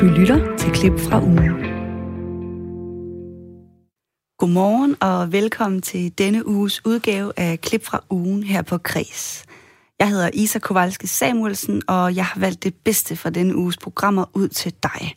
Du 0.00 0.06
lytter 0.06 0.56
til 0.56 0.72
klip 0.72 1.00
fra 1.00 1.22
ugen. 1.22 1.52
Godmorgen 4.38 4.96
og 5.00 5.32
velkommen 5.32 5.82
til 5.82 6.18
denne 6.18 6.48
uges 6.48 6.86
udgave 6.86 7.32
af 7.36 7.60
Klip 7.60 7.84
fra 7.84 8.04
ugen 8.10 8.42
her 8.42 8.62
på 8.62 8.78
Kres. 8.78 9.44
Jeg 9.98 10.08
hedder 10.08 10.30
Isa 10.32 10.58
Kowalski 10.58 11.06
Samuelsen, 11.06 11.82
og 11.88 12.16
jeg 12.16 12.24
har 12.24 12.40
valgt 12.40 12.64
det 12.64 12.74
bedste 12.74 13.16
fra 13.16 13.30
denne 13.30 13.56
uges 13.56 13.76
programmer 13.76 14.24
ud 14.34 14.48
til 14.48 14.74
dig. 14.82 15.16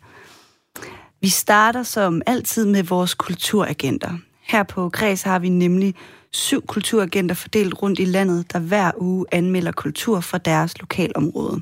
Vi 1.21 1.29
starter 1.29 1.83
som 1.83 2.21
altid 2.25 2.65
med 2.65 2.83
vores 2.83 3.13
kulturagenter. 3.13 4.17
Her 4.41 4.63
på 4.63 4.89
Græs 4.89 5.21
har 5.21 5.39
vi 5.39 5.49
nemlig 5.49 5.95
syv 6.31 6.65
kulturagenter 6.67 7.35
fordelt 7.35 7.81
rundt 7.81 7.99
i 7.99 8.05
landet, 8.05 8.53
der 8.53 8.59
hver 8.59 8.91
uge 8.97 9.25
anmelder 9.31 9.71
kultur 9.71 10.19
fra 10.19 10.37
deres 10.37 10.79
lokalområde. 10.79 11.61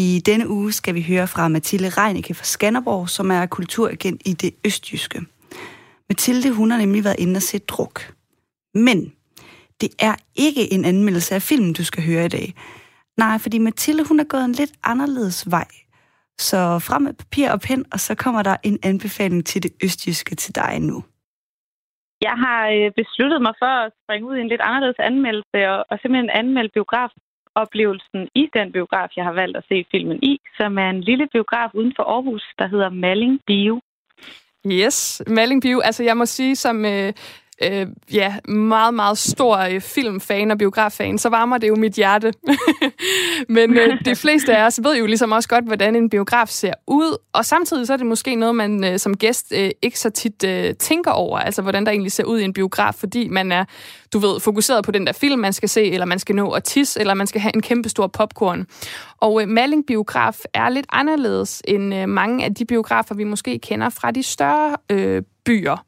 I 0.00 0.20
denne 0.26 0.48
uge 0.48 0.72
skal 0.72 0.94
vi 0.94 1.02
høre 1.10 1.26
fra 1.34 1.48
Mathilde 1.48 1.88
Reinicke 1.88 2.34
fra 2.34 2.44
Skanderborg, 2.44 3.08
som 3.08 3.30
er 3.30 3.46
kulturagent 3.46 4.20
i 4.30 4.32
det 4.42 4.52
østjyske. 4.66 5.18
Mathilde, 6.08 6.48
hun 6.58 6.70
har 6.70 6.78
nemlig 6.78 7.04
været 7.04 7.20
inde 7.24 7.38
og 7.38 7.42
se 7.50 7.58
druk. 7.58 7.96
Men 8.74 8.98
det 9.80 9.90
er 10.08 10.14
ikke 10.46 10.72
en 10.74 10.84
anmeldelse 10.84 11.34
af 11.34 11.42
filmen, 11.42 11.72
du 11.72 11.84
skal 11.84 12.02
høre 12.10 12.24
i 12.24 12.34
dag. 12.38 12.48
Nej, 13.22 13.38
fordi 13.44 13.58
Mathilde, 13.58 14.02
hun 14.08 14.20
er 14.20 14.28
gået 14.32 14.44
en 14.44 14.58
lidt 14.60 14.74
anderledes 14.92 15.50
vej. 15.50 15.68
Så 16.48 16.58
frem 16.88 17.02
med 17.02 17.14
papir 17.22 17.46
og 17.50 17.60
pen, 17.60 17.84
og 17.92 18.00
så 18.06 18.12
kommer 18.14 18.42
der 18.42 18.56
en 18.62 18.78
anbefaling 18.82 19.46
til 19.46 19.62
det 19.62 19.72
østjyske 19.84 20.34
til 20.42 20.54
dig 20.54 20.80
nu. 20.80 20.96
Jeg 22.28 22.36
har 22.44 22.60
øh, 22.76 22.90
besluttet 23.00 23.40
mig 23.46 23.54
for 23.62 23.72
at 23.84 23.92
springe 24.00 24.28
ud 24.28 24.36
i 24.36 24.40
en 24.40 24.52
lidt 24.52 24.64
anderledes 24.68 25.00
anmeldelse, 25.10 25.58
og, 25.72 25.78
og 25.90 25.98
simpelthen 26.02 26.30
anmelde 26.40 26.72
oplevelsen 27.54 28.28
i 28.34 28.48
den 28.54 28.72
biograf, 28.72 29.08
jeg 29.16 29.24
har 29.24 29.32
valgt 29.32 29.56
at 29.56 29.64
se 29.68 29.84
filmen 29.90 30.18
i, 30.22 30.40
som 30.56 30.78
er 30.78 30.90
en 30.90 31.00
lille 31.00 31.28
biograf 31.32 31.70
uden 31.74 31.92
for 31.96 32.02
Aarhus, 32.02 32.44
der 32.58 32.66
hedder 32.68 32.90
Malling 32.90 33.40
Bio. 33.46 33.80
Yes, 34.66 35.22
Malling 35.26 35.62
Bio. 35.62 35.80
Altså, 35.80 36.02
jeg 36.04 36.16
må 36.16 36.26
sige, 36.26 36.56
som 36.56 36.84
øh, 36.84 37.12
øh, 37.62 37.86
ja, 38.12 38.34
meget, 38.48 38.94
meget 38.94 39.18
stor 39.18 39.58
øh, 39.58 39.80
filmfan 39.80 40.50
og 40.50 40.58
biograffan, 40.58 41.18
så 41.18 41.28
varmer 41.28 41.58
det 41.58 41.68
jo 41.68 41.74
mit 41.74 41.92
hjerte. 41.92 42.32
Men 43.48 43.78
øh, 43.78 44.04
de 44.04 44.16
fleste 44.16 44.56
af 44.56 44.66
os 44.66 44.80
ved 44.82 44.96
jo 44.96 45.06
ligesom 45.06 45.32
også 45.32 45.48
godt, 45.48 45.64
hvordan 45.64 45.96
en 45.96 46.10
biograf 46.10 46.48
ser 46.48 46.72
ud, 46.86 47.16
og 47.32 47.44
samtidig 47.44 47.86
så 47.86 47.92
er 47.92 47.96
det 47.96 48.06
måske 48.06 48.34
noget, 48.34 48.54
man 48.54 48.84
øh, 48.84 48.98
som 48.98 49.16
gæst 49.16 49.52
øh, 49.56 49.70
ikke 49.82 50.00
så 50.00 50.10
tit 50.10 50.44
øh, 50.44 50.74
tænker 50.74 51.10
over, 51.10 51.38
altså 51.38 51.62
hvordan 51.62 51.86
der 51.86 51.92
egentlig 51.92 52.12
ser 52.12 52.24
ud 52.24 52.38
i 52.38 52.44
en 52.44 52.52
biograf, 52.52 52.94
fordi 52.94 53.28
man 53.28 53.52
er, 53.52 53.64
du 54.12 54.18
ved, 54.18 54.40
fokuseret 54.40 54.84
på 54.84 54.90
den 54.90 55.06
der 55.06 55.12
film, 55.12 55.40
man 55.40 55.52
skal 55.52 55.68
se, 55.68 55.90
eller 55.90 56.06
man 56.06 56.18
skal 56.18 56.34
nå 56.34 56.50
at 56.50 56.64
tisse, 56.64 57.00
eller 57.00 57.14
man 57.14 57.26
skal 57.26 57.40
have 57.40 57.54
en 57.54 57.62
kæmpe 57.62 57.88
stor 57.88 58.06
popcorn. 58.06 58.66
Og 59.20 59.42
øh, 59.42 59.48
Malling 59.48 59.86
Biograf 59.86 60.40
er 60.54 60.68
lidt 60.68 60.86
anderledes 60.92 61.62
end 61.64 61.94
øh, 61.94 62.08
mange 62.08 62.44
af 62.44 62.54
de 62.54 62.64
biografer, 62.64 63.14
vi 63.14 63.24
måske 63.24 63.58
kender 63.58 63.88
fra 63.88 64.10
de 64.10 64.22
større 64.22 64.76
øh, 64.90 65.22
byer. 65.44 65.84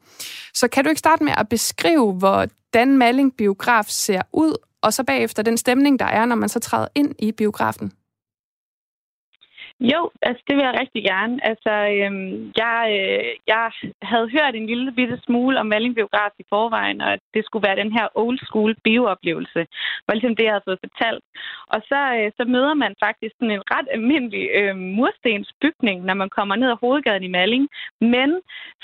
Så 0.54 0.68
kan 0.68 0.84
du 0.84 0.90
ikke 0.90 0.98
starte 0.98 1.24
med 1.24 1.32
at 1.38 1.48
beskrive, 1.48 2.12
hvordan 2.12 2.96
Malling 2.96 3.36
Biograf 3.36 3.84
ser 3.88 4.22
ud, 4.32 4.56
og 4.82 4.92
så 4.92 5.04
bagefter 5.04 5.42
den 5.42 5.56
stemning, 5.56 5.98
der 5.98 6.06
er, 6.06 6.24
når 6.24 6.36
man 6.36 6.48
så 6.48 6.60
træder 6.60 6.88
ind 6.94 7.14
i 7.18 7.32
biografen? 7.32 7.92
Jo, 9.90 10.10
altså 10.22 10.42
det 10.48 10.56
vil 10.56 10.64
jeg 10.64 10.80
rigtig 10.80 11.04
gerne. 11.04 11.34
Altså, 11.50 11.72
øhm, 11.96 12.52
jeg, 12.62 12.80
øh, 13.00 13.30
jeg 13.52 13.70
havde 14.02 14.28
hørt 14.36 14.54
en 14.54 14.66
lille 14.66 14.92
bitte 14.92 15.18
smule 15.26 15.60
om 15.60 15.66
Malling 15.66 15.94
Biograf 15.94 16.34
i 16.38 16.44
forvejen, 16.48 17.00
og 17.00 17.12
at 17.12 17.20
det 17.34 17.44
skulle 17.44 17.66
være 17.68 17.82
den 17.82 17.92
her 17.92 18.06
old 18.14 18.38
school 18.38 18.74
biooplevelse. 18.84 19.60
Var 20.06 20.14
ligesom 20.14 20.36
det, 20.36 20.44
jeg 20.44 20.52
havde 20.52 20.68
fået 20.68 20.84
fortalt. 20.86 21.24
Og 21.74 21.80
så, 21.90 22.00
øh, 22.18 22.32
så 22.38 22.44
møder 22.54 22.74
man 22.74 22.94
faktisk 23.04 23.34
sådan 23.38 23.56
en 23.56 23.68
ret 23.74 23.88
almindelig 23.96 24.44
øh, 24.58 24.76
murstensbygning, 24.76 26.04
når 26.08 26.14
man 26.14 26.30
kommer 26.36 26.54
ned 26.56 26.68
ad 26.70 26.80
hovedgaden 26.84 27.22
i 27.22 27.34
Malling, 27.36 27.68
men 28.00 28.30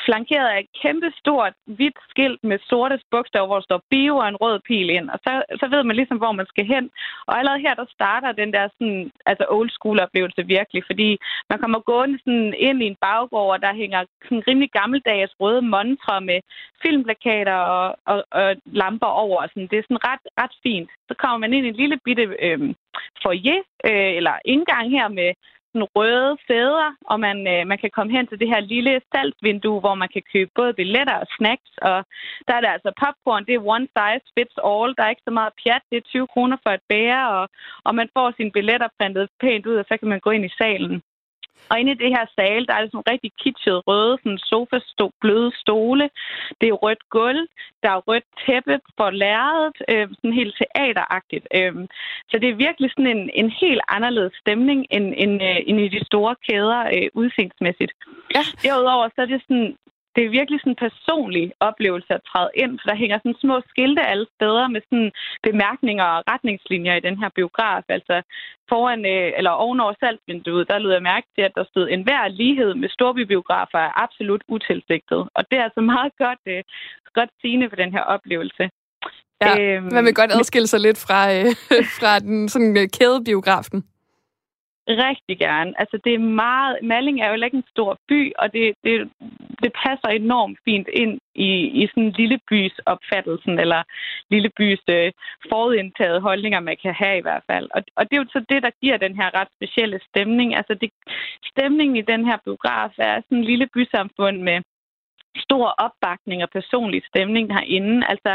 flankeret 0.07 0.49
af 0.55 0.59
et 0.61 0.71
kæmpe 0.83 1.09
stort 1.21 1.53
hvidt 1.77 1.99
skilt 2.11 2.45
med 2.45 2.59
sorte 2.69 3.01
bogstaver, 3.11 3.47
hvor 3.47 3.61
der 3.61 3.69
står 3.71 3.83
bio 3.91 4.17
og 4.17 4.29
en 4.29 4.41
rød 4.43 4.61
pil 4.69 4.91
ind. 4.91 5.11
Og 5.11 5.19
så, 5.25 5.33
så 5.61 5.67
ved 5.73 5.83
man 5.85 5.97
ligesom, 5.97 6.19
hvor 6.19 6.33
man 6.33 6.47
skal 6.47 6.67
hen. 6.67 6.91
Og 7.27 7.39
allerede 7.39 7.65
her, 7.67 7.75
der 7.75 7.87
starter 7.97 8.33
den 8.33 8.53
der 8.53 8.69
sådan, 8.77 9.11
altså 9.27 9.45
old 9.49 9.71
school 9.71 10.01
oplevelse 10.01 10.47
virkelig 10.47 10.83
fordi 10.91 11.09
man 11.51 11.59
kommer 11.59 11.81
gående 11.91 12.19
sådan 12.19 12.55
ind 12.59 12.83
i 12.83 12.87
en 12.87 13.03
baggård, 13.07 13.53
og 13.55 13.63
der 13.63 13.81
hænger 13.83 14.01
sådan 14.25 14.45
rimelig 14.49 14.71
gammeldags 14.79 15.33
røde 15.41 15.63
montre 15.63 16.21
med 16.21 16.39
filmplakater 16.83 17.59
og, 17.77 17.97
og, 18.07 18.25
og 18.31 18.57
lamper 18.81 19.13
over. 19.25 19.47
Sådan. 19.47 19.69
Det 19.71 19.79
er 19.79 19.83
sådan 19.89 20.07
ret, 20.11 20.25
ret 20.41 20.55
fint. 20.63 20.91
Så 21.09 21.15
kommer 21.19 21.39
man 21.39 21.53
ind 21.53 21.67
i 21.67 21.69
en 21.69 21.81
lille 21.83 21.99
bitte 22.05 22.25
øh, 22.47 22.75
foyer, 23.23 23.63
øh, 23.91 24.13
eller 24.19 24.35
indgang 24.45 24.91
her 24.91 25.09
med 25.09 25.31
sådan 25.73 25.89
røde 25.97 26.37
sæder, 26.47 26.89
og 27.11 27.17
man, 27.27 27.39
øh, 27.55 27.63
man 27.71 27.79
kan 27.83 27.91
komme 27.97 28.13
hen 28.17 28.27
til 28.27 28.41
det 28.41 28.49
her 28.53 28.61
lille 28.61 29.01
salgsvindue, 29.13 29.81
hvor 29.81 29.95
man 30.03 30.09
kan 30.15 30.23
købe 30.33 30.51
både 30.55 30.73
billetter 30.81 31.17
og 31.23 31.27
snacks, 31.37 31.73
og 31.89 31.99
der 32.47 32.55
er 32.55 32.63
der 32.63 32.71
altså 32.77 32.91
popcorn, 33.03 33.47
det 33.47 33.55
er 33.55 33.69
one 33.77 33.87
size 33.97 34.27
fits 34.35 34.57
all, 34.73 34.95
der 34.97 35.03
er 35.05 35.13
ikke 35.15 35.29
så 35.29 35.35
meget 35.39 35.53
pjat, 35.61 35.83
det 35.91 35.97
er 35.99 36.11
20 36.15 36.27
kroner 36.35 36.57
for 36.63 36.71
et 36.71 36.85
bære, 36.89 37.25
og, 37.39 37.45
og 37.87 37.93
man 37.95 38.09
får 38.17 38.29
sine 38.37 38.53
billetter 38.57 38.89
printet 38.99 39.29
pænt 39.41 39.67
ud, 39.67 39.77
og 39.83 39.85
så 39.89 39.95
kan 39.99 40.09
man 40.09 40.21
gå 40.21 40.31
ind 40.31 40.45
i 40.45 40.57
salen. 40.61 41.03
Og 41.71 41.81
inde 41.81 41.93
i 41.93 42.01
det 42.03 42.11
her 42.17 42.25
sal, 42.37 42.67
der 42.67 42.75
er 42.75 42.83
det 42.83 42.91
sådan 42.93 43.11
rigtig 43.13 43.33
kitschet 43.43 43.87
røde, 43.89 44.19
sådan 44.23 44.39
sofa 44.39 44.79
stå, 44.87 45.13
bløde 45.21 45.53
stole. 45.63 46.11
Det 46.61 46.69
er 46.69 46.73
rødt 46.85 47.05
gulv, 47.11 47.43
der 47.83 47.91
er 47.91 48.05
rødt 48.09 48.25
tæppe 48.47 48.81
for 48.97 49.11
lærredet, 49.11 49.77
øh, 49.91 50.09
sådan 50.15 50.39
helt 50.41 50.55
teateragtigt. 50.61 51.47
Øh, 51.55 51.75
så 52.31 52.39
det 52.43 52.49
er 52.49 52.63
virkelig 52.67 52.91
sådan 52.91 53.13
en, 53.17 53.31
en 53.35 53.51
helt 53.51 53.81
anderledes 53.89 54.35
stemning 54.43 54.87
end, 54.91 55.15
end, 55.17 55.35
øh, 55.43 55.59
end 55.67 55.81
i 55.81 55.89
de 55.89 56.05
store 56.05 56.35
kæder 56.49 56.81
øh, 56.95 57.09
udsigtsmæssigt. 57.15 57.93
Ja. 58.35 58.43
Derudover 58.63 59.09
så 59.09 59.23
er 59.23 59.27
det 59.27 59.43
sådan 59.49 59.77
det 60.19 60.27
er 60.27 60.37
virkelig 60.39 60.61
sådan 60.61 60.77
en 60.77 60.85
personlig 60.87 61.47
oplevelse 61.69 62.13
at 62.15 62.27
træde 62.31 62.51
ind, 62.63 62.73
for 62.79 62.87
der 62.91 63.03
hænger 63.03 63.19
sådan 63.19 63.43
små 63.45 63.57
skilte 63.73 64.03
alle 64.13 64.27
steder 64.37 64.67
med 64.75 64.81
sådan 64.89 65.11
bemærkninger 65.49 66.07
og 66.15 66.25
retningslinjer 66.33 66.95
i 66.97 67.07
den 67.09 67.17
her 67.23 67.31
biograf. 67.39 67.85
Altså 67.97 68.17
foran 68.71 69.03
øh, 69.15 69.31
eller 69.39 69.51
ovenover 69.65 69.95
salgsvinduet, 70.01 70.69
der 70.69 70.79
lød 70.79 70.93
jeg 70.93 71.09
mærke 71.13 71.27
til, 71.35 71.43
at 71.49 71.57
der 71.59 71.65
stod 71.65 71.87
en 71.89 72.03
hver 72.07 72.29
lighed 72.29 72.75
med 72.75 72.89
storbybiografer 72.97 73.81
er 73.89 73.93
absolut 74.05 74.43
utilsigtet. 74.55 75.21
Og 75.37 75.43
det 75.49 75.57
er 75.59 75.65
altså 75.69 75.81
meget 75.95 76.13
godt, 76.25 76.43
øh, 76.47 76.63
godt 77.19 77.31
sigende 77.41 77.69
for 77.71 77.77
den 77.83 77.93
her 77.97 78.05
oplevelse. 78.15 78.65
Ja, 79.43 79.53
øhm, 79.61 79.89
man 79.97 80.05
vil 80.05 80.15
godt 80.15 80.33
adskille 80.33 80.67
sig 80.67 80.81
lidt 80.81 80.99
fra, 81.07 81.21
øh, 81.37 81.47
fra 81.99 82.19
den 82.19 82.49
sådan 82.49 82.77
øh, 82.81 82.87
kædebiografen. 82.97 83.81
Rigtig 84.89 85.39
gerne. 85.39 85.71
Altså, 85.81 85.97
det 86.05 86.15
er 86.15 86.19
meget... 86.19 86.79
Malling 86.83 87.21
er 87.21 87.29
jo 87.29 87.45
ikke 87.45 87.57
en 87.57 87.71
stor 87.75 87.99
by, 88.09 88.33
og 88.39 88.53
det, 88.53 88.75
det, 88.85 88.95
det 89.63 89.73
passer 89.85 90.09
enormt 90.09 90.59
fint 90.65 90.89
ind 91.03 91.21
i, 91.35 91.51
i 91.81 91.87
sådan 91.87 92.03
en 92.03 92.19
lille 92.21 92.39
bys 92.49 92.77
opfattelsen, 92.87 93.59
eller 93.59 93.83
lille 94.31 94.51
bys 94.59 94.83
øh, 94.91 95.13
forudindtaget 95.51 96.23
holdninger, 96.23 96.61
man 96.61 96.77
kan 96.83 96.95
have 96.95 97.19
i 97.19 97.27
hvert 97.27 97.45
fald. 97.51 97.67
Og, 97.75 97.83
og 97.97 98.03
det 98.05 98.13
er 98.17 98.23
jo 98.23 98.27
så 98.33 98.45
det, 98.49 98.63
der 98.63 98.71
giver 98.83 98.97
den 98.97 99.15
her 99.17 99.29
ret 99.39 99.49
specielle 99.57 100.01
stemning. 100.09 100.57
Altså, 100.57 100.75
det, 100.75 100.91
stemningen 101.53 101.97
i 101.97 102.09
den 102.13 102.23
her 102.29 102.39
biograf 102.45 102.93
er 102.99 103.21
sådan 103.21 103.39
en 103.39 103.45
lille 103.45 103.69
bysamfund 103.75 104.39
med 104.49 104.59
stor 105.37 105.67
opbakning 105.87 106.43
og 106.43 106.51
personlig 106.51 107.03
stemning 107.11 107.47
herinde. 107.57 108.07
Altså, 108.13 108.33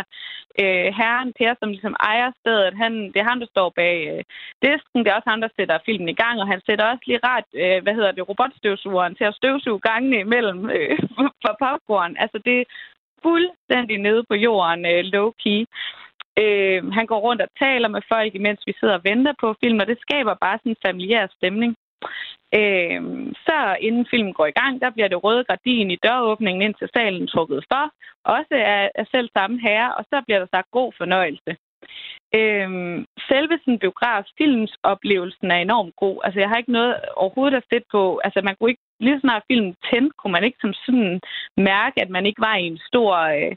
øh, 0.62 0.88
herren 1.00 1.34
Per, 1.38 1.54
som 1.59 1.70
ligesom 1.70 1.96
ejer 2.00 2.31
stedet, 2.42 2.74
han, 2.81 2.94
det 3.12 3.20
er 3.20 3.30
ham, 3.31 3.40
der 3.40 3.48
står 3.54 3.70
bag 3.76 3.98
øh, 4.12 4.24
disken. 4.64 5.00
Det 5.00 5.09
er 5.09 5.18
også 5.20 5.30
ham, 5.30 5.42
der 5.42 5.56
sætter 5.58 5.86
filmen 5.86 6.09
i 6.09 6.20
gang, 6.24 6.36
og 6.42 6.48
han 6.48 6.62
sætter 6.68 6.86
også 6.86 7.03
lige 7.08 7.26
ret, 7.32 7.50
øh, 7.64 7.84
hvad 7.84 7.94
hedder 7.94 8.12
det, 8.12 8.30
robotstøvsugeren 8.30 9.16
til 9.16 9.24
at 9.24 9.36
støvsuge 9.36 9.80
gangene 9.80 10.20
imellem 10.20 10.70
øh, 10.76 11.00
for 11.44 11.53
popcorn. 11.64 12.16
Altså, 12.24 12.38
det 12.46 12.58
er 12.62 12.66
fuldstændig 13.24 13.98
nede 13.98 14.24
på 14.30 14.36
jorden, 14.36 14.86
øh, 14.94 15.02
low-key. 15.14 15.59
Øh, 16.44 16.82
han 16.98 17.06
går 17.12 17.20
rundt 17.20 17.42
og 17.42 17.50
taler 17.59 17.88
med 17.88 18.02
folk, 18.12 18.36
imens 18.36 18.62
vi 18.68 18.74
sidder 18.80 18.94
og 18.94 19.03
venter 19.03 19.34
på 19.42 19.56
film, 19.64 19.80
og 19.80 19.88
det 19.88 19.98
skaber 20.02 20.34
bare 20.46 20.58
sådan 20.58 20.72
en 20.72 20.85
familiær 20.85 21.28
stemning. 21.38 21.76
Øh, 22.59 23.02
så 23.47 23.58
inden 23.79 24.05
filmen 24.11 24.34
går 24.34 24.46
i 24.46 24.58
gang, 24.61 24.82
der 24.82 24.90
bliver 24.90 25.08
det 25.08 25.23
røde 25.23 25.44
gardin 25.44 25.91
i 25.91 26.02
døråbningen 26.03 26.61
ind 26.61 26.76
til 26.76 26.90
salen 26.94 27.28
trukket 27.28 27.66
for, 27.72 27.84
også 28.26 28.53
af, 28.76 28.91
af 28.96 29.05
selv 29.11 29.29
samme 29.38 29.59
herre, 29.61 29.94
og 29.96 30.03
så 30.11 30.22
bliver 30.26 30.40
der 30.40 30.47
sagt 30.52 30.72
god 30.72 30.91
fornøjelse. 30.97 31.52
Øhm, 32.40 33.06
selve 33.30 33.56
sådan 33.59 33.80
biograf, 33.80 34.24
filmsoplevelsen 34.38 35.52
er 35.52 35.59
enormt 35.62 35.96
god. 35.96 36.18
Altså, 36.24 36.40
jeg 36.40 36.50
har 36.50 36.58
ikke 36.58 36.78
noget 36.80 36.96
overhovedet 37.16 37.58
at 37.58 37.68
sætte 37.72 37.88
på. 37.91 38.22
Altså, 38.24 38.41
man 38.47 38.56
kunne 38.56 38.72
ikke, 38.72 38.84
lige 39.00 39.20
snart 39.20 39.44
filmen 39.47 39.76
tændte, 39.90 40.14
kunne 40.18 40.35
man 40.38 40.44
ikke 40.44 40.58
som 40.62 40.74
sådan 40.85 41.22
mærke, 41.58 42.02
at 42.02 42.09
man 42.09 42.26
ikke 42.26 42.41
var 42.41 42.56
i 42.56 42.66
en 42.74 42.80
stor 42.90 43.14
øh, 43.38 43.56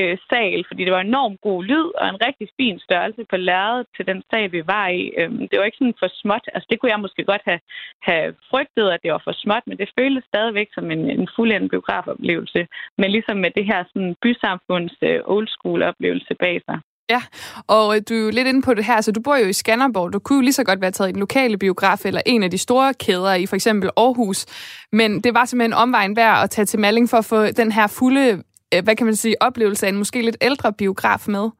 øh, 0.00 0.16
sal, 0.30 0.64
fordi 0.68 0.84
det 0.84 0.92
var 0.92 1.00
enormt 1.00 1.40
god 1.40 1.64
lyd 1.64 1.88
og 2.00 2.08
en 2.08 2.20
rigtig 2.26 2.48
fin 2.60 2.78
størrelse 2.78 3.22
på 3.30 3.36
lærredet 3.36 3.86
til 3.96 4.06
den 4.06 4.22
sal, 4.30 4.52
vi 4.52 4.62
var 4.66 4.88
i. 4.88 5.02
Øhm, 5.18 5.48
det 5.48 5.56
var 5.58 5.64
ikke 5.64 5.80
sådan 5.80 6.00
for 6.02 6.10
småt. 6.20 6.46
Altså, 6.54 6.66
det 6.70 6.80
kunne 6.80 6.92
jeg 6.92 7.04
måske 7.04 7.24
godt 7.24 7.44
have, 7.44 7.60
have 8.02 8.34
frygtet, 8.50 8.86
at 8.90 9.00
det 9.02 9.12
var 9.12 9.22
for 9.24 9.34
småt, 9.42 9.64
men 9.66 9.78
det 9.78 9.94
føltes 9.98 10.24
stadigvæk 10.24 10.68
som 10.74 10.90
en, 10.90 11.10
en 11.10 11.28
fuldendt 11.36 11.70
biografoplevelse. 11.70 12.66
Men 12.98 13.10
ligesom 13.10 13.36
med 13.36 13.50
det 13.50 13.64
her 13.70 13.84
sådan 13.92 14.14
bysamfunds 14.22 14.96
øh, 15.02 15.20
old 15.24 15.48
school 15.48 15.82
oplevelse 15.82 16.34
bag 16.44 16.60
sig. 16.68 16.78
Ja, 17.10 17.22
og 17.68 17.96
øh, 17.96 18.02
du 18.08 18.14
er 18.14 18.20
jo 18.20 18.30
lidt 18.30 18.48
inde 18.48 18.62
på 18.62 18.74
det 18.74 18.84
her, 18.84 19.00
så 19.00 19.12
du 19.12 19.20
bor 19.20 19.36
jo 19.36 19.46
i 19.46 19.52
Skanderborg. 19.52 20.12
Du 20.12 20.18
kunne 20.18 20.36
jo 20.36 20.42
lige 20.42 20.52
så 20.52 20.64
godt 20.64 20.80
være 20.80 20.90
taget 20.90 21.08
i 21.10 21.12
den 21.12 21.20
lokale 21.20 21.58
biograf 21.58 22.06
eller 22.06 22.20
en 22.26 22.42
af 22.42 22.50
de 22.50 22.58
store 22.58 22.94
kæder 22.94 23.34
i 23.34 23.46
for 23.46 23.56
eksempel 23.56 23.90
Aarhus. 23.96 24.46
Men 24.92 25.20
det 25.20 25.34
var 25.34 25.44
simpelthen 25.44 25.72
omvejen 25.72 26.16
værd 26.16 26.42
at 26.42 26.50
tage 26.50 26.66
til 26.66 26.80
Malling 26.80 27.10
for 27.10 27.16
at 27.16 27.24
få 27.24 27.46
den 27.46 27.72
her 27.72 27.86
fulde, 27.86 28.42
øh, 28.74 28.84
hvad 28.84 28.96
kan 28.96 29.06
man 29.06 29.16
sige, 29.16 29.42
oplevelse 29.42 29.86
af 29.86 29.90
en 29.90 29.96
måske 29.96 30.22
lidt 30.22 30.36
ældre 30.40 30.72
biograf 30.72 31.28
med. 31.28 31.50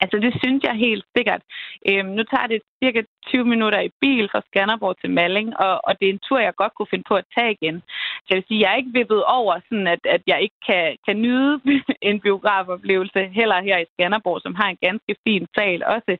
Altså, 0.00 0.16
det 0.24 0.32
synes 0.42 0.62
jeg 0.68 0.74
helt 0.86 1.04
sikkert. 1.16 1.42
Øhm, 1.88 2.08
nu 2.16 2.22
tager 2.32 2.46
det 2.46 2.60
cirka 2.82 3.00
20 3.26 3.44
minutter 3.44 3.80
i 3.80 3.90
bil 4.00 4.28
fra 4.32 4.42
Skanderborg 4.48 4.96
til 5.00 5.10
Malling, 5.10 5.48
og, 5.64 5.74
og 5.86 5.92
det 5.98 6.06
er 6.06 6.12
en 6.12 6.26
tur, 6.28 6.38
jeg 6.38 6.54
godt 6.62 6.74
kunne 6.74 6.92
finde 6.92 7.04
på 7.08 7.14
at 7.14 7.24
tage 7.36 7.52
igen. 7.56 7.82
Så 8.24 8.28
jeg 8.30 8.36
vil 8.36 8.48
sige, 8.48 8.60
jeg 8.60 8.72
er 8.72 8.80
ikke 8.80 8.98
vippet 8.98 9.24
over, 9.24 9.52
sådan 9.68 9.86
at, 9.86 10.02
at 10.16 10.22
jeg 10.26 10.38
ikke 10.42 10.58
kan, 10.68 10.96
kan 11.06 11.16
nyde 11.22 11.60
en 12.10 12.20
biografoplevelse, 12.20 13.20
heller 13.40 13.62
her 13.68 13.78
i 13.78 13.90
Skanderborg, 13.92 14.40
som 14.42 14.54
har 14.54 14.68
en 14.68 14.82
ganske 14.86 15.14
fin 15.26 15.46
sal 15.56 15.80
også, 15.94 16.12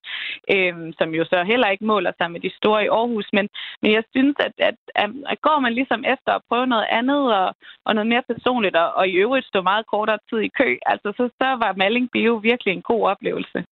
øhm, 0.54 0.92
som 0.98 1.08
jo 1.18 1.24
så 1.24 1.44
heller 1.44 1.68
ikke 1.68 1.84
måler 1.84 2.12
sig 2.18 2.30
med 2.30 2.40
de 2.40 2.56
store 2.56 2.84
i 2.84 2.92
Aarhus. 2.98 3.28
Men, 3.32 3.48
men 3.82 3.92
jeg 3.92 4.04
synes, 4.14 4.36
at, 4.46 4.52
at, 4.68 4.76
at, 5.02 5.10
at 5.32 5.40
går 5.40 5.58
man 5.60 5.74
ligesom 5.74 6.04
efter 6.14 6.32
at 6.34 6.44
prøve 6.48 6.66
noget 6.66 6.86
andet 6.90 7.22
og, 7.40 7.48
og 7.86 7.94
noget 7.94 8.08
mere 8.12 8.28
personligt, 8.32 8.76
og, 8.76 8.88
og 8.98 9.08
i 9.08 9.12
øvrigt 9.24 9.46
stå 9.46 9.62
meget 9.62 9.86
kortere 9.86 10.18
tid 10.30 10.38
i 10.38 10.54
kø, 10.60 10.78
altså 10.86 11.08
så, 11.16 11.24
så 11.40 11.48
var 11.62 11.72
Malling 11.76 12.08
Bio 12.12 12.34
virkelig 12.34 12.72
en 12.74 12.82
god 12.82 13.02
oplevelse. 13.12 13.64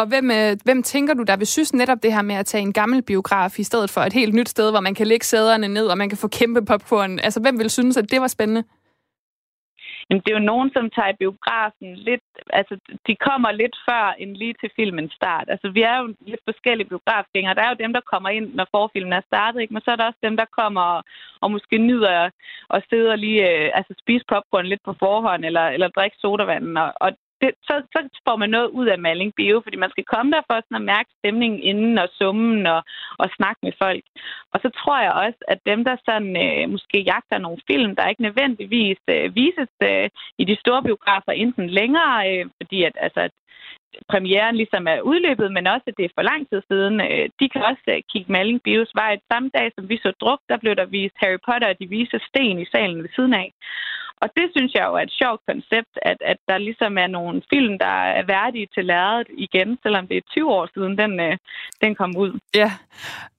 Og 0.00 0.06
hvem, 0.06 0.30
øh, 0.30 0.56
hvem 0.64 0.82
tænker 0.82 1.14
du, 1.14 1.22
der 1.22 1.36
vil 1.36 1.46
synes 1.46 1.74
netop 1.74 2.02
det 2.02 2.12
her 2.12 2.22
med 2.22 2.34
at 2.34 2.46
tage 2.46 2.62
en 2.62 2.72
gammel 2.72 3.02
biograf 3.02 3.58
i 3.58 3.62
stedet 3.62 3.90
for 3.90 4.00
et 4.00 4.12
helt 4.12 4.34
nyt 4.34 4.48
sted, 4.48 4.70
hvor 4.70 4.80
man 4.80 4.94
kan 4.94 5.06
lægge 5.06 5.26
sæderne 5.26 5.68
ned, 5.68 5.86
og 5.86 5.98
man 5.98 6.08
kan 6.08 6.18
få 6.18 6.28
kæmpe 6.28 6.64
popcorn? 6.64 7.18
Altså, 7.18 7.40
hvem 7.40 7.58
vil 7.58 7.70
synes, 7.70 7.96
at 7.96 8.10
det 8.10 8.20
var 8.20 8.26
spændende? 8.26 8.64
Jamen, 10.10 10.22
det 10.22 10.30
er 10.30 10.38
jo 10.40 10.50
nogen, 10.52 10.70
som 10.76 10.90
tager 10.90 11.20
biografen 11.22 11.90
lidt... 12.08 12.28
Altså, 12.50 12.74
de 13.06 13.14
kommer 13.26 13.50
lidt 13.52 13.76
før 13.88 14.04
end 14.18 14.32
lige 14.36 14.54
til 14.60 14.70
filmens 14.76 15.12
start. 15.12 15.46
Altså, 15.48 15.68
vi 15.76 15.82
er 15.82 15.96
jo 16.00 16.06
lidt 16.30 16.40
forskellige 16.50 16.88
biografgængere. 16.88 17.54
Der 17.54 17.62
er 17.62 17.70
jo 17.70 17.82
dem, 17.84 17.92
der 17.92 18.10
kommer 18.12 18.28
ind, 18.28 18.54
når 18.54 18.66
forfilmen 18.76 19.12
er 19.12 19.28
startet, 19.30 19.60
ikke? 19.60 19.74
Men 19.74 19.82
så 19.82 19.90
er 19.90 19.96
der 19.96 20.06
også 20.06 20.22
dem, 20.22 20.36
der 20.36 20.54
kommer 20.60 20.80
og, 20.80 21.04
og 21.40 21.50
måske 21.50 21.78
nyder 21.78 22.30
at 22.74 22.84
sidde 22.90 23.10
og 23.10 23.18
lige 23.18 23.40
øh, 23.50 23.70
altså, 23.74 23.94
spise 24.02 24.24
popcorn 24.28 24.66
lidt 24.66 24.82
på 24.84 24.94
forhånd, 24.98 25.44
eller, 25.44 25.66
eller 25.74 25.88
drikke 25.88 26.16
sodavand. 26.20 26.78
Og, 26.78 26.92
og 27.00 27.10
det, 27.40 27.50
så, 27.68 27.74
så 27.92 27.98
får 28.28 28.36
man 28.36 28.50
noget 28.50 28.68
ud 28.78 28.86
af 28.86 28.98
Malling 28.98 29.32
Bio, 29.36 29.60
fordi 29.64 29.76
man 29.76 29.90
skal 29.90 30.04
komme 30.04 30.32
der 30.32 30.42
for 30.46 30.56
sådan 30.60 30.80
at 30.82 30.90
mærke 30.94 31.10
stemningen 31.18 31.60
inden 31.70 31.98
og 31.98 32.08
summen 32.18 32.66
og, 32.66 32.80
og 33.18 33.26
snakke 33.36 33.60
med 33.62 33.72
folk. 33.82 34.04
Og 34.52 34.58
så 34.62 34.68
tror 34.78 34.98
jeg 35.06 35.12
også, 35.12 35.40
at 35.48 35.58
dem, 35.66 35.84
der 35.84 35.96
sådan 36.08 36.32
øh, 36.44 36.70
måske 36.74 36.98
jagter 37.12 37.38
nogle 37.38 37.60
film, 37.70 37.96
der 37.96 38.08
ikke 38.08 38.26
nødvendigvis 38.28 39.00
øh, 39.08 39.34
vises 39.34 39.72
øh, 39.82 40.10
i 40.38 40.44
de 40.44 40.56
store 40.62 40.82
biografer 40.82 41.32
enten 41.32 41.70
længere, 41.70 42.14
øh, 42.30 42.46
fordi 42.60 42.78
at, 42.88 42.96
altså, 43.06 43.20
at 43.20 43.32
premieren 44.12 44.56
ligesom 44.56 44.86
er 44.86 45.00
udløbet, 45.00 45.52
men 45.52 45.66
også, 45.66 45.86
at 45.86 45.96
det 45.96 46.04
er 46.04 46.16
for 46.18 46.22
lang 46.30 46.42
tid 46.50 46.60
siden. 46.70 47.00
Øh, 47.00 47.28
de 47.40 47.48
kan 47.48 47.62
også 47.70 47.84
øh, 47.88 48.02
kigge 48.12 48.32
Malling 48.32 48.60
Bios 48.62 48.92
vej. 48.94 49.18
Samme 49.32 49.50
dag, 49.56 49.72
som 49.74 49.88
vi 49.88 49.96
så 50.02 50.12
druk, 50.20 50.40
der 50.48 50.56
blev 50.56 50.74
der 50.76 50.86
vist 50.86 51.16
Harry 51.22 51.40
Potter 51.46 51.68
og 51.68 51.78
de 51.80 51.88
vise 51.88 52.18
sten 52.28 52.58
i 52.58 52.66
salen 52.72 53.02
ved 53.02 53.10
siden 53.16 53.34
af. 53.34 53.48
Og 54.22 54.28
det 54.36 54.46
synes 54.54 54.74
jeg 54.74 54.84
jo 54.88 54.94
er 54.94 55.04
et 55.08 55.18
sjovt 55.22 55.40
koncept, 55.50 55.92
at, 56.10 56.18
at 56.32 56.38
der 56.48 56.58
ligesom 56.58 56.98
er 56.98 57.06
nogle 57.06 57.42
film, 57.52 57.78
der 57.78 57.96
er 58.18 58.24
værdige 58.26 58.68
til 58.74 58.84
lærret 58.84 59.26
igen, 59.46 59.78
selvom 59.82 60.06
det 60.08 60.16
er 60.16 60.30
20 60.30 60.52
år 60.58 60.68
siden, 60.74 60.98
den, 60.98 61.20
øh, 61.20 61.36
den 61.82 61.94
kom 61.94 62.16
ud. 62.16 62.32
Ja, 62.54 62.70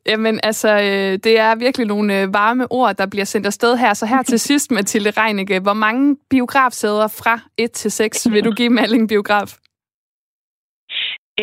Jamen 0.05 0.39
altså, 0.43 0.77
det 1.23 1.39
er 1.39 1.55
virkelig 1.55 1.87
nogle 1.87 2.13
varme 2.33 2.71
ord, 2.71 2.95
der 2.95 3.07
bliver 3.07 3.25
sendt 3.25 3.47
afsted 3.47 3.77
her. 3.77 3.93
Så 3.93 4.05
her 4.05 4.23
til 4.23 4.39
sidst, 4.49 4.71
Mathilde 4.71 5.11
Reinicke, 5.11 5.59
hvor 5.59 5.73
mange 5.73 6.17
biografsæder 6.29 7.07
fra 7.07 7.39
1 7.57 7.71
til 7.71 7.91
6 7.91 8.31
vil 8.31 8.45
du 8.45 8.51
give 8.51 8.69
Malling 8.69 9.09
Biograf? 9.09 9.49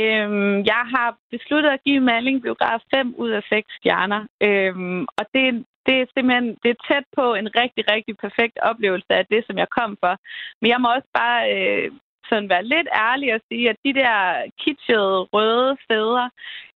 Øhm, 0.03 0.57
jeg 0.73 0.83
har 0.95 1.17
besluttet 1.31 1.71
at 1.71 1.81
give 1.87 2.01
Malling 2.01 2.43
Biograf 2.43 2.81
5 2.95 3.15
ud 3.19 3.31
af 3.31 3.43
6 3.49 3.67
stjerner. 3.79 4.23
Øhm, 4.43 5.01
og 5.19 5.25
det, 5.35 5.65
det 5.87 5.95
er 6.01 6.07
simpelthen 6.15 6.49
det 6.63 6.71
er 6.73 6.81
tæt 6.89 7.07
på 7.19 7.25
en 7.41 7.49
rigtig, 7.61 7.83
rigtig 7.95 8.15
perfekt 8.25 8.57
oplevelse 8.71 9.13
af 9.21 9.25
det, 9.33 9.41
som 9.47 9.57
jeg 9.63 9.69
kom 9.79 9.91
for. 10.03 10.15
Men 10.61 10.69
jeg 10.73 10.81
må 10.81 10.89
også 10.97 11.11
bare 11.23 11.41
øh, 11.55 11.87
sådan 12.29 12.49
være 12.55 12.65
lidt 12.75 12.89
ærlig 13.09 13.29
og 13.37 13.41
sige, 13.49 13.65
at 13.73 13.79
de 13.87 13.93
der 14.01 14.15
kitschede 14.63 15.19
røde 15.35 15.71
steder, 15.85 16.25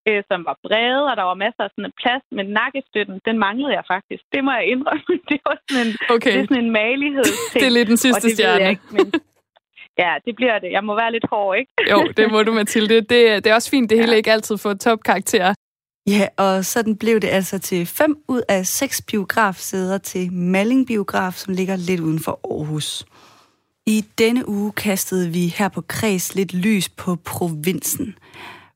øh, 0.09 0.23
som 0.31 0.41
var 0.49 0.57
brede, 0.67 1.05
og 1.11 1.15
der 1.19 1.27
var 1.31 1.43
masser 1.45 1.63
af 1.67 1.71
sådan 1.75 1.93
plads 2.03 2.25
med 2.37 2.45
nakkestøtten, 2.59 3.17
den 3.29 3.37
manglede 3.47 3.73
jeg 3.79 3.85
faktisk. 3.95 4.23
Det 4.35 4.41
må 4.45 4.51
jeg 4.59 4.67
indrømme. 4.73 5.13
Det 5.31 5.39
var 5.47 5.57
sådan 5.61 5.87
en, 5.87 5.93
okay. 6.15 6.33
det 6.33 6.41
er 6.41 6.47
sådan 6.51 6.65
en 6.65 6.73
malighed. 6.83 7.31
det 7.61 7.67
er 7.71 7.77
lidt 7.79 7.89
den 7.95 8.01
sidste 8.07 8.27
stjerne. 8.35 8.69
Ikke, 8.71 8.89
men, 8.97 9.07
Ja, 10.03 10.13
det 10.27 10.33
bliver 10.37 10.59
det. 10.59 10.71
Jeg 10.77 10.85
må 10.85 10.93
være 11.03 11.13
lidt 11.13 11.27
hård, 11.33 11.57
ikke? 11.61 11.73
jo, 11.93 11.99
det 12.17 12.31
må 12.33 12.43
du, 12.43 12.53
Mathilde. 12.53 12.95
Det, 12.95 13.45
det 13.45 13.47
er 13.47 13.55
også 13.55 13.71
fint, 13.71 13.91
det 13.91 13.99
hele 14.03 14.13
ja. 14.13 14.17
ikke 14.17 14.33
altid 14.33 14.57
får 14.59 14.75
topkarakter. 14.75 15.55
Ja, 16.11 16.27
og 16.37 16.65
sådan 16.65 16.97
blev 16.97 17.21
det 17.21 17.29
altså 17.29 17.59
til 17.59 17.87
5 17.87 18.17
ud 18.29 18.43
af 18.49 18.67
6 18.67 19.03
biografsæder 19.03 19.99
til 19.99 20.33
Malling 20.33 20.87
Biograf, 20.87 21.35
som 21.35 21.55
ligger 21.55 21.77
lidt 21.77 22.01
uden 22.01 22.21
for 22.21 22.41
Aarhus. 22.45 23.07
I 23.87 24.05
denne 24.19 24.49
uge 24.49 24.73
kastede 24.73 25.29
vi 25.29 25.47
her 25.47 25.69
på 25.69 25.81
Kreds 25.81 26.35
lidt 26.35 26.55
lys 26.55 26.89
på 26.89 27.17
provinsen. 27.17 28.15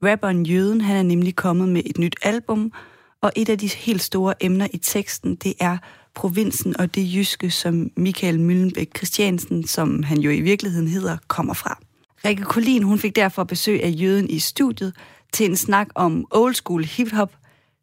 Rapperen 0.03 0.47
Jøden, 0.47 0.81
han 0.81 0.97
er 0.97 1.03
nemlig 1.03 1.37
kommet 1.37 1.69
med 1.69 1.83
et 1.87 1.99
nyt 1.99 2.17
album, 2.23 2.73
og 3.21 3.33
et 3.37 3.49
af 3.49 3.59
de 3.59 3.69
helt 3.69 4.03
store 4.03 4.35
emner 4.41 4.69
i 4.73 4.79
teksten, 4.79 5.35
det 5.35 5.55
er 5.61 5.77
provinsen 6.15 6.81
og 6.81 6.95
det 6.95 7.15
jyske, 7.15 7.51
som 7.51 7.91
Michael 7.97 8.41
Møllenbæk 8.41 8.97
Christiansen, 8.97 9.67
som 9.67 10.03
han 10.03 10.19
jo 10.19 10.31
i 10.31 10.41
virkeligheden 10.41 10.89
hedder, 10.89 11.17
kommer 11.29 11.55
fra. 11.55 11.79
Rikke 12.25 12.43
Kolin, 12.43 12.83
hun 12.83 12.99
fik 12.99 13.17
derfor 13.17 13.45
besøg 13.45 13.83
af 13.83 13.95
jøden 13.97 14.31
i 14.31 14.39
studiet 14.39 14.93
til 15.35 15.51
en 15.51 15.57
snak 15.57 15.89
om 15.95 16.27
old 16.31 16.55
school 16.55 16.85
hiphop, 16.85 17.33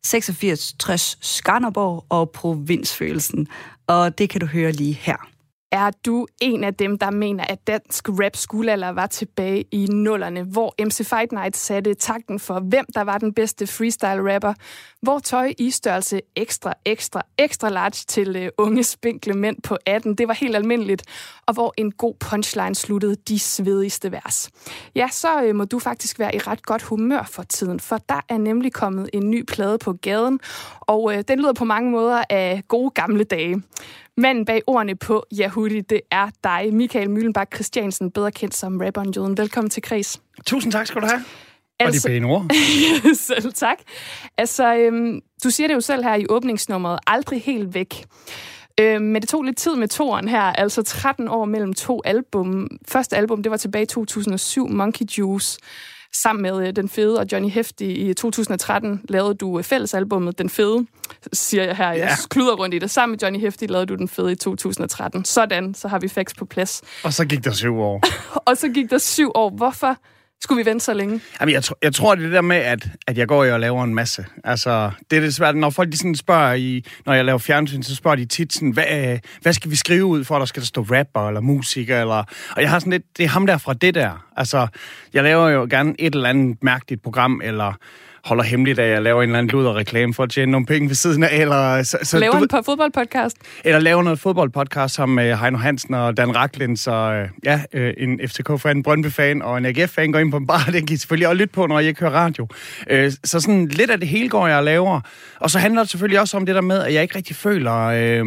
86 0.03 0.75
60 0.79 1.17
Skanderborg 1.21 2.05
og 2.09 2.31
provinsfølelsen. 2.31 3.47
Og 3.87 4.17
det 4.17 4.29
kan 4.29 4.41
du 4.41 4.47
høre 4.47 4.71
lige 4.71 4.93
her. 4.93 5.27
Er 5.71 5.91
du 6.05 6.27
en 6.41 6.63
af 6.63 6.73
dem, 6.73 6.97
der 6.97 7.11
mener, 7.11 7.43
at 7.43 7.67
dansk 7.67 8.09
rap 8.09 8.35
skuldalder 8.35 8.89
var 8.89 9.07
tilbage 9.07 9.65
i 9.71 9.85
nullerne, 9.85 10.43
hvor 10.43 10.75
MC 10.85 11.05
Fight 11.07 11.31
Night 11.31 11.57
satte 11.57 11.93
takten 11.93 12.39
for, 12.39 12.59
hvem 12.59 12.85
der 12.95 13.01
var 13.01 13.17
den 13.17 13.33
bedste 13.33 13.67
freestyle 13.67 14.33
rapper, 14.33 14.53
hvor 15.01 15.19
tøj 15.19 15.53
i 15.57 15.71
størrelse 15.71 16.21
ekstra, 16.35 16.73
ekstra, 16.85 17.21
ekstra 17.37 17.69
large 17.69 18.05
til 18.07 18.51
uh, 18.57 18.65
unge 18.65 18.83
spinkle 18.83 19.33
mænd 19.33 19.61
på 19.61 19.77
18, 19.85 20.15
det 20.15 20.27
var 20.27 20.33
helt 20.33 20.55
almindeligt, 20.55 21.03
og 21.45 21.53
hvor 21.53 21.73
en 21.77 21.91
god 21.91 22.15
punchline 22.19 22.75
sluttede 22.75 23.15
de 23.15 23.39
svedigste 23.39 24.11
vers. 24.11 24.49
Ja, 24.95 25.07
så 25.11 25.49
uh, 25.49 25.55
må 25.55 25.65
du 25.65 25.79
faktisk 25.79 26.19
være 26.19 26.35
i 26.35 26.39
ret 26.39 26.65
godt 26.65 26.81
humør 26.81 27.23
for 27.23 27.43
tiden, 27.43 27.79
for 27.79 27.97
der 27.97 28.21
er 28.29 28.37
nemlig 28.37 28.73
kommet 28.73 29.09
en 29.13 29.29
ny 29.29 29.45
plade 29.45 29.77
på 29.77 29.93
gaden, 29.93 30.39
og 30.81 31.03
uh, 31.03 31.19
den 31.27 31.39
lyder 31.39 31.53
på 31.53 31.65
mange 31.65 31.91
måder 31.91 32.23
af 32.29 32.63
gode 32.67 32.91
gamle 32.91 33.23
dage. 33.23 33.61
Manden 34.21 34.45
bag 34.45 34.61
ordene 34.67 34.95
på 34.95 35.25
Yahudi, 35.39 35.81
det 35.81 36.01
er 36.11 36.29
dig, 36.43 36.73
Michael 36.73 37.09
Møllenbak 37.09 37.55
Christiansen, 37.55 38.11
bedre 38.11 38.31
kendt 38.31 38.55
som 38.55 38.77
rapperen 38.77 39.13
Jøden. 39.15 39.37
Velkommen 39.37 39.69
til 39.69 39.83
Kris. 39.83 40.21
Tusind 40.45 40.71
tak 40.71 40.87
skal 40.87 41.01
du 41.01 41.07
have. 41.07 41.23
Altså, 41.79 42.07
og 42.07 42.11
de 42.11 42.13
pæne 42.13 42.27
ord. 42.27 42.45
selv 43.15 43.53
tak. 43.53 43.77
Altså, 44.37 44.75
øhm, 44.75 45.19
du 45.43 45.49
siger 45.49 45.67
det 45.67 45.75
jo 45.75 45.81
selv 45.81 46.03
her 46.03 46.15
i 46.15 46.25
åbningsnummeret, 46.29 46.99
aldrig 47.07 47.41
helt 47.41 47.73
væk. 47.73 48.05
Øhm, 48.79 49.03
men 49.03 49.21
det 49.21 49.29
tog 49.29 49.43
lidt 49.43 49.57
tid 49.57 49.75
med 49.75 49.87
toren 49.87 50.27
her, 50.27 50.41
altså 50.41 50.83
13 50.83 51.27
år 51.27 51.45
mellem 51.45 51.73
to 51.73 52.01
album. 52.05 52.67
Første 52.87 53.17
album, 53.17 53.43
det 53.43 53.51
var 53.51 53.57
tilbage 53.57 53.83
i 53.83 53.85
2007, 53.85 54.67
Monkey 54.67 55.05
Juice. 55.17 55.59
Sammen 56.13 56.41
med 56.41 56.67
øh, 56.67 56.75
Den 56.75 56.89
Fede 56.89 57.19
og 57.19 57.25
Johnny 57.31 57.49
Hefti 57.49 57.85
i 57.85 58.13
2013 58.13 59.01
lavede 59.09 59.33
du 59.33 59.57
øh, 59.57 59.63
fællesalbummet 59.63 60.37
Den 60.37 60.49
Fede, 60.49 60.85
siger 61.33 61.63
jeg 61.63 61.75
her. 61.75 61.91
Jeg 61.91 61.97
ja. 61.97 62.27
kluder 62.29 62.55
rundt 62.55 62.75
i 62.75 62.79
det. 62.79 62.91
Sammen 62.91 63.13
med 63.13 63.19
Johnny 63.19 63.39
Hefti 63.39 63.65
lavede 63.65 63.85
du 63.85 63.95
Den 63.95 64.07
Fede 64.07 64.31
i 64.31 64.35
2013. 64.35 65.25
Sådan, 65.25 65.73
så 65.73 65.87
har 65.87 65.99
vi 65.99 66.07
facts 66.07 66.33
på 66.33 66.45
plads. 66.45 66.81
Og 67.03 67.13
så 67.13 67.25
gik 67.25 67.43
der 67.43 67.51
syv 67.51 67.79
år. 67.79 68.01
og 68.47 68.57
så 68.57 68.69
gik 68.69 68.89
der 68.89 68.97
syv 68.97 69.31
år. 69.35 69.49
Hvorfor 69.49 69.97
skulle 70.43 70.63
vi 70.63 70.69
vente 70.69 70.85
så 70.85 70.93
længe? 70.93 71.21
Jamen, 71.41 71.53
jeg, 71.53 71.63
tr- 71.65 71.79
jeg 71.83 71.93
tror, 71.93 72.15
det 72.15 72.21
er 72.21 72.27
det 72.27 72.33
der 72.35 72.41
med, 72.41 72.55
at, 72.57 72.89
at 73.07 73.17
jeg 73.17 73.27
går 73.27 73.45
og 73.45 73.59
laver 73.59 73.83
en 73.83 73.95
masse. 73.95 74.25
Altså, 74.43 74.91
det 75.11 75.17
er 75.17 75.21
desværre, 75.21 75.31
svært. 75.31 75.55
Når 75.55 75.69
folk 75.69 75.91
de 75.91 75.97
sådan 75.97 76.15
spørger, 76.15 76.53
i, 76.53 76.85
når 77.05 77.13
jeg 77.13 77.25
laver 77.25 77.39
fjernsyn, 77.39 77.83
så 77.83 77.95
spørger 77.95 78.15
de 78.15 78.25
tit 78.25 78.53
sådan, 78.53 78.69
hvad, 78.71 79.19
hvad 79.41 79.53
skal 79.53 79.71
vi 79.71 79.75
skrive 79.75 80.05
ud 80.05 80.23
for? 80.23 80.39
Der 80.39 80.45
skal 80.45 80.61
der 80.61 80.65
stå 80.65 80.81
rapper 80.81 81.27
eller 81.27 81.41
musiker? 81.41 82.01
Eller, 82.01 82.23
og 82.55 82.61
jeg 82.61 82.69
har 82.69 82.79
sådan 82.79 82.91
lidt, 82.91 83.17
det 83.17 83.23
er 83.23 83.27
ham 83.27 83.45
der 83.45 83.57
fra 83.57 83.73
det 83.73 83.95
der. 83.95 84.25
Altså, 84.37 84.67
jeg 85.13 85.23
laver 85.23 85.49
jo 85.49 85.67
gerne 85.69 85.95
et 85.99 86.15
eller 86.15 86.29
andet 86.29 86.63
mærkeligt 86.63 87.03
program, 87.03 87.41
eller 87.43 87.73
holder 88.23 88.43
hemmeligt, 88.43 88.79
at 88.79 88.89
jeg 88.89 89.01
laver 89.01 89.21
en 89.21 89.29
eller 89.29 89.39
anden 89.39 89.51
luder 89.51 89.75
reklame 89.75 90.13
for 90.13 90.23
at 90.23 90.29
tjene 90.29 90.51
nogle 90.51 90.65
penge 90.65 90.87
ved 90.87 90.95
siden 90.95 91.23
af. 91.23 91.37
Eller, 91.41 91.83
så, 91.83 91.97
så, 92.03 92.19
laver 92.19 92.35
du, 92.35 92.43
en 92.43 92.47
på 92.47 92.61
fodboldpodcast? 92.65 93.37
Eller 93.63 93.79
laver 93.79 94.03
noget 94.03 94.19
fodboldpodcast 94.19 94.95
sammen 94.95 95.15
med 95.15 95.37
Heino 95.37 95.57
Hansen 95.57 95.93
og 95.93 96.17
Dan 96.17 96.35
Racklin, 96.35 96.77
så 96.77 96.91
øh, 96.91 97.29
ja, 97.45 97.61
øh, 97.73 97.93
en 97.97 98.19
FCK-fan, 98.27 98.77
en 98.77 98.83
Brøndby-fan 98.83 99.41
og 99.41 99.57
en 99.57 99.65
AGF-fan 99.65 100.11
går 100.11 100.19
ind 100.19 100.31
på 100.31 100.37
en 100.37 100.47
bar. 100.47 100.69
Det 100.73 100.87
kan 100.87 100.93
I 100.95 100.97
selvfølgelig 100.97 101.27
også 101.27 101.37
lytte 101.37 101.53
på, 101.53 101.67
når 101.67 101.79
jeg 101.79 101.87
ikke 101.87 101.99
hører 101.99 102.11
radio. 102.11 102.47
Øh, 102.89 103.11
så 103.23 103.39
sådan 103.39 103.67
lidt 103.67 103.91
af 103.91 103.99
det 103.99 104.07
hele 104.07 104.29
går 104.29 104.47
jeg 104.47 104.63
laver. 104.63 105.01
Og 105.39 105.49
så 105.49 105.59
handler 105.59 105.81
det 105.81 105.89
selvfølgelig 105.89 106.19
også 106.19 106.37
om 106.37 106.45
det 106.45 106.55
der 106.55 106.61
med, 106.61 106.79
at 106.79 106.93
jeg 106.93 107.01
ikke 107.01 107.15
rigtig 107.15 107.35
føler... 107.35 107.75
Øh, 107.75 108.25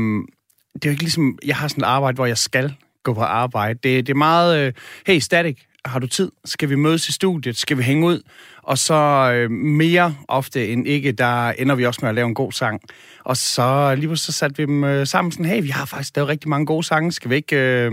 det 0.74 0.84
er 0.84 0.88
jo 0.88 0.90
ikke 0.90 1.02
ligesom, 1.02 1.38
jeg 1.46 1.56
har 1.56 1.68
sådan 1.68 1.84
et 1.84 1.86
arbejde, 1.86 2.14
hvor 2.14 2.26
jeg 2.26 2.38
skal 2.38 2.74
gå 3.02 3.14
på 3.14 3.20
arbejde. 3.20 3.78
Det, 3.82 4.06
det 4.06 4.12
er 4.12 4.16
meget, 4.16 4.58
øh, 4.58 4.72
hey, 5.06 5.18
static, 5.18 5.58
har 5.84 5.98
du 5.98 6.06
tid? 6.06 6.32
Skal 6.44 6.68
vi 6.68 6.74
mødes 6.74 7.08
i 7.08 7.12
studiet? 7.12 7.56
Skal 7.56 7.78
vi 7.78 7.82
hænge 7.82 8.06
ud? 8.06 8.22
Og 8.64 8.78
så 8.78 8.94
øh, 9.34 9.50
mere 9.50 10.14
ofte 10.28 10.68
end 10.68 10.88
ikke, 10.88 11.12
der 11.12 11.48
ender 11.48 11.74
vi 11.74 11.86
også 11.86 11.98
med 12.02 12.08
at 12.08 12.14
lave 12.14 12.26
en 12.28 12.34
god 12.34 12.52
sang. 12.52 12.80
Og 13.24 13.36
så 13.36 13.94
lige 13.98 14.16
så 14.16 14.32
satte 14.32 14.56
vi 14.56 14.64
dem 14.64 14.84
øh, 14.84 15.06
sammen 15.06 15.32
sådan, 15.32 15.46
hey, 15.46 15.62
vi 15.62 15.68
har 15.68 15.84
faktisk 15.84 16.16
lavet 16.16 16.28
rigtig 16.28 16.48
mange 16.48 16.66
gode 16.66 16.84
sange. 16.84 17.12
Skal 17.12 17.30
vi 17.30 17.34
ikke 17.34 17.56
øh, 17.56 17.92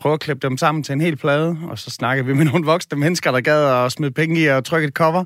prøve 0.00 0.12
at 0.12 0.20
klippe 0.20 0.48
dem 0.48 0.58
sammen 0.58 0.84
til 0.84 0.92
en 0.92 1.00
hel 1.00 1.16
plade? 1.16 1.58
Og 1.68 1.78
så 1.78 1.90
snakkede 1.90 2.26
vi 2.26 2.34
med 2.34 2.44
nogle 2.52 2.64
voksne 2.64 2.98
mennesker, 2.98 3.30
der 3.32 3.40
gad 3.40 3.84
at 3.84 3.92
smide 3.92 4.10
penge 4.10 4.40
i 4.40 4.46
og 4.46 4.64
trykke 4.64 4.88
et 4.88 4.94
cover. 4.94 5.24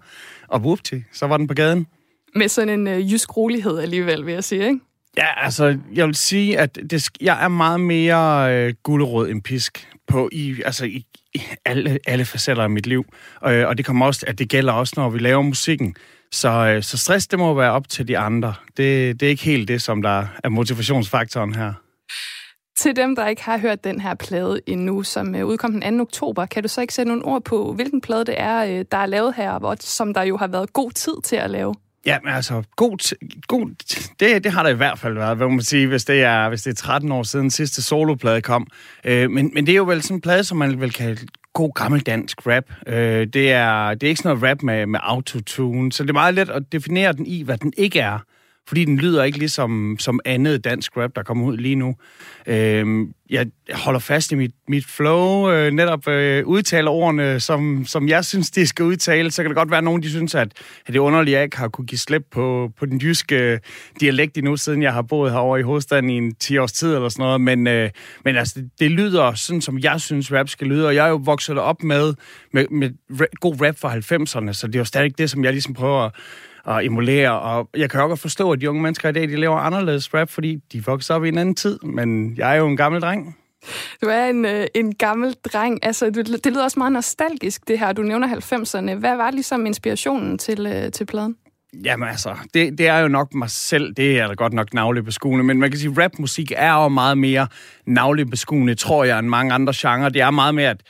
Og 0.48 0.60
whoopty, 0.60 0.94
så 1.12 1.26
var 1.26 1.36
den 1.36 1.46
på 1.46 1.54
gaden. 1.54 1.86
Med 2.34 2.48
sådan 2.48 2.80
en 2.80 2.86
øh, 2.86 3.12
jysk 3.12 3.36
rolighed 3.36 3.78
alligevel, 3.78 4.26
vil 4.26 4.34
jeg 4.34 4.44
sige, 4.44 4.66
ikke? 4.68 4.80
Ja, 5.16 5.44
altså, 5.44 5.78
jeg 5.94 6.06
vil 6.06 6.14
sige, 6.14 6.58
at 6.58 6.78
det, 6.90 7.08
jeg 7.20 7.44
er 7.44 7.48
meget 7.48 7.80
mere 7.80 8.54
øh, 8.54 8.74
gulerod 8.82 9.28
end 9.28 9.42
pisk 9.42 9.88
på 10.06 10.28
i, 10.32 10.62
altså, 10.64 10.84
i, 10.84 11.04
i 11.34 11.42
alle, 11.64 11.98
alle 12.06 12.24
facetter 12.24 12.62
af 12.62 12.70
mit 12.70 12.86
liv. 12.86 13.04
Øh, 13.46 13.68
og 13.68 13.78
det 13.78 13.86
kommer 13.86 14.06
også, 14.06 14.24
at 14.28 14.38
det 14.38 14.48
gælder 14.48 14.72
også, 14.72 14.94
når 14.96 15.10
vi 15.10 15.18
laver 15.18 15.42
musikken. 15.42 15.94
Så, 16.32 16.48
øh, 16.48 16.82
så 16.82 16.98
stress, 16.98 17.26
det 17.26 17.38
må 17.38 17.54
være 17.54 17.72
op 17.72 17.88
til 17.88 18.08
de 18.08 18.18
andre. 18.18 18.54
Det, 18.76 19.20
det 19.20 19.26
er 19.26 19.30
ikke 19.30 19.44
helt 19.44 19.68
det, 19.68 19.82
som 19.82 20.02
der 20.02 20.26
er 20.44 20.48
motivationsfaktoren 20.48 21.54
her. 21.54 21.72
Til 22.78 22.96
dem, 22.96 23.16
der 23.16 23.26
ikke 23.26 23.42
har 23.42 23.58
hørt 23.58 23.84
den 23.84 24.00
her 24.00 24.14
plade 24.14 24.60
endnu, 24.66 25.02
som 25.02 25.34
øh, 25.34 25.46
udkom 25.46 25.80
den 25.80 25.98
2. 25.98 26.02
oktober, 26.02 26.46
kan 26.46 26.62
du 26.62 26.68
så 26.68 26.80
ikke 26.80 26.94
sætte 26.94 27.08
nogle 27.08 27.24
ord 27.24 27.44
på, 27.44 27.72
hvilken 27.72 28.00
plade 28.00 28.24
det 28.24 28.34
er, 28.38 28.64
øh, 28.64 28.84
der 28.90 28.98
er 28.98 29.06
lavet 29.06 29.34
her, 29.34 29.50
og 29.52 29.76
som 29.80 30.14
der 30.14 30.22
jo 30.22 30.36
har 30.36 30.46
været 30.46 30.72
god 30.72 30.90
tid 30.90 31.14
til 31.24 31.36
at 31.36 31.50
lave? 31.50 31.74
Ja, 32.06 32.18
men 32.24 32.32
altså, 32.32 32.62
god, 32.76 33.16
god, 33.46 33.70
det, 34.20 34.44
det 34.44 34.52
har 34.52 34.62
der 34.62 34.70
i 34.70 34.74
hvert 34.74 34.98
fald 34.98 35.14
været, 35.14 35.36
hvad 35.36 35.48
man 35.48 35.62
sige, 35.62 35.86
hvis 35.86 36.04
det 36.04 36.22
er, 36.22 36.48
hvis 36.48 36.62
det 36.62 36.70
er 36.70 36.74
13 36.74 37.12
år 37.12 37.22
siden 37.22 37.50
sidste 37.50 37.82
soloplade 37.82 38.42
kom. 38.42 38.66
Øh, 39.04 39.30
men, 39.30 39.50
men 39.54 39.66
det 39.66 39.72
er 39.72 39.76
jo 39.76 39.84
vel 39.84 40.02
sådan 40.02 40.16
en 40.16 40.20
plade, 40.20 40.44
som 40.44 40.58
man 40.58 40.80
vil 40.80 40.92
kalde 40.92 41.26
god 41.52 41.72
gammeldansk 41.74 42.46
rap. 42.46 42.64
Øh, 42.86 43.26
det, 43.26 43.52
er, 43.52 43.94
det 43.94 44.02
er 44.02 44.08
ikke 44.08 44.22
sådan 44.22 44.38
noget 44.38 44.50
rap 44.50 44.62
med, 44.62 44.86
med 44.86 45.00
autotune, 45.02 45.92
så 45.92 46.02
det 46.02 46.08
er 46.08 46.14
meget 46.14 46.34
let 46.34 46.50
at 46.50 46.62
definere 46.72 47.12
den 47.12 47.26
i, 47.26 47.42
hvad 47.42 47.58
den 47.58 47.72
ikke 47.76 48.00
er 48.00 48.18
fordi 48.68 48.84
den 48.84 48.96
lyder 48.96 49.24
ikke 49.24 49.38
ligesom 49.38 49.96
som 49.98 50.20
andet 50.24 50.64
dansk 50.64 50.96
rap, 50.96 51.10
der 51.16 51.22
kommer 51.22 51.46
ud 51.46 51.56
lige 51.56 51.76
nu. 51.76 51.96
Øh, 52.46 53.06
jeg 53.30 53.46
holder 53.72 54.00
fast 54.00 54.32
i 54.32 54.34
mit, 54.34 54.50
mit 54.68 54.86
flow, 54.86 55.50
øh, 55.50 55.72
netop 55.72 56.08
øh, 56.08 56.46
udtaler 56.46 56.90
ordene, 56.90 57.40
som, 57.40 57.84
som 57.86 58.08
jeg 58.08 58.24
synes, 58.24 58.50
de 58.50 58.66
skal 58.66 58.84
udtale. 58.84 59.30
Så 59.30 59.42
kan 59.42 59.50
det 59.50 59.56
godt 59.56 59.70
være, 59.70 59.78
at 59.78 59.84
nogen 59.84 60.02
de 60.02 60.10
synes, 60.10 60.34
at, 60.34 60.48
at 60.86 60.86
det 60.86 60.96
er 60.96 61.00
underligt, 61.00 61.34
at 61.34 61.38
jeg 61.38 61.44
ikke 61.44 61.56
har 61.56 61.68
kunne 61.68 61.86
give 61.86 61.98
slip 61.98 62.22
på, 62.30 62.72
på 62.78 62.86
den 62.86 62.98
jyske 62.98 63.36
øh, 63.36 63.58
dialekt 64.00 64.38
endnu, 64.38 64.56
siden 64.56 64.82
jeg 64.82 64.92
har 64.92 65.02
boet 65.02 65.32
herovre 65.32 65.60
i 65.60 65.62
hovedstaden 65.62 66.10
i 66.10 66.16
en 66.16 66.34
10 66.34 66.58
års 66.58 66.72
tid 66.72 66.94
eller 66.94 67.08
sådan 67.08 67.22
noget. 67.22 67.40
Men, 67.40 67.66
øh, 67.66 67.90
men 68.24 68.36
altså, 68.36 68.54
det, 68.60 68.70
det 68.80 68.90
lyder 68.90 69.34
sådan, 69.34 69.60
som 69.60 69.78
jeg 69.78 70.00
synes, 70.00 70.32
rap 70.32 70.48
skal 70.48 70.66
lyde. 70.66 70.86
Og 70.86 70.94
jeg 70.94 71.06
er 71.06 71.10
jo 71.10 71.20
vokset 71.24 71.58
op 71.58 71.82
med, 71.82 72.14
med, 72.52 72.66
med 72.70 72.90
god 73.40 73.60
rap 73.60 73.78
fra 73.78 73.96
90'erne, 73.96 74.52
så 74.52 74.66
det 74.66 74.74
er 74.74 74.78
jo 74.80 74.84
stadig 74.84 75.18
det, 75.18 75.30
som 75.30 75.44
jeg 75.44 75.52
ligesom 75.52 75.74
prøver 75.74 76.00
at 76.00 76.12
at 76.68 76.84
emulere. 76.84 77.40
Og 77.40 77.68
jeg 77.76 77.90
kan 77.90 78.00
jo 78.00 78.06
godt 78.06 78.20
forstå, 78.20 78.52
at 78.52 78.60
de 78.60 78.70
unge 78.70 78.82
mennesker 78.82 79.08
i 79.08 79.12
dag, 79.12 79.28
de 79.28 79.36
laver 79.36 79.56
anderledes 79.56 80.14
rap, 80.14 80.30
fordi 80.30 80.56
de 80.72 80.84
vokser 80.84 81.14
op 81.14 81.24
i 81.24 81.28
en 81.28 81.38
anden 81.38 81.54
tid. 81.54 81.78
Men 81.78 82.36
jeg 82.36 82.52
er 82.52 82.54
jo 82.54 82.66
en 82.66 82.76
gammel 82.76 83.00
dreng. 83.00 83.36
Du 84.02 84.06
er 84.06 84.24
en, 84.24 84.44
øh, 84.44 84.66
en 84.74 84.94
gammel 84.94 85.34
dreng. 85.44 85.84
Altså, 85.84 86.10
du, 86.10 86.20
det 86.20 86.46
lyder 86.46 86.64
også 86.64 86.78
meget 86.78 86.92
nostalgisk, 86.92 87.68
det 87.68 87.78
her. 87.78 87.92
Du 87.92 88.02
nævner 88.02 88.28
90'erne. 88.28 88.94
Hvad 88.94 89.16
var 89.16 89.30
ligesom 89.30 89.66
inspirationen 89.66 90.38
til, 90.38 90.66
øh, 90.66 90.92
til 90.92 91.06
pladen? 91.06 91.36
Jamen 91.84 92.08
altså, 92.08 92.34
det, 92.54 92.78
det 92.78 92.88
er 92.88 92.98
jo 92.98 93.08
nok 93.08 93.34
mig 93.34 93.50
selv, 93.50 93.94
det 93.94 94.18
er 94.18 94.26
da 94.26 94.34
godt 94.34 94.52
nok 94.52 94.74
navlebeskuende, 94.74 95.44
men 95.44 95.58
man 95.60 95.70
kan 95.70 95.80
sige, 95.80 95.90
at 95.90 95.98
rapmusik 95.98 96.52
er 96.56 96.72
jo 96.72 96.88
meget 96.88 97.18
mere 97.18 97.46
navlebeskuende, 97.86 98.74
tror 98.74 99.04
jeg, 99.04 99.18
end 99.18 99.28
mange 99.28 99.54
andre 99.54 99.72
genrer. 99.76 100.08
Det 100.08 100.22
er 100.22 100.30
meget 100.30 100.54
mere, 100.54 100.70
at 100.70 100.80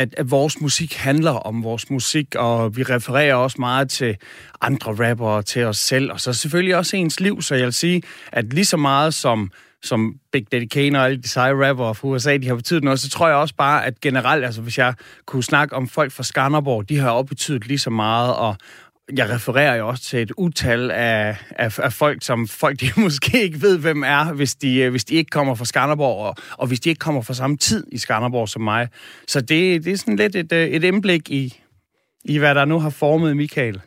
at, 0.00 0.14
at 0.16 0.30
vores 0.30 0.60
musik 0.60 0.96
handler 0.96 1.30
om 1.30 1.64
vores 1.64 1.90
musik, 1.90 2.34
og 2.34 2.76
vi 2.76 2.82
refererer 2.82 3.34
også 3.34 3.56
meget 3.58 3.90
til 3.90 4.16
andre 4.60 5.08
rappere, 5.08 5.42
til 5.42 5.64
os 5.64 5.78
selv, 5.78 6.12
og 6.12 6.20
så 6.20 6.32
selvfølgelig 6.32 6.76
også 6.76 6.96
ens 6.96 7.20
liv. 7.20 7.42
Så 7.42 7.54
jeg 7.54 7.64
vil 7.64 7.72
sige, 7.72 8.02
at 8.32 8.52
lige 8.52 8.64
så 8.64 8.76
meget 8.76 9.14
som 9.14 9.50
som 9.82 10.14
Big 10.32 10.52
Daddy 10.52 10.68
Kane 10.68 10.98
og 10.98 11.04
alle 11.04 11.22
de 11.22 11.28
seje 11.28 11.68
rapper 11.68 11.92
fra 11.92 12.08
USA, 12.08 12.36
de 12.36 12.48
har 12.48 12.54
betydet 12.54 12.84
noget, 12.84 13.00
så 13.00 13.10
tror 13.10 13.28
jeg 13.28 13.36
også 13.36 13.54
bare, 13.54 13.86
at 13.86 14.00
generelt, 14.00 14.44
altså 14.44 14.62
hvis 14.62 14.78
jeg 14.78 14.94
kunne 15.26 15.44
snakke 15.44 15.76
om 15.76 15.88
folk 15.88 16.12
fra 16.12 16.22
Skanderborg, 16.22 16.88
de 16.88 16.98
har 16.98 17.10
også 17.10 17.26
betydet 17.26 17.66
lige 17.66 17.78
så 17.78 17.90
meget, 17.90 18.34
og, 18.34 18.56
jeg 19.16 19.30
refererer 19.30 19.74
jo 19.74 19.88
også 19.88 20.02
til 20.02 20.22
et 20.22 20.32
utal 20.36 20.90
af, 20.90 21.36
af, 21.50 21.78
af 21.78 21.92
folk, 21.92 22.24
som 22.24 22.48
folk 22.48 22.80
de 22.80 22.90
måske 23.00 23.42
ikke 23.42 23.62
ved, 23.62 23.78
hvem 23.78 24.02
er, 24.02 24.32
hvis 24.32 24.54
de, 24.54 24.78
øh, 24.78 24.90
hvis 24.90 25.04
de 25.04 25.14
ikke 25.14 25.30
kommer 25.30 25.54
fra 25.54 25.64
Skanderborg, 25.64 26.26
og, 26.26 26.34
og 26.58 26.66
hvis 26.66 26.80
de 26.80 26.88
ikke 26.88 26.98
kommer 26.98 27.22
fra 27.22 27.34
samme 27.34 27.56
tid 27.56 27.86
i 27.92 27.98
Skanderborg 27.98 28.48
som 28.48 28.62
mig. 28.62 28.88
Så 29.26 29.40
det, 29.40 29.84
det 29.84 29.92
er 29.92 29.96
sådan 29.96 30.16
lidt 30.16 30.36
et, 30.36 30.52
øh, 30.52 30.68
et 30.68 30.84
indblik 30.84 31.30
i, 31.30 31.60
i, 32.24 32.38
hvad 32.38 32.54
der 32.54 32.64
nu 32.64 32.78
har 32.78 32.90
formet 32.90 33.36
Michael. 33.36 33.80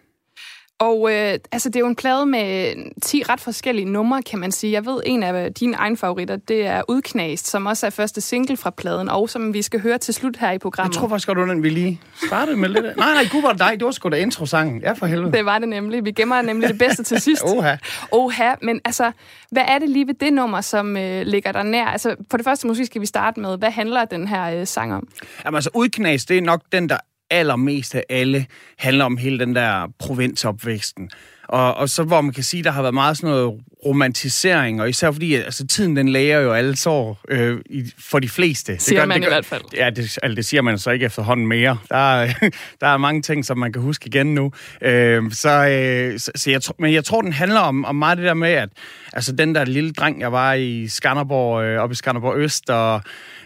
Og 0.80 1.12
øh, 1.12 1.40
altså, 1.52 1.70
det 1.70 1.76
er 1.76 1.80
jo 1.80 1.88
en 1.88 1.96
plade 1.96 2.26
med 2.26 2.76
10 3.02 3.24
ret 3.24 3.40
forskellige 3.40 3.86
numre, 3.86 4.22
kan 4.22 4.40
man 4.40 4.52
sige. 4.52 4.72
Jeg 4.74 4.86
ved, 4.86 5.02
en 5.06 5.24
af 5.24 5.54
dine 5.54 5.76
egne 5.78 5.98
favoritter, 5.98 6.36
det 6.36 6.66
er 6.66 6.82
Udknast, 6.88 7.48
som 7.48 7.66
også 7.66 7.86
er 7.86 7.90
første 7.90 8.22
single 8.22 8.58
fra 8.58 8.70
pladen, 8.70 9.10
og 9.10 9.30
som 9.30 9.54
vi 9.54 9.62
skal 9.62 9.80
høre 9.82 9.98
til 9.98 10.14
slut 10.14 10.38
her 10.38 10.52
i 10.52 10.58
programmet. 10.58 10.96
Jeg 10.96 11.00
tror 11.00 11.08
faktisk 11.08 11.28
godt, 11.28 11.50
den 11.50 11.64
vi 11.64 11.70
lige 11.70 12.02
startede 12.26 12.58
med 12.58 12.70
lidt. 12.70 12.86
Nej, 12.98 13.14
nej, 13.14 13.26
gud 13.32 13.42
var 13.42 13.50
det 13.50 13.60
dig. 13.60 13.72
Det 13.80 13.86
var 13.86 13.92
sgu 13.92 14.10
da 14.10 14.16
intro-sangen. 14.16 14.82
Ja, 14.82 14.92
for 14.92 15.06
helvede. 15.06 15.32
Det 15.32 15.46
var 15.46 15.60
det 15.60 15.70
nemlig. 15.70 16.06
Vi 16.06 16.12
gemmer 16.12 16.42
nemlig 16.42 16.70
det 16.70 16.78
bedste 16.78 17.04
til 17.04 17.22
sidst. 17.22 17.44
Oha. 17.56 17.76
Oha. 18.12 18.54
Men 18.62 18.82
altså, 18.86 19.12
hvad 19.52 19.64
er 19.68 19.80
det 19.80 19.90
lige 19.90 20.08
ved 20.08 20.14
det 20.14 20.34
nummer, 20.34 20.62
som 20.62 20.98
øh, 20.98 21.22
ligger 21.26 21.52
der 21.52 21.64
nær? 21.64 21.86
Altså, 21.86 22.16
for 22.32 22.38
det 22.38 22.44
første 22.44 22.68
måske 22.68 22.86
skal 22.86 23.02
vi 23.02 23.06
starte 23.06 23.40
med, 23.40 23.58
hvad 23.58 23.72
handler 23.72 24.06
den 24.06 24.28
her 24.28 24.60
øh, 24.60 24.68
sang 24.68 24.94
om? 24.94 25.08
Jamen 25.46 25.56
altså, 25.56 25.70
Udknast, 25.74 26.30
det 26.30 26.38
er 26.38 26.42
nok 26.42 26.62
den, 26.72 26.90
der 26.90 26.98
allermest 27.34 27.96
af 27.96 28.04
alle 28.10 28.46
handler 28.78 29.06
om 29.06 29.18
hele 29.18 29.40
den 29.40 29.56
der 29.56 29.88
provinsopvæksten. 30.00 31.10
Og, 31.48 31.76
og 31.76 31.90
så 31.90 32.04
hvor 32.04 32.22
man 32.22 32.34
kan 32.34 32.44
sige, 32.44 32.64
der 32.64 32.72
har 32.72 32.82
været 32.82 32.94
meget 32.94 33.18
sådan 33.18 33.30
noget 33.30 33.62
romantisering, 33.86 34.82
og 34.82 34.90
især 34.90 35.12
fordi 35.12 35.36
altså, 35.36 35.68
tiden 35.68 35.96
den 35.96 36.10
læger 36.10 36.40
jo 36.40 36.54
alle 36.54 36.78
sår 36.78 37.20
øh, 37.30 37.60
i, 37.66 37.94
for 37.98 38.20
de 38.20 38.30
fleste. 38.30 38.78
Siger 38.80 39.00
det 39.00 39.02
gør, 39.02 39.06
man 39.06 39.22
det 39.22 39.30
gør, 39.30 39.32
i 39.32 39.36
hvert 39.36 39.46
fald. 39.46 39.62
Ja, 39.76 39.90
det, 39.90 40.18
altså, 40.24 40.36
det 40.36 40.46
siger 40.46 40.62
man 40.62 40.80
så 40.80 40.92
ikke 40.92 41.06
efterhånden 41.06 41.48
mere. 41.48 41.78
Der, 41.90 42.28
der 42.82 42.88
er 42.88 42.98
mange 42.98 43.22
ting, 43.22 43.46
som 43.46 43.58
man 43.58 43.74
kan 43.74 43.82
huske 43.82 44.08
igen 44.08 44.34
nu. 44.34 44.52
Øh, 44.82 45.32
så, 45.32 45.68
øh, 45.68 46.20
så, 46.20 46.32
så 46.36 46.52
jeg, 46.52 46.62
men 46.80 46.94
jeg 46.94 47.06
tror, 47.06 47.22
den 47.22 47.34
handler 47.34 47.60
om, 47.60 47.86
om 47.86 47.96
meget 47.96 48.18
det 48.18 48.26
der 48.26 48.34
med, 48.34 48.52
at 48.52 48.70
altså, 49.14 49.32
den 49.32 49.56
der 49.56 49.66
lille 49.66 49.92
dreng, 49.92 50.22
jeg 50.22 50.32
var 50.32 50.54
i 50.54 50.88
Skanderborg, 50.88 51.64
øh, 51.64 51.80
oppe 51.80 51.94
i 51.94 51.96
Skanderborg 51.96 52.38
Øst, 52.38 52.70
og 52.70 53.02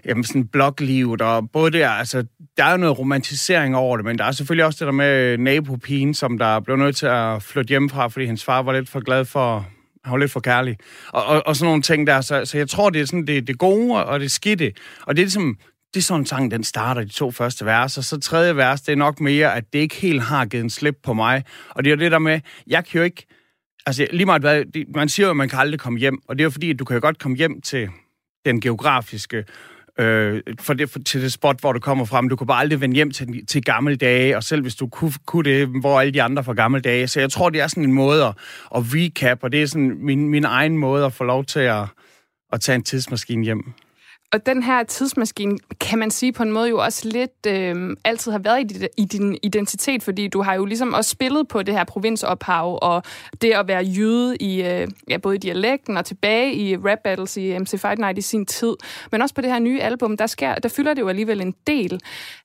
jamen, 0.08 0.24
sådan 0.24 0.48
bloglivet, 0.48 1.22
og 1.22 1.52
både 1.52 1.72
der, 1.72 1.90
altså, 1.90 2.26
der 2.58 2.64
er 2.64 2.72
jo 2.72 2.78
noget 2.78 3.00
romantisering 3.00 3.76
over 3.76 3.98
det, 3.98 4.06
men 4.06 4.18
der 4.18 4.26
er 4.26 4.32
selvfølgelig 4.32 4.66
også 4.66 4.78
det 4.80 4.86
der 4.86 4.92
med 4.92 5.38
nabopigen, 5.38 6.14
som 6.14 6.38
der 6.38 6.60
blev 6.60 6.78
nødt 6.78 6.96
til 6.96 7.06
at 7.06 7.44
flytte 7.44 7.70
hjemmefra, 7.70 8.08
fordi 8.08 8.26
hendes 8.26 8.44
far 8.44 8.62
var 8.62 8.74
lidt 8.74 8.90
for 8.90 9.00
glad 9.00 9.26
for, 9.26 9.68
han 10.04 10.12
var 10.12 10.18
lidt 10.18 10.32
for 10.32 10.40
kærlig, 10.40 10.78
og, 11.10 11.26
og, 11.26 11.48
og 11.48 11.56
sådan 11.56 11.68
nogle 11.68 11.82
ting 11.82 12.08
der, 12.08 12.22
så, 12.22 12.46
så 12.46 12.58
jeg 12.58 12.70
tror, 12.70 12.90
det 12.90 13.02
er 13.02 13.06
sådan 13.06 13.28
det, 13.28 13.48
det 13.48 13.58
gode 13.58 14.06
og 14.06 14.20
det 14.20 14.32
skidte, 14.32 14.74
og 15.02 15.16
det 15.16 15.22
er 15.22 15.26
ligesom, 15.26 15.58
det 15.94 16.00
er 16.00 16.04
sådan 16.04 16.22
en 16.22 16.26
sang, 16.26 16.52
den 16.52 16.64
starter 16.64 17.02
de 17.02 17.10
to 17.10 17.32
første 17.32 17.66
vers, 17.66 17.98
og 17.98 18.04
så 18.04 18.20
tredje 18.20 18.56
vers, 18.56 18.82
det 18.82 18.92
er 18.92 18.96
nok 18.96 19.20
mere, 19.20 19.56
at 19.56 19.64
det 19.74 19.80
ikke 19.80 19.96
helt 19.96 20.22
har 20.22 20.46
givet 20.46 20.64
en 20.64 20.70
slip 20.70 20.96
på 21.04 21.14
mig, 21.14 21.44
og 21.70 21.84
det 21.84 21.92
er 21.92 21.96
jo 21.96 22.00
det 22.00 22.12
der 22.12 22.20
med, 22.20 22.40
jeg 22.68 22.86
kan 22.86 22.98
jo 22.98 23.04
ikke, 23.04 23.26
altså 23.86 24.08
lige 24.12 24.26
meget 24.26 24.42
hvad, 24.42 24.64
man 24.96 25.10
siger 25.10 25.28
jo, 25.28 25.30
at 25.32 25.38
man 25.38 25.50
kan 25.50 25.60
aldrig 25.60 25.80
komme 25.80 26.00
hjem, 26.00 26.20
og 26.28 26.36
det 26.36 26.42
er 26.42 26.46
jo 26.46 26.50
fordi, 26.50 26.70
at 26.70 26.80
du 26.80 26.86
kan 26.86 26.96
jo 26.96 27.02
godt 27.02 27.20
komme 27.20 27.38
hjem 27.38 27.62
til 27.62 27.90
den 28.46 28.62
geografiske 28.62 29.44
øh, 30.00 30.42
for 30.60 30.74
det, 30.74 30.90
for, 30.90 31.00
til 31.00 31.22
det 31.22 31.34
spot, 31.34 31.60
hvor 31.60 31.74
du 31.74 31.80
kommer 31.80 32.06
frem. 32.06 32.30
Du 32.30 32.36
kunne 32.36 32.48
bare 32.48 32.60
aldrig 32.60 32.82
vende 32.82 32.96
hjem 32.96 33.12
til, 33.12 33.46
til 33.46 33.64
gamle 33.64 33.96
dage, 33.96 34.38
og 34.38 34.44
selv 34.44 34.62
hvis 34.62 34.76
du 34.76 34.88
kunne, 34.88 35.14
kunne 35.26 35.44
det, 35.44 35.68
hvor 35.68 36.00
alle 36.00 36.14
de 36.14 36.22
andre 36.22 36.44
fra 36.44 36.54
gamle 36.54 36.80
dage. 36.80 37.08
Så 37.08 37.20
jeg 37.20 37.32
tror, 37.32 37.50
det 37.50 37.62
er 37.62 37.68
sådan 37.68 37.84
en 37.84 37.94
måde 37.94 38.24
at, 38.24 38.34
at 38.76 38.84
recap, 38.94 39.44
og 39.44 39.52
det 39.52 39.62
er 39.62 39.66
sådan 39.68 39.98
min, 40.00 40.30
min 40.30 40.46
egen 40.46 40.78
måde 40.78 41.06
at 41.06 41.14
få 41.14 41.24
lov 41.24 41.46
til 41.46 41.60
at, 41.60 41.84
at 42.54 42.62
tage 42.62 42.76
en 42.76 42.84
tidsmaskine 42.84 43.44
hjem. 43.44 43.74
Og 44.34 44.46
den 44.46 44.64
her 44.64 44.84
tidsmaskine, 44.84 45.58
kan 45.80 46.00
man 46.00 46.12
sige 46.12 46.32
på 46.32 46.44
en 46.44 46.52
måde 46.52 46.70
jo 46.70 46.78
også 46.78 47.10
lidt 47.10 47.46
øh, 47.48 47.96
altid 48.06 48.32
har 48.32 48.40
været 48.40 48.62
i, 48.62 48.64
dit, 48.64 48.88
i 48.98 49.06
din 49.06 49.38
identitet, 49.44 50.04
fordi 50.04 50.28
du 50.28 50.42
har 50.42 50.54
jo 50.54 50.66
ligesom 50.66 50.94
også 50.94 51.10
spillet 51.10 51.48
på 51.48 51.64
det 51.64 51.74
her 51.74 51.84
provinsophav, 51.84 52.80
og 52.82 53.04
det 53.42 53.52
at 53.52 53.68
være 53.68 53.84
jøde 53.84 54.36
i 54.36 54.64
øh, 54.64 54.88
ja, 55.10 55.18
både 55.18 55.36
i 55.36 55.40
dialekten 55.40 55.98
og 55.98 56.06
tilbage 56.06 56.54
i 56.54 56.78
rap 56.78 57.00
battles 57.04 57.38
i 57.38 57.58
MC 57.60 57.80
Fight 57.82 58.00
Night 58.00 58.18
i 58.18 58.22
sin 58.22 58.46
tid, 58.46 58.76
men 59.12 59.22
også 59.22 59.36
på 59.36 59.42
det 59.42 59.52
her 59.52 59.60
nye 59.60 59.82
album, 59.82 60.18
der, 60.18 60.28
sker, 60.28 60.56
der 60.56 60.70
fylder 60.70 60.94
det 60.94 61.02
jo 61.02 61.10
alligevel 61.10 61.42
en 61.42 61.56
del. 61.68 62.00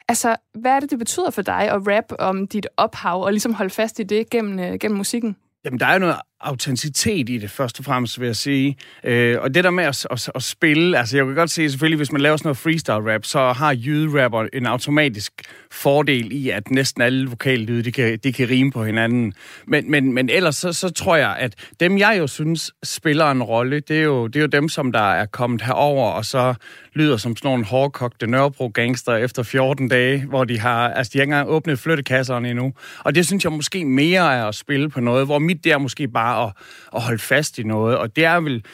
Altså, 0.09 0.37
hvad 0.55 0.73
er 0.73 0.81
det, 0.81 0.91
det 0.91 0.99
betyder 0.99 1.31
for 1.31 1.43
dig 1.43 1.71
at 1.71 1.81
rap 1.87 2.13
om 2.19 2.47
dit 2.47 2.67
ophav, 2.77 3.25
og 3.25 3.33
ligesom 3.33 3.55
holde 3.55 3.71
fast 3.71 3.99
i 3.99 4.03
det 4.03 4.31
gennem, 4.31 4.59
øh, 4.59 4.79
gennem 4.79 4.97
musikken? 4.99 5.37
Jamen, 5.65 5.81
der 5.81 5.87
er 5.87 5.93
jo 5.93 5.99
noget 5.99 6.17
autenticitet 6.43 7.29
i 7.29 7.39
det, 7.39 7.51
først 7.51 7.79
og 7.79 7.85
fremmest, 7.85 8.21
vil 8.21 8.27
jeg 8.27 8.37
sige. 8.37 8.77
Øh, 9.05 9.39
og 9.41 9.55
det 9.55 9.65
der 9.65 9.71
med 9.71 9.85
at, 9.85 10.07
at, 10.11 10.31
at 10.35 10.43
spille, 10.43 10.99
altså 10.99 11.17
jeg 11.17 11.27
kan 11.27 11.35
godt 11.35 11.51
se 11.51 11.71
selvfølgelig, 11.71 11.97
hvis 11.97 12.13
man 12.13 12.21
laver 12.21 12.37
sådan 12.37 12.47
noget 12.49 12.59
freestyle-rap, 12.59 13.25
så 13.25 13.53
har 13.53 13.75
jyderapper 13.75 14.47
en 14.53 14.67
automatisk 14.67 15.33
fordel 15.71 16.33
i, 16.33 16.51
at 16.51 16.71
næsten 16.71 17.03
alle 17.03 17.29
vokallyde, 17.29 17.83
de 17.83 17.93
kan, 17.93 18.19
de 18.25 18.33
kan 18.33 18.49
rime 18.49 18.73
på 18.73 18.85
hinanden. 18.85 19.33
Men, 19.67 19.91
men, 19.91 20.13
men 20.13 20.29
ellers 20.29 20.57
så, 20.57 20.73
så 20.73 20.91
tror 20.91 21.17
jeg, 21.17 21.37
at 21.39 21.55
dem 21.81 21.99
jeg 21.99 22.17
jo 22.19 22.27
synes 22.27 22.71
spiller 22.83 23.31
en 23.31 23.43
rolle, 23.43 23.81
det 23.81 23.99
er, 23.99 24.03
jo, 24.03 24.27
det 24.27 24.37
er 24.37 24.41
jo 24.41 24.47
dem, 24.47 24.69
som 24.69 24.93
der 24.93 25.13
er 25.13 25.27
kommet 25.27 25.63
herover 25.63 26.11
og 26.11 26.25
så 26.25 26.55
lyder 26.95 27.17
som 27.17 27.37
sådan 27.37 27.49
nogle 27.49 27.65
hårdkogte 27.65 28.27
Nørrebro-gangster 28.27 29.17
efter 29.17 29.43
14 29.43 29.89
dage, 29.89 30.27
hvor 30.27 30.45
de 30.45 30.59
har, 30.59 30.89
altså 30.89 31.11
de 31.13 31.19
har 31.19 31.23
ikke 31.23 31.33
engang 31.33 31.49
åbnet 31.49 31.79
flyttekasserne 31.79 32.51
endnu. 32.51 32.73
Og 32.99 33.15
det 33.15 33.27
synes 33.27 33.45
jeg 33.45 33.53
måske 33.53 33.85
mere 33.85 34.35
er 34.35 34.45
at 34.45 34.55
spille 34.55 34.91
på 34.91 35.01
noget, 35.01 35.27
hvor 35.27 35.39
mit 35.39 35.65
der 35.65 35.79
måske 35.79 36.09
bare 36.09 36.32
at, 36.33 36.53
at 36.95 37.03
holde 37.03 37.19
fast 37.19 37.59
i 37.59 37.63
noget. 37.63 37.99
Og 37.99 38.17
det 38.17 38.25
er 38.25 38.41
vel, 38.41 38.65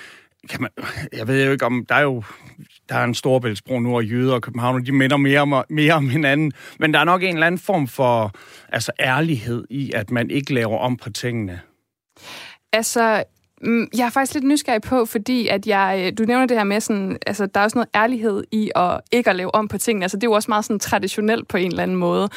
kan 0.50 0.60
man, 0.60 0.70
jeg 1.12 1.28
ved 1.28 1.44
jo 1.44 1.52
ikke 1.52 1.66
om, 1.66 1.86
der 1.88 1.94
er 1.94 2.02
jo 2.02 2.22
der 2.88 2.94
er 2.94 3.04
en 3.04 3.14
storbæltsbro 3.14 3.80
nu, 3.80 3.96
og 3.96 4.04
jøder 4.04 4.34
og 4.34 4.42
København, 4.42 4.86
de 4.86 4.92
minder 4.92 5.16
mere 5.16 5.40
om, 5.40 5.64
mere 5.70 5.94
om 5.94 6.08
hinanden. 6.08 6.52
Men 6.78 6.94
der 6.94 7.00
er 7.00 7.04
nok 7.04 7.22
en 7.22 7.34
eller 7.34 7.46
anden 7.46 7.58
form 7.58 7.88
for 7.88 8.32
altså, 8.72 8.92
ærlighed 9.00 9.64
i, 9.70 9.92
at 9.94 10.10
man 10.10 10.30
ikke 10.30 10.54
laver 10.54 10.78
om 10.78 10.96
på 10.96 11.10
tingene. 11.10 11.60
Altså, 12.72 13.24
mm, 13.62 13.88
jeg 13.96 14.06
er 14.06 14.10
faktisk 14.10 14.34
lidt 14.34 14.44
nysgerrig 14.44 14.82
på, 14.82 15.04
fordi 15.04 15.48
at 15.48 15.66
jeg, 15.66 16.12
du 16.18 16.22
nævner 16.24 16.46
det 16.46 16.56
her 16.56 16.64
med, 16.64 16.80
sådan, 16.80 17.18
altså, 17.26 17.46
der 17.46 17.60
er 17.60 17.64
også 17.64 17.78
noget 17.78 17.88
ærlighed 17.94 18.44
i 18.52 18.70
at 18.76 19.00
ikke 19.12 19.30
at 19.30 19.36
lave 19.36 19.54
om 19.54 19.68
på 19.68 19.78
tingene. 19.78 20.04
Altså, 20.04 20.16
det 20.16 20.24
er 20.24 20.30
jo 20.30 20.32
også 20.32 20.50
meget 20.50 20.64
sådan 20.64 20.80
traditionelt 20.80 21.48
på 21.48 21.56
en 21.56 21.70
eller 21.70 21.82
anden 21.82 21.96
måde. 21.96 22.28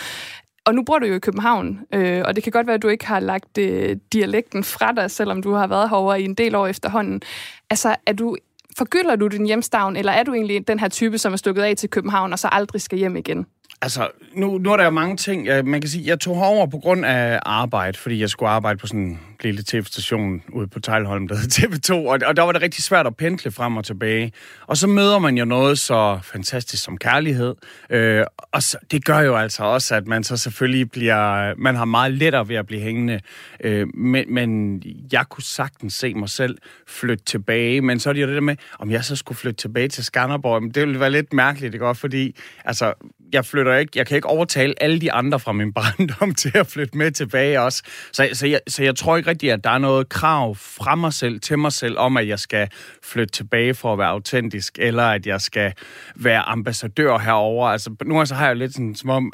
Og 0.66 0.76
nu 0.76 0.84
bor 0.84 1.00
du 1.00 1.06
jo 1.06 1.16
i 1.16 1.20
København, 1.20 1.80
øh, 1.94 2.24
og 2.26 2.36
det 2.36 2.44
kan 2.44 2.52
godt 2.52 2.68
være, 2.68 2.74
at 2.74 2.82
du 2.82 2.88
ikke 2.88 3.06
har 3.06 3.20
lagt 3.20 3.58
øh, 3.58 3.98
dialekten 4.14 4.64
fra 4.64 4.92
dig, 4.92 5.12
selvom 5.12 5.42
du 5.42 5.54
har 5.54 5.68
været 5.68 5.90
herovre 5.90 6.22
i 6.22 6.26
en 6.26 6.34
del 6.34 6.56
år 6.56 6.68
efterhånden. 6.68 7.22
Altså, 7.70 7.96
er 8.06 8.14
du, 8.14 8.38
forgylder 8.78 9.16
du 9.16 9.28
din 9.28 9.46
hjemstavn, 9.46 9.96
eller 9.96 10.12
er 10.12 10.24
du 10.24 10.34
egentlig 10.34 10.68
den 10.68 10.80
her 10.80 10.88
type, 10.88 11.18
som 11.18 11.34
er 11.34 11.38
stukket 11.38 11.62
af 11.62 11.76
til 11.78 11.90
København, 11.90 12.34
og 12.34 12.40
så 12.40 12.48
aldrig 12.52 12.82
skal 12.82 12.98
hjem 12.98 13.16
igen? 13.16 13.46
Altså, 13.84 14.10
nu, 14.34 14.58
nu 14.58 14.72
er 14.72 14.78
der 14.78 14.84
jo 14.84 14.90
mange 14.90 15.18
ting. 15.18 15.48
Jeg, 15.48 15.66
man 15.66 15.82
kan 15.82 15.90
sige, 15.90 16.08
jeg 16.08 16.20
tog 16.20 16.36
herover 16.36 16.68
på 16.68 16.78
grund 16.78 17.06
af 17.06 17.40
arbejde, 17.46 17.98
fordi 17.98 18.20
jeg 18.20 18.30
skulle 18.30 18.50
arbejde 18.50 18.80
på 18.80 18.88
sådan 18.88 19.00
en 19.00 19.20
lille 19.42 19.64
tv-station 19.68 20.42
ude 20.54 20.68
på 20.68 20.80
Tejlholm, 20.80 21.28
der 21.28 21.36
hedder 21.36 21.68
TV2, 21.68 21.94
og, 21.94 22.20
og 22.26 22.38
der 22.38 22.44
var 22.44 22.52
det 22.52 22.62
rigtig 22.62 22.84
svært 22.84 23.08
at 23.08 23.16
pendle 23.16 23.52
frem 23.52 23.78
og 23.78 23.86
tilbage. 23.86 24.32
Og 24.68 24.78
så 24.78 24.88
møder 24.88 25.20
man 25.20 25.38
jo 25.38 25.46
noget 25.46 25.80
så 25.80 26.20
fantastisk 26.24 26.84
som 26.84 26.98
kærlighed, 26.98 27.56
øh, 27.90 28.26
og 28.52 28.64
så, 28.64 28.78
det 28.92 29.06
gør 29.06 29.20
jo 29.20 29.36
altså 29.36 29.64
også, 29.64 29.96
at 29.96 30.08
man 30.08 30.24
så 30.24 30.38
selvfølgelig 30.38 30.92
bliver, 30.92 31.54
man 31.58 31.76
har 31.76 31.86
meget 31.86 32.14
lettere 32.14 32.48
ved 32.48 32.56
at 32.56 32.68
blive 32.68 32.82
hængende. 32.82 33.20
Øh, 33.64 33.88
men, 33.94 34.34
men 34.34 34.82
jeg 35.12 35.26
kunne 35.30 35.44
sagtens 35.44 35.94
se 35.94 36.14
mig 36.14 36.30
selv 36.30 36.58
flytte 36.88 37.26
tilbage, 37.26 37.82
men 37.82 38.00
så 38.00 38.10
er 38.10 38.14
det 38.14 38.22
jo 38.22 38.28
det 38.28 38.36
der 38.36 38.42
med, 38.42 38.56
om 38.80 38.92
jeg 38.92 39.04
så 39.04 39.16
skulle 39.16 39.38
flytte 39.38 39.58
tilbage 39.58 39.88
til 39.88 40.04
Skanderborg, 40.04 40.64
men 40.64 40.72
det 40.72 40.88
ville 40.88 41.00
være 41.00 41.12
lidt 41.12 41.34
mærkeligt, 41.34 41.74
ikke? 41.74 41.96
Fordi, 41.96 42.36
altså, 42.66 42.94
jeg 43.34 43.46
flytter 43.46 43.76
ikke, 43.76 43.92
jeg 43.96 44.08
kan 44.08 44.16
ikke 44.16 44.28
overtale 44.28 44.74
alle 44.84 45.02
de 45.02 45.12
andre 45.12 45.40
fra 45.40 45.52
min 45.52 45.74
barndom 45.78 46.36
til 46.36 46.52
at 46.56 46.68
flytte 46.68 46.98
med 46.98 47.12
tilbage 47.12 47.62
også. 47.62 47.84
Så, 48.12 48.30
så, 48.34 48.48
jeg, 48.48 48.60
så 48.68 48.84
jeg 48.84 48.96
tror 48.96 49.18
ikke 49.18 49.30
rigtigt, 49.30 49.54
at 49.54 49.64
der 49.64 49.70
er 49.70 49.78
noget 49.78 50.10
krav 50.10 50.56
fra 50.56 50.96
mig 50.96 51.14
selv, 51.14 51.40
til 51.40 51.60
mig 51.60 51.72
selv, 51.72 51.98
om 51.98 52.18
at 52.18 52.28
jeg 52.28 52.40
skal 52.40 52.68
flytte 53.04 53.32
tilbage 53.32 53.74
for 53.74 53.94
at 53.94 54.00
være 54.00 54.08
autentisk, 54.08 54.78
eller 54.80 55.04
at 55.04 55.28
jeg 55.28 55.42
skal 55.42 55.74
være 56.16 56.42
ambassadør 56.42 57.18
herover. 57.18 57.68
Altså, 57.68 57.96
nu 58.06 58.26
så 58.26 58.36
har 58.36 58.48
jeg 58.48 58.56
lidt 58.56 58.74
sådan, 58.74 58.96
som 58.96 59.10
om, 59.10 59.32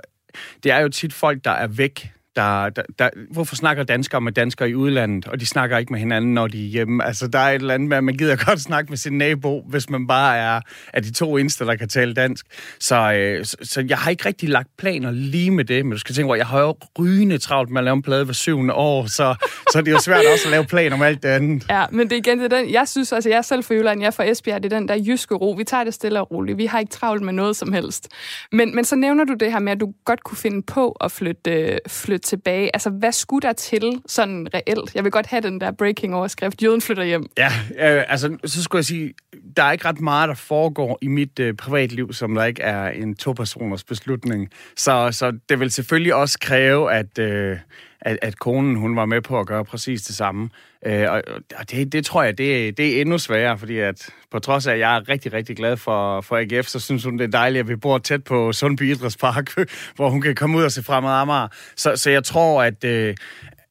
det 0.64 0.72
er 0.72 0.80
jo 0.80 0.90
tit 0.90 1.14
folk, 1.14 1.46
der 1.46 1.52
er 1.52 1.68
væk 1.68 2.12
der, 2.38 2.70
der, 2.70 2.82
der, 3.00 3.10
hvorfor 3.32 3.56
snakker 3.56 3.84
danskere 3.84 4.22
med 4.22 4.32
danskere 4.32 4.70
i 4.70 4.76
udlandet, 4.76 5.28
og 5.28 5.40
de 5.40 5.46
snakker 5.46 5.78
ikke 5.78 5.94
med 5.94 6.00
hinanden, 6.00 6.34
når 6.34 6.48
de 6.48 6.66
er 6.66 6.70
hjemme? 6.70 7.04
Altså, 7.06 7.28
der 7.28 7.40
er 7.40 7.50
et 7.50 7.56
eller 7.56 7.74
andet 7.74 7.90
med, 7.90 7.98
at 7.98 8.04
man 8.04 8.18
gider 8.18 8.36
godt 8.48 8.62
snakke 8.62 8.90
med 8.90 8.98
sin 8.98 9.18
nabo, 9.18 9.64
hvis 9.70 9.90
man 9.90 10.08
bare 10.08 10.38
er 10.38 10.62
af 10.94 11.04
de 11.04 11.12
to 11.12 11.38
eneste, 11.38 11.66
der 11.66 11.76
kan 11.76 11.90
tale 11.90 12.14
dansk. 12.14 12.46
Så, 12.80 13.14
øh, 13.14 13.46
så, 13.46 13.58
så 13.62 13.86
jeg 13.90 13.98
har 13.98 14.12
ikke 14.12 14.26
rigtig 14.26 14.50
lagt 14.50 14.70
planer 14.78 15.12
lige 15.12 15.52
med 15.52 15.66
det, 15.66 15.86
men 15.86 15.92
du 15.92 15.98
skal 15.98 16.16
tænke, 16.16 16.26
hvor 16.26 16.36
jeg 16.36 16.48
har 16.48 16.62
jo 16.62 16.76
rygende 17.00 17.38
travlt 17.38 17.70
med 17.70 17.82
at 17.82 17.86
lave 17.86 17.96
en 17.96 18.02
plade 18.02 18.26
hver 18.26 18.34
syvende 18.34 18.74
år, 18.74 19.06
så, 19.06 19.36
så 19.72 19.82
det 19.82 19.88
er 19.88 19.92
jo 19.92 20.00
svært 20.00 20.26
også 20.34 20.46
at 20.46 20.52
lave 20.52 20.66
planer 20.66 20.96
om 20.96 21.02
alt 21.02 21.24
det 21.24 21.30
andet. 21.30 21.66
Ja, 21.70 21.86
men 21.92 22.10
det 22.10 22.14
er 22.14 22.18
igen 22.18 22.40
det 22.40 22.54
er 22.54 22.58
den, 22.58 22.72
jeg 22.72 22.88
synes, 22.88 23.14
altså 23.14 23.30
jeg 23.30 23.38
er 23.38 23.42
selv 23.42 23.64
fra 23.64 23.74
Jylland, 23.74 24.02
jeg 24.02 24.08
er 24.08 24.12
fra 24.12 24.30
Esbjerg, 24.30 24.64
det 24.64 24.74
er 24.74 24.80
den 24.80 24.88
der 24.88 24.96
jyske 24.96 25.36
ro. 25.36 25.52
Vi 25.52 25.64
tager 25.64 25.84
det 25.84 25.94
stille 25.94 26.20
og 26.20 26.32
roligt. 26.32 26.58
Vi 26.58 26.66
har 26.66 26.80
ikke 26.80 26.92
travlt 26.92 27.22
med 27.22 27.34
noget 27.34 27.56
som 27.56 27.74
helst. 27.74 28.08
Men, 28.52 28.76
men 28.76 28.86
så 28.86 28.96
nævner 28.96 29.24
du 29.24 29.34
det 29.34 29.52
her 29.52 29.60
med, 29.60 29.72
at 29.72 29.80
du 29.80 29.94
godt 30.06 30.24
kunne 30.24 30.38
finde 30.38 30.62
på 30.62 30.92
at 30.92 31.12
flytte, 31.12 31.52
øh, 31.52 31.78
flytte 31.88 32.27
tilbage 32.28 32.76
Altså, 32.76 32.90
hvad 32.90 33.12
skulle 33.12 33.42
der 33.42 33.54
til 33.54 34.02
sådan 34.08 34.48
reelt? 34.54 34.96
Jeg 34.96 35.04
vil 35.04 35.12
godt 35.12 35.26
have 35.26 35.42
den 35.42 35.62
der 35.62 35.72
breaking-overskrift. 35.72 36.64
Jøden 36.64 36.82
flytter 36.82 37.04
hjem. 37.04 37.26
Ja, 37.38 37.52
øh, 37.80 38.04
altså, 38.08 38.38
så 38.46 38.64
skulle 38.64 38.80
jeg 38.80 38.86
sige, 38.86 39.14
der 39.58 39.64
er 39.64 39.72
ikke 39.72 39.86
ret 39.86 40.02
meget, 40.02 40.30
der 40.30 40.36
foregår 40.36 40.98
i 41.02 41.08
mit 41.08 41.40
øh, 41.40 41.54
privatliv, 41.54 42.14
som 42.14 42.36
der 42.36 42.44
ikke 42.44 42.64
er 42.64 42.90
en 42.90 43.16
to-personers 43.16 43.84
beslutning. 43.84 44.50
Så, 44.76 45.10
så 45.12 45.40
det 45.50 45.60
vil 45.60 45.72
selvfølgelig 45.72 46.16
også 46.16 46.40
kræve, 46.40 46.94
at... 46.94 47.20
Øh, 47.20 47.58
at, 48.02 48.18
at 48.22 48.40
konen 48.40 48.76
hun 48.76 48.96
var 48.96 49.06
med 49.06 49.22
på 49.22 49.40
at 49.40 49.48
gøre 49.48 49.66
præcis 49.66 50.02
det 50.02 50.16
samme. 50.16 50.50
Øh, 50.86 51.12
og 51.12 51.24
og 51.56 51.72
det, 51.72 51.92
det 51.92 52.06
tror 52.06 52.24
jeg, 52.24 52.38
det, 52.38 52.78
det 52.78 52.98
er 52.98 53.02
endnu 53.02 53.18
sværere, 53.18 53.58
fordi 53.58 53.78
at 53.78 54.10
på 54.32 54.40
trods 54.40 54.68
af, 54.68 54.74
at 54.74 54.80
jeg 54.80 54.96
er 54.96 55.10
rigtig, 55.10 55.34
rigtig 55.34 55.58
glad 55.58 55.78
for, 55.78 56.22
for 56.22 56.38
AGF, 56.38 56.68
så 56.68 56.80
synes 56.80 57.04
hun, 57.04 57.18
det 57.18 57.24
er 57.24 57.32
dejligt, 57.32 57.60
at 57.60 57.70
vi 57.70 57.76
bor 57.76 57.98
tæt 57.98 58.24
på 58.24 58.54
Sundby 58.54 58.92
Idrætspark, 58.92 59.52
hvor 59.96 60.10
hun 60.10 60.22
kan 60.22 60.36
komme 60.36 60.58
ud 60.58 60.64
og 60.64 60.72
se 60.72 60.84
fremad 60.84 61.12
Amager. 61.12 61.48
Så, 61.76 61.96
så 61.96 62.10
jeg 62.10 62.24
tror, 62.24 62.64
at, 62.64 62.84
øh, 62.84 63.16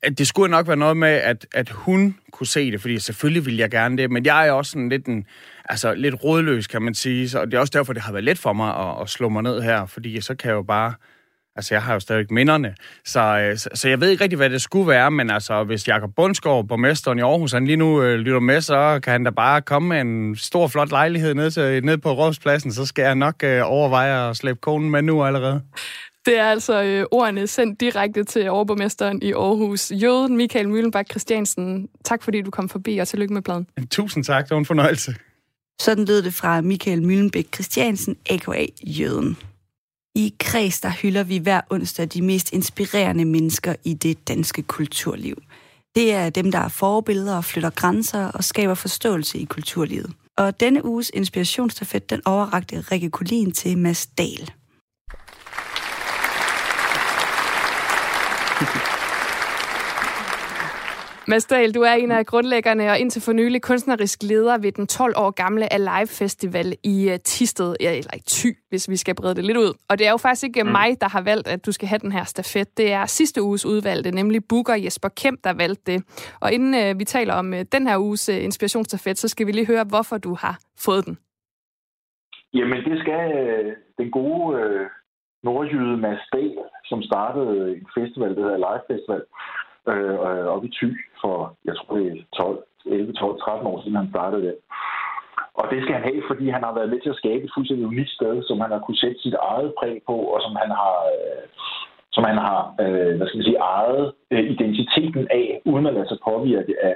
at 0.03 0.18
det 0.18 0.27
skulle 0.27 0.51
nok 0.51 0.66
være 0.66 0.77
noget 0.77 0.96
med, 0.96 1.09
at, 1.09 1.46
at 1.55 1.68
hun 1.68 2.16
kunne 2.33 2.46
se 2.46 2.72
det, 2.72 2.81
fordi 2.81 2.99
selvfølgelig 2.99 3.46
vil 3.46 3.57
jeg 3.57 3.70
gerne 3.70 3.96
det, 3.96 4.11
men 4.11 4.25
jeg 4.25 4.49
er 4.49 4.53
også 4.53 4.70
sådan 4.70 4.88
lidt 4.88 5.07
en, 5.07 5.27
altså 5.69 5.95
lidt 5.95 6.25
rådløs, 6.25 6.67
kan 6.67 6.83
man 6.83 6.95
sige, 6.95 7.29
så 7.29 7.45
det 7.45 7.55
er 7.55 7.59
også 7.59 7.73
derfor, 7.77 7.93
det 7.93 8.03
har 8.03 8.13
været 8.13 8.25
let 8.25 8.39
for 8.39 8.53
mig 8.53 8.77
at, 8.77 9.03
at 9.03 9.09
slå 9.09 9.29
mig 9.29 9.43
ned 9.43 9.63
her, 9.63 9.87
fordi 9.87 10.21
så 10.21 10.35
kan 10.35 10.49
jeg 10.49 10.55
jo 10.55 10.63
bare 10.63 10.95
Altså, 11.57 11.75
jeg 11.75 11.83
har 11.83 11.93
jo 11.93 12.01
stadig 12.01 12.27
minderne, 12.31 12.75
så, 13.05 13.21
øh, 13.21 13.59
så, 13.59 13.69
så 13.75 13.89
jeg 13.89 14.01
ved 14.01 14.11
ikke 14.11 14.25
rigtig, 14.25 14.37
hvad 14.37 14.51
det 14.51 14.63
skulle 14.63 14.89
være, 14.89 15.11
men 15.11 15.31
altså, 15.31 15.65
hvis 15.65 15.89
Jakob 15.89 16.11
Bundsgaard, 16.17 16.69
borgmesteren 16.69 17.19
i 17.19 17.23
Aarhus, 17.23 17.53
han 17.53 17.67
lige 17.67 17.77
nu 17.77 18.03
øh, 18.03 18.19
lytter 18.19 18.41
med, 18.41 18.61
så 18.61 19.01
kan 19.03 19.13
han 19.13 19.25
da 19.25 19.31
bare 19.31 19.63
komme 19.63 19.89
med 19.89 20.01
en 20.01 20.37
stor, 20.37 20.67
flot 20.67 20.91
lejlighed 20.91 21.35
ned, 21.35 21.51
til, 21.51 21.85
ned 21.85 21.99
på 21.99 22.13
Rådspladsen, 22.13 22.73
så 22.73 22.87
skal 22.87 23.03
jeg 23.03 23.15
nok 23.15 23.35
øh, 23.45 23.61
overveje 23.65 24.31
at 24.31 24.37
slæbe 24.37 24.59
konen 24.59 24.91
med 24.91 25.03
nu 25.03 25.25
allerede. 25.25 25.63
Det 26.27 26.39
er 26.39 26.45
altså 26.45 26.83
øh, 26.83 27.07
ordene 27.11 27.47
sendt 27.47 27.81
direkte 27.81 28.25
til 28.25 28.51
overborgmesteren 28.51 29.23
i 29.23 29.33
Aarhus. 29.33 29.93
Jøden 29.95 30.37
Michael 30.37 30.69
Møllenbak 30.69 31.11
Christiansen, 31.11 31.89
tak 32.05 32.23
fordi 32.23 32.43
du 32.43 32.51
kom 32.51 32.69
forbi, 32.69 32.99
og 32.99 33.09
tillykke 33.09 33.35
med 33.35 33.43
pladen. 33.43 33.67
Tusind 33.91 34.25
tak, 34.25 34.45
det 34.45 34.51
var 34.51 34.59
en 34.59 34.65
fornøjelse. 34.65 35.15
Sådan 35.81 36.05
lød 36.05 36.23
det 36.23 36.35
fra 36.35 36.61
Michael 36.61 37.03
Møllenbæk 37.03 37.55
Christiansen, 37.55 38.17
a.k.a. 38.31 38.67
Jøden. 38.83 39.37
I 40.15 40.35
Kreds, 40.41 40.81
der 40.81 40.89
hylder 40.89 41.23
vi 41.23 41.39
hver 41.39 41.61
onsdag 41.71 42.09
de 42.09 42.23
mest 42.23 42.53
inspirerende 42.53 43.25
mennesker 43.25 43.75
i 43.85 43.95
det 43.95 44.29
danske 44.29 44.62
kulturliv. 44.62 45.43
Det 45.95 46.12
er 46.12 46.31
dem, 46.31 46.53
der 46.53 46.59
er 46.59 46.69
forbilleder 46.69 47.37
og 47.37 47.45
flytter 47.45 47.71
grænser 47.71 48.25
og 48.25 48.45
skaber 48.45 48.75
forståelse 48.75 49.39
i 49.39 49.45
kulturlivet. 49.45 50.12
Og 50.37 50.61
denne 50.61 50.85
uges 50.85 51.11
inspirationsstafet, 51.15 52.11
den 52.11 52.21
overrakte 52.25 52.81
Rikke 52.81 53.11
Kulin 53.11 53.53
til 53.53 53.79
Mads 53.79 54.07
Dahl. 54.07 54.51
Mads 61.29 61.47
Dahl, 61.47 61.75
du 61.75 61.81
er 61.81 61.93
en 61.93 62.11
af 62.11 62.27
grundlæggerne 62.27 62.91
og 62.91 62.99
indtil 62.99 63.23
for 63.23 63.33
nylig 63.33 63.62
kunstnerisk 63.62 64.23
leder 64.23 64.59
ved 64.59 64.73
den 64.73 64.87
12 64.87 65.15
år 65.17 65.31
gamle 65.31 65.73
Alive 65.73 66.07
Festival 66.07 66.69
i 66.85 67.11
øh, 67.11 67.19
Tisted, 67.19 67.77
eller 67.81 68.15
i 68.17 68.23
Thy, 68.29 68.51
hvis 68.69 68.91
vi 68.91 68.97
skal 68.97 69.15
brede 69.15 69.35
det 69.35 69.45
lidt 69.45 69.57
ud. 69.57 69.73
Og 69.91 69.99
det 69.99 70.07
er 70.07 70.11
jo 70.11 70.17
faktisk 70.17 70.45
ikke 70.45 70.62
mm. 70.62 70.71
mig, 70.71 71.01
der 71.01 71.09
har 71.09 71.23
valgt, 71.23 71.49
at 71.49 71.67
du 71.67 71.73
skal 71.73 71.89
have 71.89 71.99
den 71.99 72.12
her 72.12 72.25
stafet. 72.25 72.79
Det 72.79 72.93
er 72.93 73.07
sidste 73.07 73.43
uges 73.43 73.67
udvalgte, 73.67 74.11
nemlig 74.11 74.41
Booker 74.49 74.75
Jesper 74.75 75.09
Kemp, 75.09 75.45
der 75.45 75.53
valgte 75.53 75.93
det. 75.93 75.99
Og 76.41 76.53
inden 76.53 76.75
øh, 76.75 76.99
vi 77.01 77.05
taler 77.05 77.35
om 77.35 77.55
øh, 77.55 77.65
den 77.73 77.87
her 77.87 77.99
uges 77.99 78.29
øh, 78.29 78.45
inspirationsstafet, 78.45 79.19
så 79.19 79.29
skal 79.29 79.47
vi 79.47 79.53
lige 79.53 79.67
høre, 79.67 79.85
hvorfor 79.89 80.19
du 80.19 80.35
har 80.35 80.59
fået 80.87 81.07
den. 81.07 81.19
Jamen, 82.55 82.79
det 82.89 83.01
skal 83.03 83.25
øh, 83.43 83.77
den 83.99 84.11
gode 84.11 84.61
øh, 84.61 84.87
nordjyde 85.43 85.97
Mads 85.97 86.25
Dahl, 86.33 86.59
som 86.85 87.03
startede 87.03 87.73
en 87.77 87.87
festival, 87.99 88.37
der 88.37 88.43
hedder 88.43 88.65
Live 88.67 88.85
Festival, 88.91 89.23
øh, 89.92 90.46
op 90.55 90.64
i 90.64 90.70
Thy 90.77 90.88
for, 91.20 91.55
jeg 91.64 91.75
tror 91.77 91.96
det 91.96 92.07
er 92.07 92.37
12, 92.37 92.64
11, 92.87 93.12
12, 93.12 93.40
13 93.40 93.66
år 93.66 93.81
siden, 93.81 93.96
han 93.96 94.11
startede 94.11 94.42
det. 94.42 94.55
Og 95.61 95.64
det 95.70 95.79
skal 95.83 95.94
han 95.94 96.09
have, 96.09 96.22
fordi 96.31 96.44
han 96.49 96.62
har 96.64 96.75
været 96.75 96.90
med 96.90 97.01
til 97.01 97.11
at 97.11 97.20
skabe 97.22 97.44
et 97.44 97.55
fuldstændig 97.55 97.87
unikt 97.87 98.11
sted, 98.11 98.42
som 98.49 98.61
han 98.61 98.70
har 98.70 98.81
kunne 98.83 99.03
sætte 99.03 99.18
sit 99.22 99.37
eget 99.51 99.75
præg 99.79 99.96
på, 100.07 100.16
og 100.35 100.38
som 100.42 100.55
han 100.62 100.70
har, 100.81 100.96
øh, 101.14 101.44
som 102.14 102.25
han 102.31 102.38
har 102.46 102.59
øh, 102.83 103.12
hvad 103.16 103.27
skal 103.27 103.38
man 103.38 103.49
sige, 103.49 103.64
ejet 103.75 104.12
øh, 104.31 104.44
identiteten 104.55 105.27
af, 105.31 105.61
uden 105.64 105.87
at 105.87 105.94
lade 105.94 106.09
sig 106.09 106.18
påvirke 106.29 106.75
af 106.88 106.94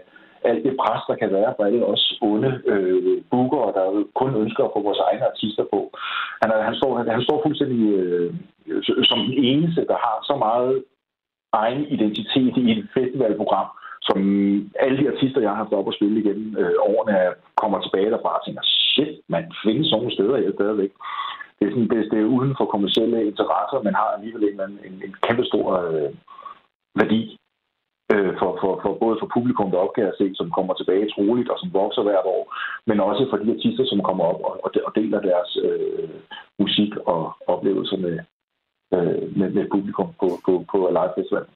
alt 0.48 0.64
det 0.64 0.76
pres, 0.82 1.02
der 1.08 1.16
kan 1.20 1.30
være 1.32 1.54
for 1.56 1.64
alle 1.64 1.84
os 1.92 2.04
onde 2.20 2.50
øh, 2.72 3.22
bookere, 3.30 3.72
der 3.78 4.04
kun 4.20 4.34
ønsker 4.42 4.64
at 4.64 4.74
få 4.74 4.80
vores 4.82 5.02
egne 5.08 5.24
artister 5.32 5.64
på. 5.72 5.80
Han, 6.42 6.50
er, 6.50 6.62
han, 6.68 6.74
står, 6.74 6.96
han, 6.98 7.08
han 7.08 7.22
står 7.22 7.42
fuldstændig 7.44 7.82
øh, 7.98 8.34
som 9.10 9.18
den 9.18 9.44
eneste, 9.50 9.80
der 9.90 9.98
har 10.06 10.16
så 10.30 10.34
meget 10.46 10.84
egen 11.52 11.84
identitet 11.96 12.56
i 12.56 12.70
et 12.72 12.88
festivalprogram, 12.94 13.68
som 14.02 14.18
alle 14.80 14.98
de 15.00 15.10
artister, 15.12 15.40
jeg 15.40 15.50
har 15.50 15.62
haft 15.62 15.72
op 15.72 15.88
at 15.88 15.94
spille 15.94 16.20
igennem 16.20 16.56
øh, 16.56 16.74
årene, 16.92 17.16
kommer 17.62 17.78
tilbage 17.80 18.10
derfra 18.10 18.38
og 18.38 18.44
tænker, 18.44 18.62
shit, 18.64 19.14
man 19.28 19.44
findes 19.64 19.86
sådan 19.86 19.98
nogle 19.98 20.16
steder 20.16 20.36
her 20.36 20.52
stadigvæk. 20.58 20.92
Det 21.58 21.64
er, 21.66 21.70
sådan, 21.70 21.90
det, 21.92 22.10
det 22.12 22.18
er 22.20 22.34
uden 22.36 22.54
for 22.58 22.64
kommersielle 22.64 23.26
interesser, 23.30 23.78
men 23.84 23.94
har 23.94 24.08
alligevel 24.16 24.44
en, 24.44 24.60
en, 24.88 24.94
en 25.06 25.14
kæmpe 25.26 25.44
stor 25.50 25.66
øh, 25.86 26.10
værdi 27.00 27.20
øh, 28.12 28.32
for, 28.40 28.50
for, 28.60 28.72
for 28.82 28.92
både 29.02 29.16
for 29.20 29.28
publikum, 29.36 29.70
der 29.70 29.84
opgav 29.86 30.06
at 30.08 30.18
se, 30.20 30.26
som 30.34 30.50
kommer 30.56 30.74
tilbage 30.74 31.10
troligt 31.14 31.50
og 31.52 31.58
som 31.58 31.70
vokser 31.72 32.02
hvert 32.02 32.26
år, 32.36 32.44
men 32.88 33.00
også 33.00 33.22
for 33.30 33.36
de 33.36 33.54
artister, 33.56 33.84
som 33.88 34.00
kommer 34.08 34.24
op 34.24 34.40
og, 34.48 34.52
og 34.86 34.92
deler 34.98 35.20
deres 35.20 35.50
øh, 35.66 36.08
musik 36.58 36.92
og 36.96 37.20
oplevelser 37.46 37.96
med, 37.96 38.18
øh, 38.96 39.22
med, 39.38 39.48
med 39.56 39.64
publikum 39.74 40.08
på, 40.20 40.26
på, 40.44 40.52
på 40.70 40.78
Live 40.96 41.12
Festival. 41.16 41.46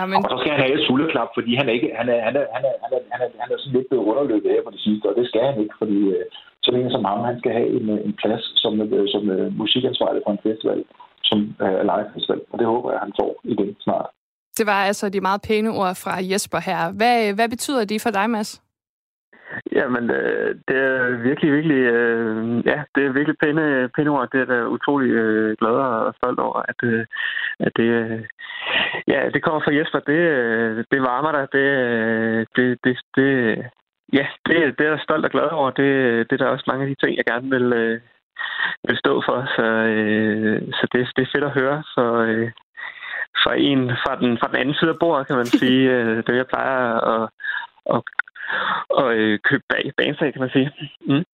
Amen. 0.00 0.16
Og 0.24 0.28
så 0.30 0.36
skal 0.40 0.52
han 0.54 0.62
have 0.64 0.74
et 0.78 0.86
sulleklap, 0.86 1.30
fordi 1.36 1.50
han 1.60 1.66
er, 1.68 1.74
ikke, 1.78 1.90
han 2.00 2.08
er, 2.14 2.18
han 2.26 2.34
er, 2.40 2.44
han 2.54 2.62
er, 2.68 2.74
han 2.82 2.90
er, 2.96 3.00
han 3.12 3.20
er, 3.24 3.28
han 3.42 3.48
er 3.52 3.58
sådan 3.58 3.76
lidt 3.76 3.88
blevet 3.88 4.08
underløbet 4.10 4.52
her 4.54 4.62
på 4.64 4.72
det 4.74 4.80
sidste, 4.86 5.06
og 5.10 5.14
det 5.18 5.26
skal 5.30 5.42
han 5.50 5.56
ikke, 5.64 5.76
fordi 5.82 5.98
øh, 6.16 6.24
så 6.64 6.70
længe 6.74 6.90
som 6.90 7.04
ham, 7.10 7.20
han 7.30 7.38
skal 7.40 7.52
have 7.58 7.68
en, 7.78 7.86
en 8.06 8.14
plads 8.22 8.44
som, 8.62 8.72
øh, 8.80 9.08
som 9.14 9.22
øh, 9.34 9.46
musikansvarlig 9.60 10.22
for 10.24 10.32
en 10.32 10.44
festival, 10.48 10.80
som 11.28 11.38
øh, 11.64 11.80
Live 11.90 12.10
Festival, 12.14 12.40
og 12.52 12.56
det 12.58 12.66
håber 12.72 12.88
jeg, 12.92 13.00
han 13.06 13.12
får 13.20 13.30
igen 13.52 13.70
snart. 13.86 14.06
Det 14.58 14.66
var 14.66 14.80
altså 14.90 15.08
de 15.08 15.20
meget 15.20 15.40
pæne 15.48 15.70
ord 15.70 15.94
fra 16.04 16.14
Jesper 16.30 16.60
her. 16.68 16.92
Hvad, 16.98 17.34
hvad 17.34 17.48
betyder 17.48 17.84
de 17.84 18.00
for 18.00 18.10
dig, 18.10 18.30
Mads? 18.30 18.62
Jamen, 19.72 20.10
øh, 20.10 20.54
det 20.68 20.76
er 20.76 21.16
virkelig, 21.28 21.52
virkelig, 21.52 21.76
øh, 21.76 22.66
ja, 22.66 22.82
det 22.94 23.02
er 23.04 23.12
virkelig 23.12 23.38
pæne, 23.42 23.88
pæne 23.96 24.10
ord. 24.10 24.28
Det 24.32 24.40
er 24.40 24.44
da 24.44 24.66
utrolig 24.66 25.10
øh, 25.10 25.56
glad 25.60 25.70
og 26.06 26.14
stolt 26.14 26.38
over, 26.38 26.62
at, 26.68 26.78
øh, 26.82 27.06
at 27.60 27.72
det, 27.76 27.88
øh, 28.00 28.24
ja, 29.08 29.28
det 29.34 29.42
kommer 29.42 29.60
fra 29.60 29.74
Jesper. 29.74 30.00
Det, 30.00 30.20
øh, 30.38 30.84
det 30.90 31.02
varmer 31.02 31.32
dig. 31.32 31.46
Det, 31.52 31.68
øh, 31.86 32.46
det, 32.56 32.78
det, 32.84 32.98
det, 33.16 33.30
ja, 34.12 34.26
det, 34.46 34.78
det 34.78 34.86
er 34.86 34.90
jeg 34.90 35.00
stolt 35.02 35.24
og 35.24 35.30
glad 35.30 35.48
over. 35.50 35.70
Det, 35.70 35.90
det 36.30 36.32
er 36.40 36.44
der 36.44 36.54
også 36.54 36.64
mange 36.66 36.82
af 36.82 36.88
de 36.88 37.06
ting, 37.06 37.16
jeg 37.16 37.24
gerne 37.24 37.50
vil, 37.50 37.72
øh, 37.72 38.00
vil 38.88 38.96
stå 38.98 39.22
for. 39.26 39.38
Så, 39.56 39.66
øh, 39.94 40.62
så 40.72 40.86
det, 40.92 41.00
det 41.16 41.22
er 41.22 41.32
fedt 41.34 41.44
at 41.44 41.56
høre. 41.60 41.82
Så, 41.94 42.04
øh, 42.28 42.50
fra 43.42 43.54
en 43.56 43.90
fra 44.04 44.12
den, 44.20 44.38
fra 44.38 44.48
den 44.48 44.56
anden 44.56 44.74
side 44.74 44.90
af 44.90 44.98
bordet, 45.00 45.26
kan 45.26 45.36
man 45.36 45.46
sige. 45.60 46.16
Det 46.22 46.36
jeg 46.36 46.46
plejer 46.46 46.80
at, 47.14 47.28
at, 47.94 48.02
at 48.98 49.16
øh, 49.16 49.38
købe 49.48 49.62
bag, 49.68 49.92
bansag, 49.96 50.32
kan 50.32 50.40
man 50.40 50.50
sige. 50.50 50.70
Mm. 51.00 51.24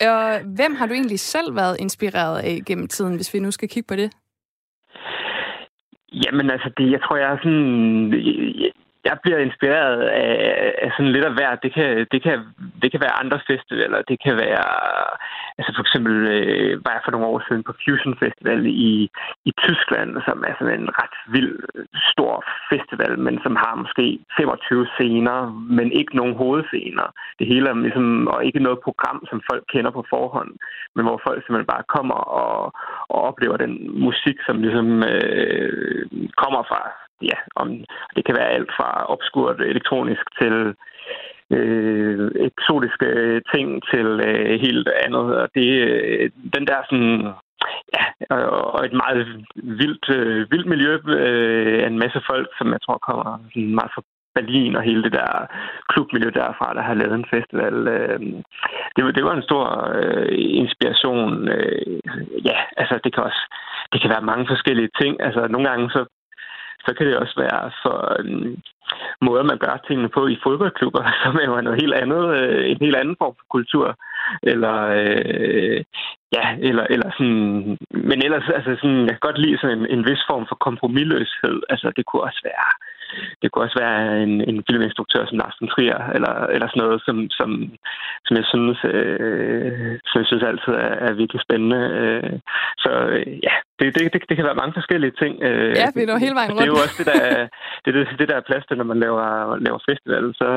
Og 0.00 0.40
hvem 0.56 0.74
har 0.74 0.86
du 0.86 0.92
egentlig 0.94 1.20
selv 1.20 1.56
været 1.56 1.80
inspireret 1.80 2.38
af 2.38 2.58
gennem 2.66 2.88
tiden, 2.88 3.16
hvis 3.16 3.34
vi 3.34 3.38
nu 3.38 3.50
skal 3.50 3.68
kigge 3.68 3.86
på 3.88 3.96
det? 3.96 4.12
Jamen 6.24 6.50
altså, 6.50 6.70
det, 6.76 6.90
jeg 6.90 7.00
tror, 7.02 7.16
jeg 7.16 7.32
er 7.32 7.38
sådan 7.38 8.12
jeg 8.62 8.72
jeg 9.04 9.16
bliver 9.22 9.38
inspireret 9.38 10.00
af, 10.02 10.74
af 10.82 10.90
sådan 10.96 11.12
lidt 11.12 11.24
af 11.24 11.34
hvert. 11.34 11.62
Det 11.62 11.72
kan, 11.74 12.06
det, 12.12 12.22
kan, 12.22 12.36
det 12.82 12.88
kan 12.90 13.00
være 13.04 13.18
andre 13.22 13.40
festivaler. 13.50 14.02
Det 14.10 14.18
kan 14.24 14.34
være, 14.44 14.66
altså 15.58 15.70
for 15.76 15.82
eksempel 15.86 16.14
øh, 16.36 16.84
var 16.84 16.92
jeg 16.92 17.02
for 17.04 17.12
nogle 17.12 17.26
år 17.32 17.42
siden 17.48 17.62
på 17.64 17.72
Fusion 17.82 18.16
Festival 18.22 18.60
i, 18.66 19.10
i 19.48 19.52
Tyskland, 19.64 20.10
som 20.28 20.44
er 20.48 20.54
sådan 20.58 20.80
en 20.80 20.90
ret 21.00 21.16
vild, 21.34 21.54
stor 22.12 22.34
festival, 22.72 23.18
men 23.26 23.34
som 23.44 23.54
har 23.64 23.74
måske 23.82 24.18
25 24.36 24.86
scener, 24.94 25.38
men 25.78 25.92
ikke 25.92 26.16
nogen 26.16 26.34
hovedscener. 26.42 27.06
Det 27.38 27.46
hele 27.46 27.68
er 27.68 27.74
ligesom, 27.74 28.26
og 28.26 28.44
ikke 28.44 28.66
noget 28.66 28.84
program, 28.86 29.18
som 29.30 29.42
folk 29.50 29.64
kender 29.72 29.90
på 29.90 30.04
forhånd, 30.10 30.52
men 30.94 31.04
hvor 31.06 31.20
folk 31.26 31.38
simpelthen 31.40 31.72
bare 31.74 31.90
kommer 31.96 32.18
og, 32.42 32.72
og 33.08 33.20
oplever 33.28 33.56
den 33.56 33.74
musik, 34.06 34.36
som 34.46 34.56
ligesom 34.62 34.88
øh, 35.12 36.02
kommer 36.42 36.62
fra 36.70 36.82
ja, 37.30 37.38
om, 37.56 37.68
det 38.16 38.24
kan 38.24 38.36
være 38.38 38.54
alt 38.56 38.70
fra 38.76 38.90
opskurt 39.14 39.60
elektronisk 39.60 40.24
til 40.40 40.74
øh, 41.50 42.30
eksotiske 42.48 43.08
ting 43.54 43.82
til 43.92 44.08
øh, 44.28 44.60
helt 44.60 44.88
andet. 45.04 45.26
Og 45.40 45.48
det, 45.54 45.70
øh, 45.88 46.30
den 46.54 46.66
der 46.66 46.78
sådan, 46.90 47.32
ja, 47.94 48.04
og 48.76 48.84
et 48.84 48.92
meget 48.92 49.46
vildt, 49.54 50.06
øh, 50.18 50.50
vildt 50.50 50.66
miljø 50.66 50.92
øh, 51.06 51.82
af 51.82 51.86
en 51.86 51.98
masse 51.98 52.20
folk, 52.30 52.48
som 52.58 52.72
jeg 52.72 52.80
tror 52.82 52.98
kommer 52.98 53.38
sådan 53.52 53.74
meget 53.74 53.92
fra 53.94 54.02
Berlin 54.34 54.76
og 54.76 54.82
hele 54.82 55.02
det 55.02 55.12
der 55.12 55.46
klubmiljø 55.92 56.30
derfra, 56.30 56.74
der 56.74 56.82
har 56.82 56.94
lavet 56.94 57.14
en 57.14 57.32
festival. 57.34 57.76
Øh, 57.96 58.20
det, 58.96 59.16
det 59.16 59.24
var 59.24 59.34
en 59.34 59.48
stor 59.50 59.66
øh, 59.98 60.28
inspiration. 60.62 61.48
Øh, 61.48 62.00
ja, 62.48 62.58
altså 62.76 63.00
det 63.04 63.14
kan 63.14 63.22
også 63.22 63.42
det 63.92 64.00
kan 64.00 64.10
være 64.10 64.28
mange 64.30 64.46
forskellige 64.52 64.90
ting. 65.00 65.12
Altså 65.26 65.42
nogle 65.48 65.68
gange 65.68 65.90
så 65.90 66.00
så 66.84 66.94
kan 66.96 67.06
det 67.06 67.16
også 67.16 67.34
være 67.44 67.70
for 67.82 67.96
øh, 68.18 68.56
måder, 69.26 69.42
man 69.42 69.58
gør 69.58 69.84
tingene 69.86 70.08
på 70.08 70.26
i 70.26 70.40
fodboldklubber, 70.44 71.04
som 71.22 71.34
er 71.36 71.60
noget 71.60 71.80
helt 71.82 71.94
andet, 72.02 72.24
øh, 72.38 72.70
en 72.70 72.78
helt 72.80 72.96
anden 72.96 73.16
form 73.18 73.34
for 73.38 73.46
kultur. 73.56 73.86
Eller, 74.42 74.76
øh, 75.02 75.78
ja, 76.36 76.46
eller, 76.68 76.84
eller 76.94 77.10
sådan, 77.16 77.78
men 78.08 78.18
ellers, 78.26 78.46
altså 78.56 78.70
sådan, 78.80 79.02
jeg 79.06 79.14
kan 79.14 79.26
godt 79.28 79.38
lide 79.38 79.58
sådan 79.58 79.78
en, 79.78 79.86
en 79.94 80.04
vis 80.08 80.22
form 80.30 80.44
for 80.48 80.56
kompromilløshed. 80.66 81.56
Altså, 81.72 81.92
det 81.96 82.06
kunne 82.06 82.22
også 82.28 82.40
være, 82.50 82.68
det 83.40 83.46
kunne 83.50 83.64
også 83.66 83.78
være 83.84 84.22
en, 84.24 84.32
en 84.50 84.58
filminstruktør 84.68 85.22
som 85.26 85.38
Lars 85.38 85.56
von 85.60 85.68
Trier, 85.72 86.00
eller, 86.16 86.34
eller 86.54 86.68
sådan 86.68 86.82
noget, 86.84 87.02
som, 87.06 87.16
som, 87.38 87.50
som 88.26 88.34
jeg 88.40 88.46
synes, 88.52 88.78
øh, 88.92 89.98
som 90.08 90.16
jeg 90.20 90.28
synes 90.28 90.44
altid 90.50 90.72
er, 90.86 90.92
er 91.06 91.12
virkelig 91.20 91.40
spændende. 91.46 91.80
Øh, 92.00 92.32
så 92.84 92.90
øh, 93.14 93.26
ja, 93.46 93.54
det, 93.78 93.86
det, 93.94 94.12
det, 94.12 94.20
det 94.28 94.36
kan 94.36 94.48
være 94.48 94.60
mange 94.62 94.76
forskellige 94.78 95.14
ting. 95.22 95.34
Øh, 95.48 95.70
ja, 95.80 95.86
vi 95.94 96.02
er 96.02 96.24
hele 96.26 96.38
vejen 96.40 96.50
rundt. 96.50 96.60
Det 96.60 96.68
er 96.68 96.74
jo 96.74 96.84
også 96.84 96.96
det, 97.00 97.06
der 97.12 97.18
er, 97.30 97.48
det, 97.84 97.90
det, 97.94 98.04
det, 98.18 98.28
der 98.30 98.36
er 98.36 98.48
plads 98.48 98.64
til, 98.66 98.76
når 98.76 98.88
man 98.92 99.00
laver, 99.04 99.26
laver 99.66 99.80
festival. 99.90 100.24
Så, 100.40 100.48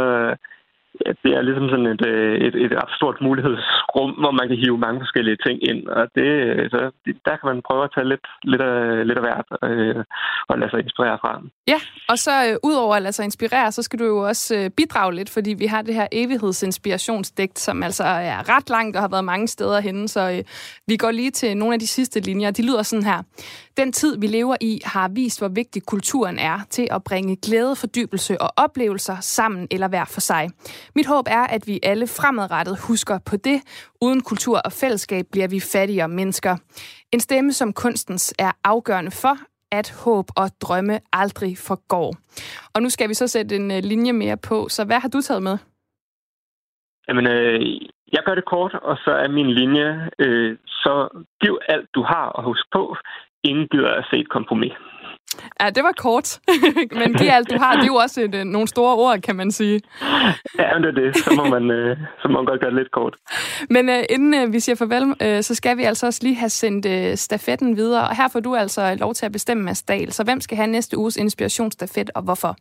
det 1.23 1.31
er 1.37 1.41
ligesom 1.41 1.69
sådan 1.69 1.85
et, 1.85 2.05
øh, 2.05 2.35
et, 2.47 2.55
et 2.65 2.71
stort 2.97 3.17
mulighedsrum, 3.21 4.11
hvor 4.21 4.31
man 4.39 4.47
kan 4.47 4.57
hive 4.57 4.77
mange 4.77 4.99
forskellige 4.99 5.37
ting 5.45 5.57
ind. 5.69 5.87
Og 5.87 6.03
det, 6.15 6.29
øh, 6.45 6.69
så 6.69 6.79
der 7.25 7.35
kan 7.37 7.47
man 7.51 7.61
prøve 7.67 7.83
at 7.83 7.91
tage 7.95 8.09
lidt, 8.13 8.25
lidt, 8.43 8.61
af, 8.61 9.07
lidt 9.07 9.17
af 9.19 9.23
hvert 9.27 9.47
øh, 9.69 10.03
og 10.49 10.59
lade 10.59 10.71
sig 10.71 10.79
inspirere 10.79 11.17
fra. 11.21 11.41
Ja, 11.67 11.79
og 12.11 12.17
så 12.17 12.31
øh, 12.47 12.55
udover 12.69 12.95
at 12.95 13.01
lade 13.01 13.13
sig 13.13 13.25
inspirere, 13.25 13.71
så 13.71 13.81
skal 13.83 13.99
du 13.99 14.05
jo 14.05 14.17
også 14.27 14.55
øh, 14.57 14.69
bidrage 14.77 15.15
lidt, 15.15 15.29
fordi 15.29 15.51
vi 15.53 15.65
har 15.65 15.81
det 15.81 15.95
her 15.95 16.07
evighedsinspirationsdigt, 16.11 17.59
som 17.59 17.83
altså 17.83 18.03
er 18.03 18.55
ret 18.55 18.69
langt 18.69 18.95
og 18.95 19.01
har 19.01 19.09
været 19.09 19.25
mange 19.25 19.47
steder 19.47 19.79
henne. 19.79 20.07
Så 20.07 20.21
øh, 20.31 20.43
vi 20.87 20.97
går 20.97 21.11
lige 21.11 21.31
til 21.31 21.57
nogle 21.57 21.73
af 21.73 21.79
de 21.79 21.87
sidste 21.87 22.19
linjer. 22.19 22.51
De 22.51 22.65
lyder 22.65 22.83
sådan 22.83 23.05
her. 23.05 23.21
Den 23.77 23.91
tid, 23.91 24.19
vi 24.19 24.27
lever 24.27 24.55
i, 24.61 24.81
har 24.85 25.07
vist, 25.15 25.39
hvor 25.39 25.47
vigtig 25.47 25.85
kulturen 25.85 26.39
er 26.39 26.59
til 26.69 26.87
at 26.91 27.03
bringe 27.03 27.37
glæde, 27.45 27.75
fordybelse 27.75 28.41
og 28.41 28.49
oplevelser 28.57 29.15
sammen 29.21 29.67
eller 29.71 29.87
hver 29.87 30.05
for 30.05 30.21
sig. 30.21 30.49
Mit 30.95 31.07
håb 31.07 31.25
er, 31.27 31.43
at 31.43 31.67
vi 31.67 31.79
alle 31.83 32.07
fremadrettet 32.07 32.77
husker 32.87 33.19
på 33.29 33.37
det. 33.37 33.61
Uden 34.01 34.21
kultur 34.21 34.57
og 34.65 34.71
fællesskab 34.71 35.25
bliver 35.31 35.47
vi 35.47 35.59
fattigere 35.59 36.07
mennesker. 36.07 36.57
En 37.11 37.19
stemme 37.19 37.53
som 37.53 37.73
kunstens 37.73 38.33
er 38.39 38.51
afgørende 38.63 39.11
for, 39.11 39.37
at 39.71 40.03
håb 40.05 40.25
og 40.37 40.49
drømme 40.61 40.99
aldrig 41.13 41.57
forgår. 41.57 42.15
Og 42.73 42.81
nu 42.81 42.89
skal 42.89 43.09
vi 43.09 43.13
så 43.13 43.27
sætte 43.27 43.55
en 43.55 43.71
øh, 43.71 43.83
linje 43.83 44.13
mere 44.13 44.37
på. 44.37 44.69
Så 44.69 44.85
hvad 44.85 44.99
har 44.99 45.09
du 45.09 45.21
taget 45.21 45.43
med? 45.43 45.57
Jamen, 47.07 47.27
øh, 47.27 47.61
jeg 48.13 48.23
gør 48.25 48.35
det 48.35 48.45
kort, 48.45 48.73
og 48.73 48.97
så 48.97 49.11
er 49.11 49.27
min 49.27 49.51
linje, 49.51 50.09
øh, 50.19 50.57
så 50.67 50.93
giv 51.41 51.59
alt 51.67 51.89
du 51.95 52.01
har 52.03 52.27
og 52.27 52.43
husk 52.43 52.65
på, 52.71 52.95
at 53.97 54.05
se 54.09 54.17
et 54.17 54.29
kompromis. 54.29 54.73
Ja, 55.61 55.69
det 55.69 55.83
var 55.83 55.93
kort. 55.97 56.39
men 56.99 57.13
giv 57.13 57.29
alt, 57.31 57.49
du 57.49 57.57
har. 57.59 57.73
Det 57.73 57.81
er 57.81 57.93
jo 57.95 57.95
også 57.95 58.21
et, 58.21 58.35
øh, 58.35 58.43
nogle 58.43 58.67
store 58.67 58.95
ord, 58.95 59.21
kan 59.21 59.35
man 59.35 59.51
sige. 59.51 59.81
Ja, 60.59 60.73
men 60.73 60.83
det 60.83 60.89
er 60.89 61.01
det. 61.01 61.17
Så 61.17 61.33
må 61.37 61.43
man, 61.59 61.71
øh, 61.71 61.97
så 62.21 62.27
må 62.27 62.33
man 62.33 62.45
godt 62.45 62.61
gøre 62.61 62.71
det 62.71 62.79
lidt 62.79 62.91
kort. 62.91 63.15
Men 63.69 63.89
uh, 63.89 64.01
inden 64.09 64.33
uh, 64.43 64.53
vi 64.53 64.59
siger 64.59 64.75
farvel, 64.75 65.03
uh, 65.03 65.41
så 65.41 65.55
skal 65.55 65.77
vi 65.77 65.83
altså 65.83 66.05
også 66.05 66.19
lige 66.23 66.35
have 66.35 66.49
sendt 66.49 66.85
uh, 66.85 67.13
stafetten 67.15 67.77
videre. 67.77 68.03
Og 68.09 68.15
her 68.15 68.27
får 68.33 68.39
du 68.39 68.55
altså 68.55 68.97
lov 68.99 69.13
til 69.13 69.25
at 69.25 69.31
bestemme, 69.31 69.63
Mads 69.63 69.83
Dahl. 69.83 70.11
Så 70.11 70.23
hvem 70.23 70.41
skal 70.41 70.57
have 70.57 70.67
næste 70.67 70.97
uges 70.97 71.17
inspirationsstafet, 71.17 72.09
og 72.15 72.23
hvorfor? 72.23 72.55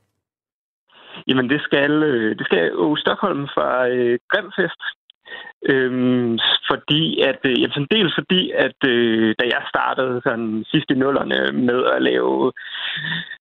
Jamen, 1.28 1.50
det 1.50 1.60
skal, 1.60 1.92
det 2.38 2.46
skal 2.46 2.58
Aarhus 2.58 3.00
Stockholm 3.00 3.42
fra 3.54 3.68
uh, 3.86 4.14
Grimfest. 4.30 4.80
Øhm, 5.72 6.38
fordi 6.70 7.20
at, 7.30 7.40
øh, 7.50 7.56
jamen, 7.62 7.86
dels 7.90 8.14
fordi, 8.18 8.50
at 8.50 8.78
øh, 8.88 9.34
da 9.38 9.44
jeg 9.54 9.62
startede 9.72 10.20
sådan 10.26 10.64
sidst 10.70 10.88
i 10.90 10.94
nullerne 10.94 11.40
med 11.68 11.80
at 11.94 12.02
lave 12.02 12.52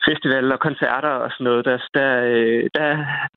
festivaler 0.08 0.53
og 0.56 0.60
koncerter 0.60 1.13
og 1.23 1.29
sådan 1.32 1.45
noget, 1.49 1.65
der, 1.65 1.77
der, 1.93 2.12
øh, 2.34 2.63
der, 2.77 2.89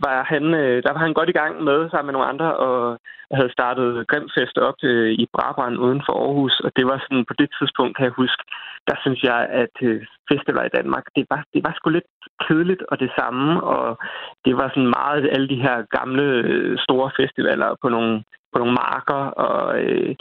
var 0.07 0.19
han, 0.33 0.45
øh, 0.55 0.83
der 0.83 0.92
var 0.92 1.03
han 1.07 1.14
godt 1.14 1.29
i 1.29 1.38
gang 1.40 1.62
med 1.64 1.90
sammen 1.90 2.07
med 2.07 2.12
nogle 2.12 2.33
andre 2.33 2.57
og 2.57 2.99
havde 3.38 3.53
startet 3.53 4.07
Grimfest 4.11 4.59
op 4.59 4.79
øh, 4.83 5.11
i 5.23 5.27
Brabrand 5.35 5.77
uden 5.79 6.03
for 6.07 6.14
Aarhus, 6.25 6.61
og 6.61 6.71
det 6.77 6.85
var 6.87 6.99
sådan 6.99 7.25
på 7.29 7.35
det 7.40 7.49
tidspunkt, 7.59 7.97
kan 7.97 8.05
jeg 8.05 8.21
huske, 8.23 8.42
der 8.88 8.97
synes 9.01 9.23
jeg, 9.23 9.40
at 9.62 9.75
øh, 9.83 10.07
festivaler 10.31 10.64
i 10.64 10.77
Danmark, 10.79 11.05
det 11.16 11.25
var, 11.31 11.45
det 11.55 11.61
var 11.66 11.73
sgu 11.77 11.90
lidt 11.90 12.11
kedeligt 12.47 12.83
og 12.90 13.01
det 13.01 13.11
samme, 13.19 13.62
og 13.62 13.99
det 14.45 14.57
var 14.61 14.69
sådan 14.69 14.95
meget 15.01 15.29
alle 15.35 15.49
de 15.49 15.62
her 15.66 15.77
gamle 15.99 16.27
øh, 16.51 16.79
store 16.79 17.11
festivaler 17.21 17.71
på 17.83 17.88
nogle 17.88 18.23
på 18.57 18.61
nogle 18.62 18.81
marker, 18.87 19.23
og 19.47 19.81
øh, 19.83 20.14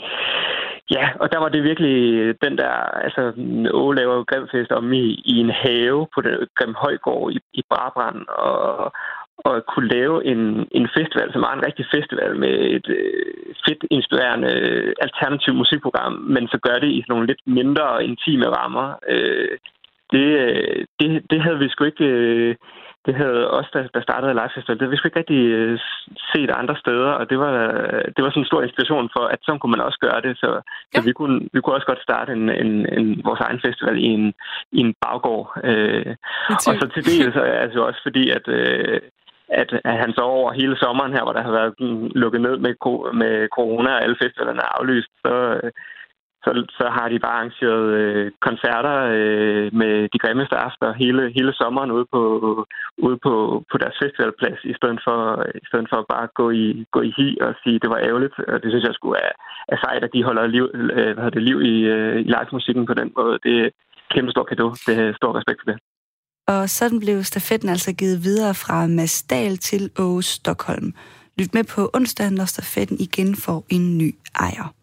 ja, 0.90 1.04
og 1.20 1.32
der 1.32 1.38
var 1.38 1.48
det 1.48 1.68
virkelig 1.70 1.96
den 2.44 2.58
der, 2.58 2.74
altså 3.06 3.22
Åge 3.72 3.96
laver 3.96 4.24
Grimfest 4.30 4.72
om 4.72 4.92
i, 4.92 5.06
i 5.32 5.34
en 5.44 5.50
have 5.50 6.06
på 6.14 6.20
den 6.20 6.34
Grim 6.56 6.74
Højgård 6.74 7.32
i, 7.32 7.38
i 7.52 7.62
Brabrand, 7.70 8.20
og, 8.28 8.92
og 9.38 9.64
kunne 9.72 9.88
lave 9.88 10.24
en, 10.24 10.68
en 10.78 10.88
festival, 10.96 11.32
som 11.32 11.42
var 11.42 11.54
en 11.54 11.66
rigtig 11.66 11.86
festival 11.94 12.36
med 12.36 12.54
et 12.76 12.88
øh, 12.88 13.54
fedt, 13.64 13.84
inspirerende 13.90 14.52
øh, 14.60 14.92
alternativ 15.00 15.54
musikprogram, 15.54 16.12
men 16.12 16.48
så 16.48 16.58
gør 16.66 16.76
det 16.84 16.90
i 16.90 17.04
nogle 17.08 17.26
lidt 17.26 17.42
mindre 17.46 18.04
intime 18.04 18.48
rammer. 18.58 18.88
Øh, 19.08 19.58
det, 20.12 20.28
øh, 20.44 20.84
det, 21.00 21.08
det 21.30 21.42
havde 21.42 21.58
vi 21.58 21.68
sgu 21.68 21.84
ikke... 21.84 22.04
Øh, 22.04 22.54
det 23.06 23.14
havde 23.14 23.50
også, 23.50 23.70
der, 23.72 23.82
der 23.94 24.02
startede 24.02 24.32
Live 24.32 24.54
Festival, 24.54 24.76
det 24.76 24.82
havde 24.82 24.94
vi 24.94 24.96
sgu 24.96 25.08
ikke 25.08 25.22
rigtig 25.22 25.42
øh, 25.58 25.78
set 26.32 26.50
andre 26.60 26.76
steder, 26.76 27.10
og 27.20 27.30
det 27.30 27.38
var, 27.38 27.54
det 28.14 28.20
var 28.24 28.30
sådan 28.30 28.42
en 28.42 28.50
stor 28.50 28.62
inspiration 28.62 29.10
for, 29.16 29.24
at 29.34 29.38
sådan 29.42 29.60
kunne 29.60 29.74
man 29.76 29.86
også 29.88 29.98
gøre 30.06 30.20
det, 30.26 30.38
så, 30.42 30.50
ja. 30.54 30.60
så 30.94 31.04
vi, 31.08 31.12
kunne, 31.12 31.38
vi 31.52 31.60
kunne 31.60 31.76
også 31.76 31.86
godt 31.86 32.02
starte 32.08 32.32
en, 32.32 32.50
en, 32.50 32.72
en, 32.98 33.06
vores 33.24 33.40
egen 33.40 33.60
festival 33.66 33.96
i 33.98 34.06
en, 34.16 34.34
i 34.72 34.80
en 34.86 34.94
baggård. 35.04 35.48
Øh, 35.64 36.14
og 36.50 36.74
så 36.80 36.88
til 36.94 37.04
det 37.04 37.34
så 37.34 37.42
er 37.42 37.66
det 37.66 37.76
også 37.76 38.00
fordi, 38.02 38.30
at, 38.30 38.48
øh, 38.48 39.00
at, 39.48 39.70
at 39.84 39.96
han 40.02 40.12
så 40.12 40.20
over 40.20 40.52
hele 40.52 40.76
sommeren 40.76 41.12
her, 41.12 41.22
hvor 41.22 41.32
der 41.32 41.42
har 41.42 41.52
været 41.58 41.74
lukket 42.22 42.40
ned 42.40 42.56
med, 42.56 42.74
med 43.22 43.48
corona, 43.48 43.90
og 43.94 44.02
alle 44.02 44.16
festivalerne 44.22 44.60
er 44.60 44.80
aflyst, 44.80 45.12
så, 45.24 45.60
så, 46.46 46.50
så 46.78 46.86
har 46.96 47.06
de 47.08 47.18
bare 47.24 47.38
arrangeret 47.38 47.86
øh, 48.00 48.26
koncerter 48.46 48.96
øh, 49.16 49.66
med 49.80 49.94
de 50.12 50.18
grimmeste 50.22 50.56
aftener 50.66 51.00
hele, 51.02 51.22
hele 51.36 51.52
sommeren 51.60 51.90
ude 51.96 52.06
på, 52.14 52.20
ude 53.06 53.18
på, 53.26 53.34
på 53.70 53.76
deres 53.82 53.96
festivalplads, 54.02 54.60
i 54.72 54.74
stedet 54.78 55.00
for, 55.06 55.18
i 55.62 55.66
stedet 55.70 55.88
for 55.92 55.98
bare 56.12 56.24
at 56.28 56.34
gå 56.40 56.46
i, 56.64 56.66
gå 56.94 57.00
i 57.08 57.12
hi 57.18 57.28
og 57.46 57.50
sige, 57.62 57.76
at 57.76 57.82
det 57.82 57.90
var 57.94 58.00
ærgerligt. 58.08 58.36
Og 58.52 58.56
det 58.62 58.68
synes 58.70 58.84
jeg 58.88 58.96
skulle 58.96 59.18
er, 59.28 59.34
er 59.72 59.78
sejt, 59.84 60.04
at 60.06 60.14
de 60.14 60.26
holder 60.28 60.54
liv, 60.56 60.64
øh, 60.98 61.12
hvad 61.16 61.30
det, 61.30 61.42
liv 61.50 61.58
i, 61.72 61.76
øh, 61.94 62.16
i 62.26 62.28
live-musikken 62.34 62.84
på 62.86 62.94
den 63.00 63.08
måde. 63.18 63.34
Det 63.46 63.54
er 63.64 63.68
kæmpe 64.14 64.30
stor 64.34 64.44
kado. 64.50 64.66
Det 64.86 64.94
er 65.04 65.16
stor 65.20 65.32
respekt 65.38 65.60
for 65.60 65.68
det. 65.70 65.78
Og 66.52 66.68
sådan 66.78 67.00
blev 67.00 67.22
stafetten 67.22 67.68
altså 67.68 67.90
givet 68.00 68.18
videre 68.28 68.54
fra 68.54 68.86
Masdal 68.86 69.56
til 69.56 69.82
Aarhus 69.98 70.26
Stockholm. 70.26 70.88
Lyt 71.38 71.54
med 71.54 71.64
på 71.74 71.90
onsdag, 71.94 72.30
når 72.30 72.44
stafetten 72.44 72.96
igen 73.00 73.30
får 73.44 73.64
en 73.70 73.98
ny 73.98 74.10
ejer. 74.46 74.75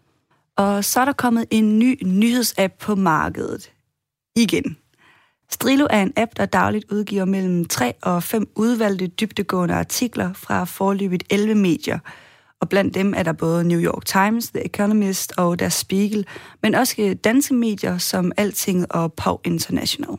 Og 0.58 0.86
så 0.86 1.00
er 1.00 1.06
der 1.06 1.14
kommet 1.14 1.46
en 1.52 1.80
ny 1.80 2.04
nyhedsapp 2.04 2.74
på 2.80 2.96
markedet. 2.96 3.72
Igen. 4.36 4.78
Strilo 5.50 5.88
er 5.90 6.02
en 6.02 6.14
app, 6.18 6.32
der 6.38 6.46
dagligt 6.46 6.92
udgiver 6.92 7.26
mellem 7.26 7.66
3 7.66 7.94
og 8.02 8.24
5 8.24 8.48
udvalgte 8.56 9.08
dybdegående 9.08 9.76
artikler 9.76 10.34
fra 10.34 10.64
forløbet 10.64 11.24
11 11.30 11.56
medier. 11.56 12.00
Og 12.60 12.70
blandt 12.70 12.96
dem 12.96 13.14
er 13.18 13.24
der 13.24 13.34
både 13.34 13.64
New 13.64 13.80
York 13.80 14.06
Times, 14.06 14.50
The 14.50 14.66
Economist 14.66 15.34
og 15.38 15.60
Der 15.60 15.70
Spiegel, 15.70 16.28
men 16.62 16.76
også 16.76 17.18
danske 17.24 17.54
medier 17.54 17.98
som 17.98 18.32
Alting 18.38 18.92
og 18.96 19.14
Pau 19.14 19.40
International. 19.44 20.18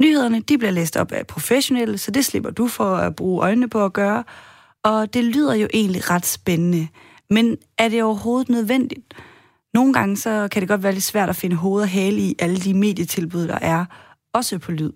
Nyhederne 0.00 0.40
de 0.40 0.58
bliver 0.58 0.70
læst 0.70 0.96
op 0.96 1.12
af 1.12 1.26
professionelle, 1.26 1.98
så 1.98 2.10
det 2.10 2.24
slipper 2.24 2.50
du 2.50 2.66
for 2.66 2.96
at 2.96 3.16
bruge 3.16 3.42
øjnene 3.42 3.68
på 3.68 3.84
at 3.84 3.92
gøre. 3.92 4.24
Og 4.82 5.14
det 5.14 5.24
lyder 5.24 5.54
jo 5.54 5.68
egentlig 5.74 6.10
ret 6.10 6.26
spændende. 6.26 6.88
Men 7.30 7.56
er 7.78 7.88
det 7.88 8.02
overhovedet 8.02 8.48
nødvendigt? 8.48 9.14
Nogle 9.78 9.92
gange 9.92 10.16
så 10.16 10.48
kan 10.50 10.60
det 10.62 10.68
godt 10.68 10.82
være 10.82 10.92
lidt 10.92 11.04
svært 11.04 11.28
at 11.28 11.36
finde 11.36 11.56
hoved 11.56 11.82
og 11.82 11.88
hale 11.88 12.20
i 12.20 12.34
alle 12.38 12.56
de 12.56 12.74
medietilbud, 12.74 13.48
der 13.48 13.58
er, 13.62 13.84
også 14.32 14.58
på 14.58 14.72
lyd. 14.72 14.92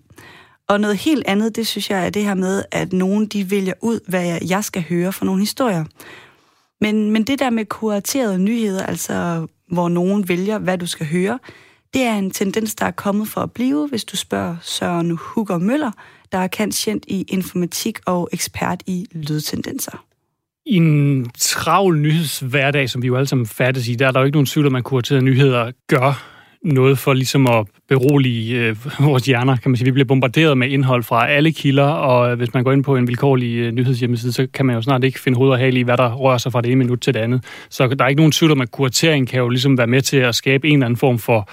Og 0.69 0.81
noget 0.81 0.97
helt 0.97 1.27
andet, 1.27 1.57
det 1.57 1.67
synes 1.67 1.91
jeg 1.91 2.07
er 2.07 2.11
det 2.11 2.25
her 2.25 2.35
med, 2.35 2.65
at 2.71 2.93
nogen 2.93 3.27
de 3.27 3.51
vælger 3.51 3.73
ud, 3.81 4.01
hvad 4.09 4.39
jeg 4.49 4.65
skal 4.65 4.85
høre 4.89 5.13
for 5.13 5.25
nogle 5.25 5.41
historier. 5.41 5.85
Men, 6.81 7.11
men 7.11 7.25
det 7.25 7.39
der 7.39 7.51
med 7.51 7.65
kuraterede 7.65 8.39
nyheder, 8.39 8.87
altså 8.87 9.47
hvor 9.69 9.89
nogen 9.89 10.29
vælger, 10.29 10.59
hvad 10.59 10.79
du 10.79 10.87
skal 10.87 11.07
høre, 11.07 11.39
det 11.95 12.03
er 12.03 12.15
en 12.15 12.31
tendens, 12.31 12.75
der 12.75 12.87
er 12.87 12.91
kommet 12.91 13.29
for 13.29 13.41
at 13.41 13.53
blive, 13.53 13.89
hvis 13.89 14.05
du 14.05 14.17
spørger 14.17 14.57
Søren 14.63 15.11
Hugger 15.11 15.59
Møller, 15.59 15.91
der 16.33 16.39
er 16.39 16.49
kendt 16.49 16.89
i 16.89 17.25
informatik 17.29 17.99
og 18.07 18.29
ekspert 18.33 18.83
i 18.87 19.07
lydtendenser 19.13 20.05
i 20.67 20.77
en 20.77 21.31
travl 21.39 21.99
nyhedshverdag, 21.99 22.91
som 22.91 23.03
vi 23.03 23.07
jo 23.07 23.17
alle 23.17 23.27
sammen 23.27 23.47
fattes 23.47 23.89
i, 23.89 23.95
der 23.95 24.07
er 24.07 24.11
der 24.11 24.21
jo 24.21 24.27
ikke 24.27 24.37
nogen 24.37 24.47
tvivl, 24.47 24.67
at 24.67 24.73
man 24.73 24.83
kuraterede 24.83 25.25
nyheder 25.25 25.71
gør 25.89 26.33
noget 26.65 26.99
for 26.99 27.13
ligesom 27.13 27.47
at 27.47 27.67
berolige 27.89 28.59
øh, 28.59 28.77
vores 29.01 29.27
hjerner, 29.27 29.57
kan 29.57 29.71
man 29.71 29.77
sige. 29.77 29.85
Vi 29.85 29.91
bliver 29.91 30.07
bombarderet 30.07 30.59
med 30.59 30.69
indhold 30.69 31.03
fra 31.03 31.29
alle 31.29 31.53
kilder, 31.53 31.85
og 31.85 32.31
øh, 32.31 32.37
hvis 32.39 32.55
man 32.55 32.65
går 32.65 32.73
ind 32.73 32.85
på 32.85 32.97
en 32.97 33.07
vilkårlig 33.07 33.57
øh, 33.57 33.73
nyhedshjemmeside, 33.73 34.33
så 34.33 34.47
kan 34.55 34.67
man 34.67 34.77
jo 34.77 34.83
snart 34.83 35.05
ikke 35.05 35.21
finde 35.21 35.39
hoved 35.39 35.51
og 35.51 35.59
hale 35.59 35.81
i, 35.81 35.83
hvad 35.83 35.97
der 35.97 36.15
rører 36.15 36.39
sig 36.39 36.53
fra 36.53 36.61
det 36.61 36.71
ene 36.71 36.79
minut 36.79 37.01
til 37.01 37.15
det 37.15 37.21
andet. 37.21 37.45
Så 37.71 37.87
der 37.87 38.05
er 38.05 38.09
ikke 38.09 38.21
nogen 38.21 38.33
tvivl 38.33 38.53
om, 38.53 38.61
at 38.61 38.71
kuratering 38.71 39.29
kan 39.29 39.39
jo 39.41 39.49
ligesom 39.49 39.79
være 39.79 39.87
med 39.87 40.03
til 40.03 40.17
at 40.17 40.35
skabe 40.35 40.69
en 40.69 40.75
eller 40.75 40.87
anden 40.87 40.97
form 40.97 41.19
for 41.19 41.49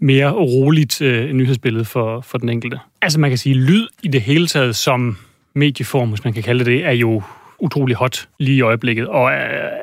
mere 0.00 0.30
roligt 0.30 1.02
øh, 1.02 1.32
nyhedsbillede 1.32 1.84
for, 1.84 2.20
for 2.20 2.38
den 2.38 2.48
enkelte. 2.48 2.78
Altså 3.02 3.20
man 3.20 3.30
kan 3.30 3.38
sige, 3.38 3.54
lyd 3.54 3.86
i 4.02 4.08
det 4.08 4.20
hele 4.20 4.46
taget 4.46 4.76
som 4.76 5.16
medieform, 5.54 6.08
hvis 6.08 6.24
man 6.24 6.32
kan 6.32 6.42
kalde 6.42 6.64
det, 6.64 6.86
er 6.86 6.92
jo 6.92 7.22
utrolig 7.60 7.96
hot 7.96 8.28
lige 8.38 8.56
i 8.56 8.60
øjeblikket, 8.60 9.08
og 9.08 9.30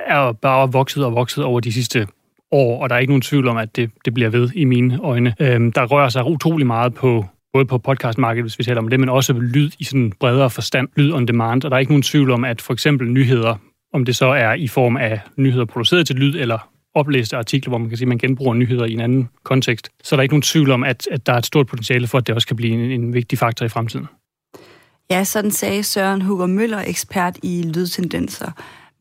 er 0.08 0.32
bare 0.32 0.72
vokset 0.72 1.06
og 1.06 1.16
vokset 1.16 1.44
over 1.44 1.60
de 1.60 1.74
sidste 1.74 2.08
år, 2.52 2.84
og 2.84 2.90
der 2.90 2.96
er 2.96 3.00
ikke 3.00 3.12
nogen 3.12 3.22
tvivl 3.22 3.48
om, 3.48 3.58
at 3.58 3.76
det, 3.76 3.92
det 4.06 4.14
bliver 4.14 4.30
ved 4.30 4.50
i 4.56 4.64
mine 4.64 5.00
øjne. 5.04 5.36
Øhm, 5.40 5.72
der 5.72 5.86
rører 5.86 6.10
sig 6.10 6.26
utrolig 6.26 6.68
meget 6.68 6.94
på 6.94 7.26
både 7.54 7.66
på 7.66 7.78
podcastmarkedet, 7.78 8.44
hvis 8.44 8.60
vi 8.60 8.64
taler 8.64 8.82
om 8.82 8.88
det, 8.88 9.00
men 9.00 9.10
også 9.10 9.34
lyd 9.34 9.72
i 9.80 9.84
sådan 9.84 10.14
bredere 10.20 10.50
forstand, 10.50 10.88
lyd 10.96 11.14
on 11.14 11.26
demand, 11.26 11.64
og 11.64 11.72
der 11.72 11.78
er 11.78 11.80
ikke 11.80 11.92
nogen 11.92 12.04
tvivl 12.04 12.32
om, 12.32 12.44
at 12.44 12.62
for 12.62 12.74
eksempel 12.74 13.08
nyheder, 13.08 13.56
om 13.94 14.06
det 14.06 14.16
så 14.16 14.26
er 14.26 14.54
i 14.54 14.68
form 14.68 14.98
af 14.98 15.20
nyheder 15.38 15.66
produceret 15.66 16.08
til 16.08 16.16
lyd, 16.16 16.36
eller 16.36 16.70
oplæste 16.96 17.38
artikler, 17.38 17.70
hvor 17.70 17.78
man 17.78 17.90
kan 17.90 17.98
sige, 17.98 18.06
at 18.06 18.10
man 18.10 18.18
genbruger 18.18 18.54
nyheder 18.54 18.86
i 18.86 18.94
en 18.94 19.00
anden 19.00 19.30
kontekst, 19.44 19.90
så 20.04 20.16
er 20.16 20.18
der 20.18 20.22
ikke 20.22 20.34
nogen 20.34 20.42
tvivl 20.42 20.72
om, 20.72 20.84
at, 20.84 21.08
at 21.12 21.26
der 21.26 21.34
er 21.34 21.38
et 21.38 21.46
stort 21.46 21.68
potentiale 21.68 22.08
for, 22.08 22.18
at 22.18 22.28
det 22.28 22.36
også 22.36 22.48
kan 22.48 22.56
blive 22.56 22.74
en, 22.74 23.02
en 23.02 23.14
vigtig 23.14 23.40
faktor 23.40 23.66
i 23.66 23.70
fremtiden. 23.70 24.08
Ja, 25.10 25.24
sådan 25.24 25.52
sagde 25.52 25.84
Søren 25.84 26.22
Hugo 26.22 26.48
Møller, 26.48 26.84
ekspert 26.88 27.38
i 27.44 27.64
lydtendenser. 27.76 28.52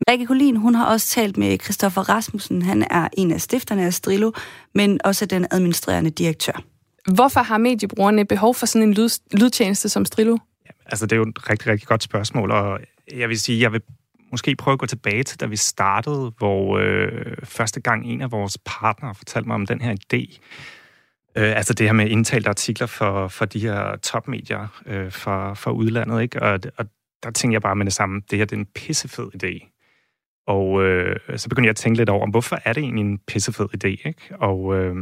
Rikke 0.09 0.25
Collin, 0.25 0.55
hun 0.55 0.75
har 0.75 0.85
også 0.85 1.07
talt 1.07 1.37
med 1.37 1.57
Christoffer 1.63 2.09
Rasmussen. 2.09 2.61
Han 2.61 2.87
er 2.89 3.07
en 3.17 3.31
af 3.31 3.41
stifterne 3.41 3.85
af 3.85 3.93
Strilo, 3.93 4.31
men 4.75 4.99
også 5.03 5.25
den 5.25 5.47
administrerende 5.51 6.09
direktør. 6.09 6.61
Hvorfor 7.13 7.39
har 7.39 7.57
mediebrugerne 7.57 8.25
behov 8.25 8.55
for 8.55 8.65
sådan 8.65 8.87
en 8.87 8.93
lyd, 8.93 9.09
lydtjeneste 9.31 9.89
som 9.89 10.05
Strilo? 10.05 10.37
Ja, 10.65 10.71
altså, 10.85 11.05
det 11.05 11.11
er 11.11 11.17
jo 11.17 11.23
et 11.23 11.49
rigtig, 11.49 11.67
rigtig 11.67 11.87
godt 11.87 12.03
spørgsmål, 12.03 12.51
og 12.51 12.79
jeg 13.15 13.29
vil 13.29 13.39
sige, 13.39 13.61
jeg 13.61 13.71
vil 13.71 13.81
måske 14.31 14.55
prøve 14.55 14.73
at 14.73 14.79
gå 14.79 14.85
tilbage 14.85 15.23
til, 15.23 15.39
da 15.39 15.45
vi 15.45 15.55
startede, 15.55 16.31
hvor 16.37 16.77
øh, 16.77 17.35
første 17.43 17.81
gang 17.81 18.05
en 18.05 18.21
af 18.21 18.31
vores 18.31 18.57
partnere 18.65 19.15
fortalte 19.15 19.47
mig 19.47 19.55
om 19.55 19.65
den 19.65 19.81
her 19.81 19.95
idé. 19.95 20.39
Øh, 21.37 21.57
altså 21.57 21.73
det 21.73 21.85
her 21.85 21.93
med 21.93 22.09
indtalte 22.09 22.49
artikler 22.49 22.87
for, 22.87 23.27
for 23.27 23.45
de 23.45 23.59
her 23.59 23.95
topmedier 23.95 24.81
øh, 24.85 25.11
fra, 25.11 25.53
fra 25.53 25.71
udlandet, 25.71 26.21
ikke? 26.21 26.41
Og, 26.41 26.59
og 26.77 26.85
der 27.23 27.31
tænkte 27.31 27.53
jeg 27.53 27.61
bare 27.61 27.75
med 27.75 27.85
det 27.85 27.93
samme, 27.93 28.21
det 28.31 28.37
her 28.37 28.45
det 28.45 28.55
er 28.55 28.59
en 28.59 28.67
pissefed 28.75 29.27
idé. 29.43 29.71
Og 30.47 30.83
øh, 30.83 31.15
så 31.35 31.49
begyndte 31.49 31.67
jeg 31.67 31.69
at 31.69 31.75
tænke 31.75 31.97
lidt 31.97 32.09
over, 32.09 32.29
hvorfor 32.29 32.59
er 32.65 32.73
det 32.73 32.83
egentlig 32.83 33.05
en 33.05 33.19
pissefed 33.27 33.65
idé? 33.65 33.87
Ikke? 33.87 34.35
Og, 34.39 34.75
øh, 34.75 34.95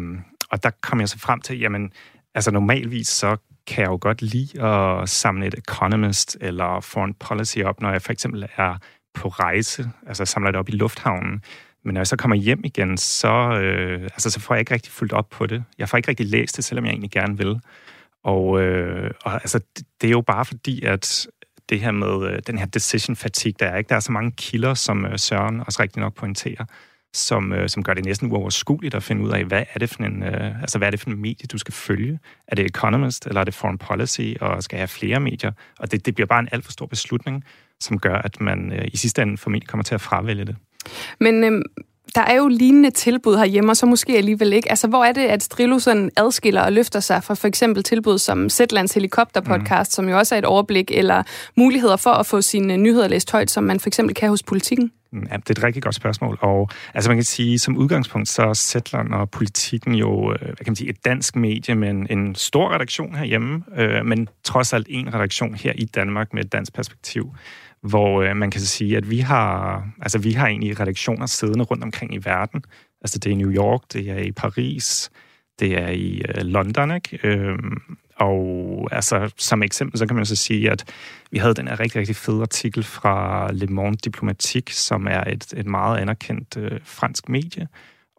og 0.51 0.63
der 0.63 0.69
kom 0.81 0.99
jeg 0.99 1.09
så 1.09 1.19
frem 1.19 1.41
til, 1.41 1.59
jamen, 1.59 1.91
altså 2.35 2.51
normalvis 2.51 3.07
så 3.07 3.37
kan 3.67 3.81
jeg 3.81 3.89
jo 3.89 3.97
godt 4.01 4.21
lide 4.21 4.61
at 4.61 5.09
samle 5.09 5.47
et 5.47 5.53
Economist 5.53 6.37
eller 6.41 6.79
Foreign 6.79 7.13
Policy 7.13 7.57
op, 7.59 7.81
når 7.81 7.91
jeg 7.91 8.01
for 8.01 8.11
eksempel 8.11 8.47
er 8.57 8.77
på 9.13 9.27
rejse, 9.27 9.89
altså 10.07 10.25
samler 10.25 10.51
det 10.51 10.59
op 10.59 10.69
i 10.69 10.71
lufthavnen. 10.71 11.41
Men 11.85 11.93
når 11.93 11.99
jeg 11.99 12.07
så 12.07 12.15
kommer 12.15 12.35
hjem 12.35 12.61
igen, 12.63 12.97
så, 12.97 13.59
øh, 13.63 14.03
altså, 14.03 14.29
så 14.29 14.39
får 14.39 14.55
jeg 14.55 14.59
ikke 14.59 14.73
rigtig 14.73 14.91
fuldt 14.91 15.13
op 15.13 15.29
på 15.29 15.45
det. 15.45 15.63
Jeg 15.77 15.89
får 15.89 15.97
ikke 15.97 16.09
rigtig 16.09 16.25
læst 16.25 16.57
det, 16.57 16.65
selvom 16.65 16.85
jeg 16.85 16.91
egentlig 16.91 17.11
gerne 17.11 17.37
vil. 17.37 17.59
Og, 18.23 18.61
øh, 18.61 19.11
og 19.23 19.33
altså, 19.33 19.59
det, 19.77 19.85
det 20.01 20.07
er 20.07 20.11
jo 20.11 20.21
bare 20.21 20.45
fordi, 20.45 20.85
at 20.85 21.27
det 21.69 21.79
her 21.79 21.91
med 21.91 22.31
øh, 22.31 22.39
den 22.47 22.57
her 22.57 22.65
decision 22.65 23.15
fatigue, 23.15 23.55
der 23.59 23.65
er 23.65 23.77
ikke. 23.77 23.89
Der 23.89 23.95
er 23.95 23.99
så 23.99 24.11
mange 24.11 24.31
kilder, 24.31 24.73
som 24.73 25.05
øh, 25.05 25.19
Søren 25.19 25.59
også 25.59 25.81
rigtig 25.81 25.99
nok 25.99 26.15
pointerer, 26.15 26.65
som, 27.13 27.53
øh, 27.53 27.69
som 27.69 27.83
gør 27.83 27.93
det 27.93 28.05
næsten 28.05 28.31
uoverskueligt 28.31 28.95
at 28.95 29.03
finde 29.03 29.21
ud 29.23 29.31
af, 29.31 29.45
hvad 29.45 29.63
er 29.73 29.79
det 29.79 29.89
for 29.89 30.03
en, 30.03 30.23
øh, 30.23 30.61
altså, 30.61 30.77
hvad 30.77 30.87
er 30.87 30.91
det 30.91 30.99
for 30.99 31.09
en 31.09 31.21
medie, 31.21 31.47
du 31.51 31.57
skal 31.57 31.73
følge? 31.73 32.19
Er 32.47 32.55
det 32.55 32.65
Economist, 32.65 33.27
eller 33.27 33.41
er 33.41 33.45
det 33.45 33.53
Foreign 33.53 33.77
Policy, 33.77 34.33
og 34.41 34.63
skal 34.63 34.77
have 34.77 34.87
flere 34.87 35.19
medier? 35.19 35.51
Og 35.79 35.91
det, 35.91 36.05
det 36.05 36.15
bliver 36.15 36.27
bare 36.27 36.39
en 36.39 36.49
alt 36.51 36.65
for 36.65 36.71
stor 36.71 36.85
beslutning, 36.85 37.43
som 37.79 37.99
gør, 37.99 38.15
at 38.15 38.41
man 38.41 38.73
øh, 38.73 38.87
i 38.93 38.97
sidste 38.97 39.21
ende 39.21 39.37
formentlig 39.37 39.67
kommer 39.67 39.83
til 39.83 39.95
at 39.95 40.01
fravælge 40.01 40.45
det. 40.45 40.55
Men 41.19 41.43
øhm, 41.43 41.63
der 42.15 42.21
er 42.21 42.35
jo 42.35 42.47
lignende 42.47 42.91
tilbud 42.91 43.37
herhjemme, 43.37 43.71
og 43.71 43.77
så 43.77 43.85
måske 43.85 44.17
alligevel 44.17 44.53
ikke. 44.53 44.69
Altså, 44.69 44.87
hvor 44.87 45.05
er 45.05 45.11
det, 45.11 45.21
at 45.21 45.43
Strilo 45.43 45.79
sådan 45.79 46.11
adskiller 46.17 46.61
og 46.61 46.73
løfter 46.73 46.99
sig 46.99 47.23
fra 47.23 47.33
for 47.33 47.47
eksempel 47.47 47.83
tilbud 47.83 48.17
som 48.17 48.49
Zetlands 48.49 48.93
Helikopterpodcast, 48.93 49.91
mm. 49.91 49.93
som 49.93 50.09
jo 50.09 50.17
også 50.17 50.35
er 50.35 50.39
et 50.39 50.45
overblik, 50.45 50.91
eller 50.91 51.23
muligheder 51.57 51.95
for 51.95 52.09
at 52.09 52.25
få 52.25 52.41
sine 52.41 52.77
nyheder 52.77 53.07
læst 53.07 53.31
højt, 53.31 53.51
som 53.51 53.63
man 53.63 53.79
for 53.79 53.89
eksempel 53.89 54.15
kan 54.15 54.29
hos 54.29 54.43
politikken? 54.43 54.91
Mm, 55.11 55.27
ja, 55.31 55.37
det 55.37 55.49
er 55.49 55.53
et 55.59 55.63
rigtig 55.63 55.83
godt 55.83 55.95
spørgsmål, 55.95 56.37
og 56.41 56.69
altså 56.93 57.09
man 57.09 57.17
kan 57.17 57.23
sige, 57.23 57.59
som 57.59 57.77
udgangspunkt, 57.77 58.29
så 58.29 58.41
er 58.41 58.53
Zetland 58.53 59.13
og 59.13 59.29
politikken 59.29 59.95
jo, 59.95 60.31
øh, 60.31 60.39
hvad 60.39 60.55
kan 60.55 60.65
man 60.67 60.75
sige, 60.75 60.89
et 60.89 61.05
dansk 61.05 61.35
medie 61.35 61.75
med 61.75 61.89
en, 61.89 62.07
en 62.09 62.35
stor 62.35 62.73
redaktion 62.73 63.15
herhjemme, 63.15 63.63
øh, 63.77 64.05
men 64.05 64.29
trods 64.43 64.73
alt 64.73 64.87
en 64.89 65.13
redaktion 65.13 65.53
her 65.53 65.73
i 65.75 65.85
Danmark 65.85 66.33
med 66.33 66.45
et 66.45 66.53
dansk 66.53 66.73
perspektiv 66.73 67.33
hvor 67.83 68.21
øh, 68.21 68.35
man 68.35 68.51
kan 68.51 68.61
sige, 68.61 68.97
at 68.97 69.09
vi 69.09 69.19
har, 69.19 69.83
altså, 70.01 70.19
vi 70.19 70.31
har 70.31 70.47
egentlig 70.47 70.79
redaktioner 70.79 71.25
siddende 71.25 71.63
rundt 71.63 71.83
omkring 71.83 72.13
i 72.13 72.19
verden. 72.23 72.63
Altså 73.01 73.19
det 73.19 73.29
er 73.29 73.33
i 73.33 73.37
New 73.37 73.51
York, 73.51 73.81
det 73.93 74.09
er 74.09 74.17
i 74.17 74.31
Paris, 74.31 75.11
det 75.59 75.77
er 75.77 75.87
i 75.87 76.21
øh, 76.29 76.43
London, 76.43 76.95
ikke? 76.95 77.19
Øh, 77.23 77.57
og 78.15 78.87
altså, 78.91 79.33
som 79.37 79.63
eksempel, 79.63 79.99
så 79.99 80.07
kan 80.07 80.15
man 80.15 80.25
så 80.25 80.35
sige, 80.35 80.71
at 80.71 80.85
vi 81.31 81.37
havde 81.37 81.53
den 81.53 81.67
her 81.67 81.79
rigtig, 81.79 81.99
rigtig 81.99 82.15
fede 82.15 82.41
artikel 82.41 82.83
fra 82.83 83.49
Le 83.51 83.67
Monde 83.67 83.97
Diplomatique, 83.97 84.75
som 84.75 85.07
er 85.07 85.23
et, 85.23 85.53
et 85.57 85.65
meget 85.65 85.97
anerkendt 85.97 86.57
øh, 86.57 86.79
fransk 86.83 87.29
medie, 87.29 87.67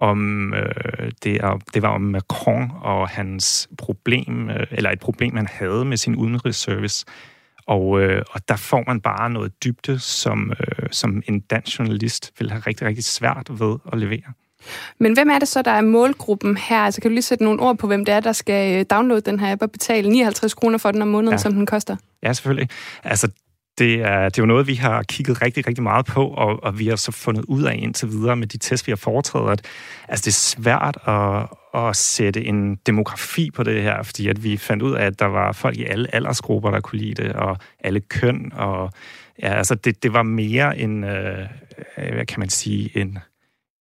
om 0.01 0.55
øh, 0.55 1.11
det, 1.23 1.35
er, 1.37 1.59
det 1.75 1.83
var 1.83 1.89
om 1.89 2.01
Macron 2.01 2.71
og 2.81 3.09
hans 3.09 3.69
problem, 3.79 4.51
øh, 4.51 4.67
eller 4.71 4.91
et 4.91 5.01
problem, 5.01 5.37
han 5.37 5.49
havde 5.51 5.85
med 5.85 5.97
sin 5.97 6.17
udenrigsservice. 6.17 7.05
Og, 7.67 8.01
øh, 8.01 8.23
og 8.31 8.49
der 8.49 8.57
får 8.57 8.85
man 8.87 9.01
bare 9.01 9.31
noget 9.31 9.65
dybde, 9.65 9.99
som, 9.99 10.51
øh, 10.51 10.89
som 10.91 11.23
en 11.29 11.41
dansk 11.41 11.79
journalist 11.79 12.33
vil 12.39 12.51
have 12.51 12.63
rigtig, 12.67 12.87
rigtig 12.87 13.05
svært 13.05 13.51
ved 13.51 13.77
at 13.93 13.99
levere. 13.99 14.33
Men 15.01 15.13
hvem 15.13 15.31
er 15.31 15.39
det 15.39 15.49
så, 15.49 15.63
der 15.63 15.71
er 15.71 15.81
målgruppen 15.81 16.57
her? 16.57 16.81
Altså, 16.81 17.01
kan 17.01 17.11
du 17.11 17.13
lige 17.13 17.23
sætte 17.23 17.45
nogle 17.45 17.63
ord 17.63 17.79
på, 17.79 17.87
hvem 17.87 18.05
det 18.05 18.15
er, 18.15 18.21
der 18.21 18.33
skal 18.33 18.79
øh, 18.79 18.85
downloade 18.91 19.31
den 19.31 19.41
her 19.41 19.53
app 19.53 19.63
og 19.63 19.71
betale 19.71 20.11
59 20.11 20.55
kroner 20.55 20.79
for 20.79 20.91
den 20.91 21.03
om 21.03 21.09
måneden, 21.09 21.33
ja. 21.33 21.39
som 21.39 21.53
den 21.53 21.67
koster? 21.67 21.97
Ja, 22.23 22.33
selvfølgelig. 22.33 22.69
Altså, 23.05 23.29
det 23.79 23.95
er, 23.95 24.29
det 24.29 24.39
er 24.39 24.43
jo 24.43 24.47
noget, 24.47 24.67
vi 24.67 24.75
har 24.75 25.03
kigget 25.03 25.43
rigtig, 25.43 25.69
rigtig 25.69 25.83
meget 25.83 26.07
på, 26.07 26.27
og, 26.27 26.63
og 26.63 26.79
vi 26.79 26.87
har 26.89 26.97
så 26.97 27.13
fundet 27.13 27.45
ud 27.49 27.63
af 27.63 27.75
indtil 27.79 28.11
videre 28.11 28.37
med 28.37 28.47
de 28.47 28.59
tests, 28.59 28.87
vi 28.87 28.93
har 28.93 28.97
foretaget, 28.97 29.51
at 29.51 29.67
altså, 30.09 30.23
det 30.25 30.31
er 30.31 30.63
svært 30.63 30.97
at, 31.07 31.47
at 31.75 31.97
sætte 31.97 32.45
en 32.45 32.77
demografi 32.77 33.51
på 33.51 33.63
det 33.63 33.83
her, 33.83 34.03
fordi 34.03 34.29
at 34.29 34.45
vi 34.45 34.57
fandt 34.57 34.83
ud 34.83 34.93
af, 34.93 35.07
at 35.07 35.19
der 35.19 35.27
var 35.27 35.53
folk 35.53 35.77
i 35.77 35.85
alle 35.85 36.15
aldersgrupper, 36.15 36.71
der 36.71 36.81
kunne 36.81 36.99
lide 36.99 37.23
det, 37.23 37.33
og 37.33 37.59
alle 37.81 38.01
køn, 38.01 38.53
og 38.55 38.93
ja, 39.43 39.55
altså 39.55 39.75
det, 39.75 40.03
det 40.03 40.13
var 40.13 40.23
mere 40.23 40.79
en, 40.79 41.05
øh, 41.05 41.49
øh, 41.99 42.15
hvad 42.15 42.27
kan 42.27 42.41
man 42.41 42.49
sige, 42.49 42.99
en 42.99 43.19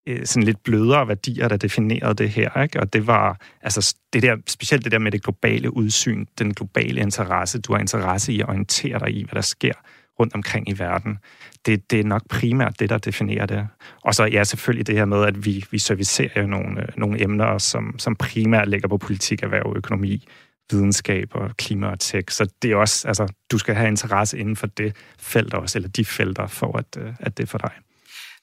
Øh, 0.06 0.26
sådan 0.26 0.42
lidt 0.42 0.62
blødere 0.62 1.08
værdier, 1.08 1.48
der 1.48 1.56
definerede 1.56 2.14
det 2.14 2.30
her. 2.30 2.62
Ikke? 2.62 2.80
Og 2.80 2.92
det 2.92 3.06
var 3.06 3.40
altså 3.60 3.94
det 4.12 4.22
der, 4.22 4.36
specielt 4.46 4.84
det 4.84 4.92
der 4.92 4.98
med 4.98 5.12
det 5.12 5.22
globale 5.22 5.76
udsyn, 5.76 6.26
den 6.38 6.54
globale 6.54 7.00
interesse. 7.00 7.60
Du 7.60 7.72
har 7.72 7.80
interesse 7.80 8.32
i 8.32 8.40
at 8.40 8.48
orientere 8.48 8.98
dig 8.98 9.14
i, 9.14 9.24
hvad 9.24 9.34
der 9.34 9.40
sker 9.40 9.72
rundt 10.20 10.34
omkring 10.34 10.68
i 10.68 10.78
verden. 10.78 11.18
Det, 11.66 11.90
det 11.90 12.00
er 12.00 12.04
nok 12.04 12.22
primært 12.28 12.80
det, 12.80 12.90
der 12.90 12.98
definerer 12.98 13.46
det. 13.46 13.68
Og 14.04 14.14
så 14.14 14.24
ja, 14.24 14.44
selvfølgelig 14.44 14.86
det 14.86 14.94
her 14.94 15.04
med, 15.04 15.24
at 15.24 15.44
vi, 15.46 15.64
vi 15.70 15.78
servicerer 15.78 16.46
nogle, 16.46 16.82
øh, 16.82 16.88
nogle 16.96 17.22
emner, 17.22 17.58
som, 17.58 17.98
som 17.98 18.16
primært 18.16 18.68
ligger 18.68 18.88
på 18.88 18.98
politik, 18.98 19.42
erhverv, 19.42 19.72
økonomi, 19.76 20.26
videnskab 20.72 21.28
og 21.34 21.50
klima 21.56 21.86
og 21.86 22.00
tech. 22.00 22.24
Så 22.30 22.46
det 22.62 22.72
er 22.72 22.76
også, 22.76 23.08
altså, 23.08 23.32
du 23.52 23.58
skal 23.58 23.74
have 23.74 23.88
interesse 23.88 24.38
inden 24.38 24.56
for 24.56 24.66
det 24.66 24.96
felt 25.18 25.54
også, 25.54 25.78
eller 25.78 25.88
de 25.88 26.04
felter, 26.04 26.46
for 26.46 26.78
at, 26.78 26.86
øh, 26.98 27.12
at 27.20 27.36
det 27.36 27.42
er 27.42 27.46
for 27.46 27.58
dig. 27.58 27.70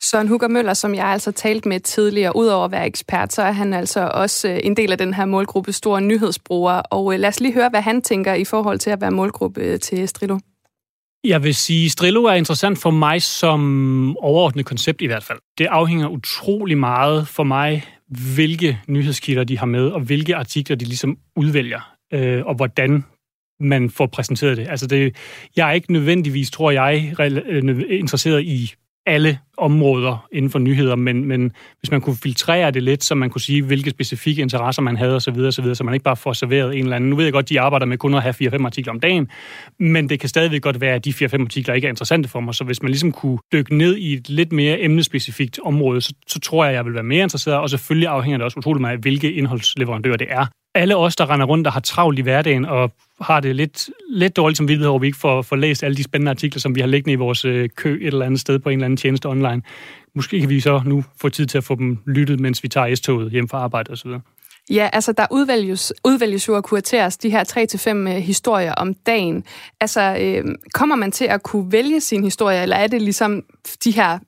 Søren 0.04 0.28
Hugger 0.28 0.48
Møller, 0.48 0.74
som 0.74 0.96
jeg 0.96 1.06
altså 1.06 1.32
talt 1.32 1.66
med 1.66 1.80
tidligere, 1.80 2.36
udover 2.36 2.66
at 2.66 2.72
være 2.72 2.86
ekspert, 2.86 3.34
så 3.34 3.42
er 3.42 3.52
han 3.52 3.74
altså 3.74 4.12
også 4.14 4.50
øh, 4.50 4.60
en 4.64 4.78
del 4.78 4.92
af 4.92 4.98
den 4.98 5.14
her 5.14 5.26
målgruppe 5.26 5.74
store 5.74 6.02
nyhedsbrugere. 6.02 6.82
Og 6.82 7.20
lad 7.20 7.30
os 7.30 7.40
lige 7.40 7.54
høre, 7.54 7.70
hvad 7.70 7.82
han 7.82 8.02
tænker 8.02 8.34
i 8.34 8.46
forhold 8.46 8.80
til 8.80 8.90
at 8.90 9.02
være 9.02 9.12
målgruppe 9.12 9.78
til 9.78 10.08
Strilo. 10.08 10.40
Jeg 11.24 11.44
vil 11.44 11.56
sige, 11.56 11.86
at 11.86 11.92
Strillo 11.92 12.24
er 12.24 12.34
interessant 12.34 12.78
for 12.78 12.92
mig 12.92 13.22
som 13.22 14.18
overordnet 14.18 14.66
koncept 14.66 15.02
i 15.02 15.06
hvert 15.06 15.24
fald. 15.24 15.40
Det 15.58 15.66
afhænger 15.66 16.08
utrolig 16.08 16.78
meget 16.78 17.28
for 17.28 17.44
mig, 17.44 17.86
hvilke 18.36 18.80
nyhedskilder 18.88 19.44
de 19.44 19.58
har 19.58 19.66
med, 19.66 19.88
og 19.88 20.02
hvilke 20.02 20.36
artikler 20.36 20.76
de 20.76 20.86
ligesom 20.86 21.18
udvælger, 21.36 21.94
øh, 22.14 22.46
og 22.46 22.56
hvordan 22.56 23.04
man 23.60 23.90
får 23.90 24.06
præsenteret 24.06 24.58
det. 24.58 24.68
Altså 24.68 24.88
det, 24.88 25.16
jeg 25.56 25.70
er 25.70 25.74
ikke 25.74 25.94
nødvendigvis, 25.94 26.52
tror 26.52 26.72
jeg, 26.72 27.14
øh, 27.20 27.84
interesseret 27.90 28.44
i 28.44 28.74
alle 29.06 29.40
områder 29.58 30.28
inden 30.32 30.52
for 30.52 30.60
nyheder, 30.60 30.96
men, 30.96 31.26
men 31.26 31.52
hvis 31.80 31.92
man 31.92 32.02
kunne 32.02 32.16
filtrere 32.24 32.72
det 32.72 32.84
lidt, 32.84 33.04
så 33.04 33.16
man 33.16 33.30
kunne 33.30 33.42
sige, 33.42 33.64
hvilke 33.64 33.90
specifikke 33.90 34.42
interesser 34.42 34.82
man 34.82 34.98
havde 34.98 35.16
osv., 35.16 35.40
osv., 35.40 35.76
så 35.76 35.84
man 35.84 35.94
ikke 35.94 36.04
bare 36.04 36.16
får 36.16 36.34
serveret 36.34 36.78
en 36.78 36.84
eller 36.84 36.96
anden. 36.96 37.10
Nu 37.10 37.16
ved 37.16 37.24
jeg 37.24 37.34
godt, 37.34 37.50
de 37.50 37.60
arbejder 37.60 37.86
med 37.86 37.98
kun 37.98 38.14
at 38.14 38.22
have 38.22 38.34
4-5 38.34 38.66
artikler 38.66 38.94
om 38.94 39.00
dagen, 39.00 39.30
men 39.80 40.10
det 40.10 40.20
kan 40.20 40.30
stadigvæk 40.30 40.62
godt 40.62 40.82
være, 40.82 40.96
at 40.96 41.06
de 41.06 41.10
4-5 41.10 41.42
artikler 41.42 41.74
ikke 41.74 41.86
er 41.86 41.90
interessante 41.90 42.30
for 42.30 42.40
mig, 42.40 42.56
så 42.56 42.64
hvis 42.64 42.82
man 42.82 42.92
ligesom 42.92 43.12
kunne 43.12 43.38
dykke 43.54 43.78
ned 43.78 43.98
i 43.98 44.14
et 44.14 44.30
lidt 44.30 44.52
mere 44.52 44.82
emnespecifikt 44.82 45.60
område, 45.64 46.02
så, 46.02 46.14
så 46.28 46.40
tror 46.40 46.66
jeg, 46.66 46.74
jeg 46.74 46.86
vil 46.86 46.94
være 46.94 47.04
mere 47.04 47.24
interesseret, 47.24 47.58
og 47.58 47.70
selvfølgelig 47.70 48.08
afhænger 48.08 48.38
det 48.38 48.46
også 48.46 48.58
utroligt 48.58 48.82
meget 48.82 48.94
af, 48.94 49.00
hvilke 49.00 49.34
indholdsleverandører 49.34 50.18
det 50.18 50.28
er 50.30 50.46
alle 50.76 50.98
os, 50.98 51.16
der 51.16 51.30
render 51.30 51.46
rundt 51.46 51.68
og 51.68 51.74
har 51.74 51.80
travlt 51.80 52.20
i 52.20 52.22
hverdagen 52.22 52.66
og 52.66 52.92
har 53.22 53.40
det 53.40 53.56
lidt, 53.56 53.90
lidt 54.10 54.38
dårligt 54.38 54.58
som 54.58 54.68
vidtighed, 54.68 54.90
hvor 54.90 55.00
vi 55.00 55.08
ikke 55.08 55.20
får, 55.20 55.42
får 55.42 55.56
læst 55.56 55.84
alle 55.84 55.98
de 55.98 56.04
spændende 56.04 56.30
artikler, 56.30 56.60
som 56.60 56.76
vi 56.76 56.80
har 56.80 56.88
liggende 56.88 57.14
i 57.14 57.16
vores 57.16 57.46
øh, 57.46 57.70
kø 57.76 57.96
et 58.02 58.08
eller 58.08 58.26
andet 58.26 58.40
sted 58.40 58.60
på 58.60 58.70
en 58.70 58.74
eller 58.74 58.86
anden 58.86 58.98
tjeneste 58.98 59.26
online. 59.26 59.62
Måske 60.16 60.40
kan 60.40 60.50
vi 60.50 60.60
så 60.60 60.82
nu 60.86 61.04
få 61.22 61.30
tid 61.30 61.46
til 61.46 61.58
at 61.58 61.64
få 61.64 61.76
dem 61.76 61.98
lyttet, 62.06 62.40
mens 62.40 62.64
vi 62.64 62.68
tager 62.68 62.96
S-toget 62.96 63.32
hjem 63.32 63.48
fra 63.48 63.58
arbejde 63.58 63.92
osv. 63.92 64.12
Ja, 64.70 64.90
altså 64.94 65.12
der 65.12 65.26
udvælges, 65.32 65.94
udvælges 66.06 66.48
jo 66.48 66.56
at 66.56 66.64
kurateres 66.64 67.18
de 67.18 67.30
her 67.30 67.44
3-5 67.88 67.90
øh, 67.90 68.16
historier 68.16 68.74
om 68.74 68.94
dagen. 68.94 69.44
Altså, 69.82 70.18
øh, 70.22 70.56
kommer 70.74 70.96
man 70.96 71.12
til 71.12 71.26
at 71.26 71.44
kunne 71.44 71.72
vælge 71.72 72.02
sin 72.02 72.24
historie, 72.24 72.62
eller 72.62 72.76
er 72.76 72.88
det 72.88 73.02
ligesom 73.02 73.44
de 73.84 73.92
her 73.92 74.20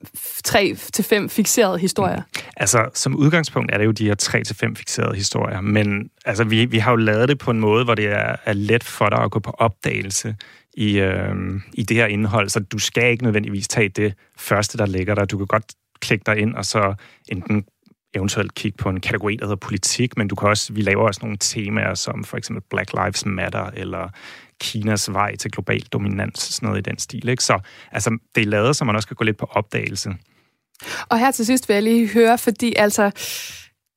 3-5 0.48 1.28
fixerede 1.28 1.80
historier? 1.80 2.22
Altså, 2.58 2.90
som 2.94 3.16
udgangspunkt 3.16 3.72
er 3.74 3.78
det 3.78 3.86
jo 3.86 3.92
de 3.92 4.06
her 4.06 4.16
3-5 4.70 4.76
fixerede 4.76 5.16
historier, 5.16 5.62
men 5.62 6.10
altså, 6.26 6.44
vi, 6.44 6.66
vi 6.66 6.78
har 6.78 6.92
jo 6.92 6.98
lavet 6.98 7.30
det 7.30 7.38
på 7.38 7.52
en 7.52 7.60
måde, 7.60 7.84
hvor 7.84 7.96
det 7.96 8.08
er, 8.08 8.36
er 8.46 8.54
let 8.54 8.84
for 8.84 9.10
dig 9.10 9.20
at 9.20 9.32
gå 9.32 9.40
på 9.40 9.52
opdagelse 9.52 10.36
i, 10.74 11.00
øh, 11.00 11.36
i 11.74 11.84
det 11.84 11.98
her 11.98 12.06
indhold, 12.06 12.50
så 12.50 12.60
du 12.60 12.80
skal 12.80 13.12
ikke 13.12 13.24
nødvendigvis 13.24 13.68
tage 13.68 13.90
det 13.90 14.14
første, 14.38 14.78
der 14.78 14.86
ligger 14.86 15.16
der. 15.16 15.26
Du 15.26 15.38
kan 15.38 15.48
godt 15.48 15.74
klikke 16.02 16.24
dig 16.26 16.38
ind, 16.38 16.56
og 16.56 16.66
så 16.66 16.96
enten 17.30 17.66
eventuelt 18.14 18.56
kigge 18.56 18.78
på 18.78 18.90
en 18.90 19.00
kategori, 19.00 19.36
der 19.36 19.46
hedder 19.46 19.56
politik, 19.56 20.18
men 20.18 20.28
du 20.28 20.36
kan 20.36 20.50
også, 20.50 20.74
vi 20.74 20.82
laver 20.82 21.08
også 21.08 21.20
nogle 21.24 21.38
temaer, 21.40 21.94
som 21.94 22.24
for 22.24 22.38
eksempel 22.38 22.64
Black 22.70 22.94
Lives 22.94 23.26
Matter, 23.26 23.66
eller 23.74 24.10
Kinas 24.62 25.14
vej 25.14 25.36
til 25.36 25.52
global 25.52 25.82
dominans, 25.82 26.40
sådan 26.40 26.68
noget 26.68 26.88
i 26.88 26.90
den 26.90 27.00
stil. 27.00 27.30
Ikke? 27.30 27.44
Så 27.44 27.60
altså, 27.92 28.18
det 28.36 28.42
er 28.42 28.46
lavet, 28.46 28.76
så 28.76 28.86
man 28.86 28.96
også 28.96 29.08
kan 29.08 29.16
gå 29.16 29.24
lidt 29.24 29.38
på 29.38 29.46
opdagelse. 29.52 30.10
Og 31.10 31.20
her 31.20 31.32
til 31.32 31.46
sidst 31.46 31.70
vil 31.70 31.74
jeg 31.74 31.84
lige 31.84 32.08
høre, 32.08 32.38
fordi 32.38 32.74
altså, 32.78 33.12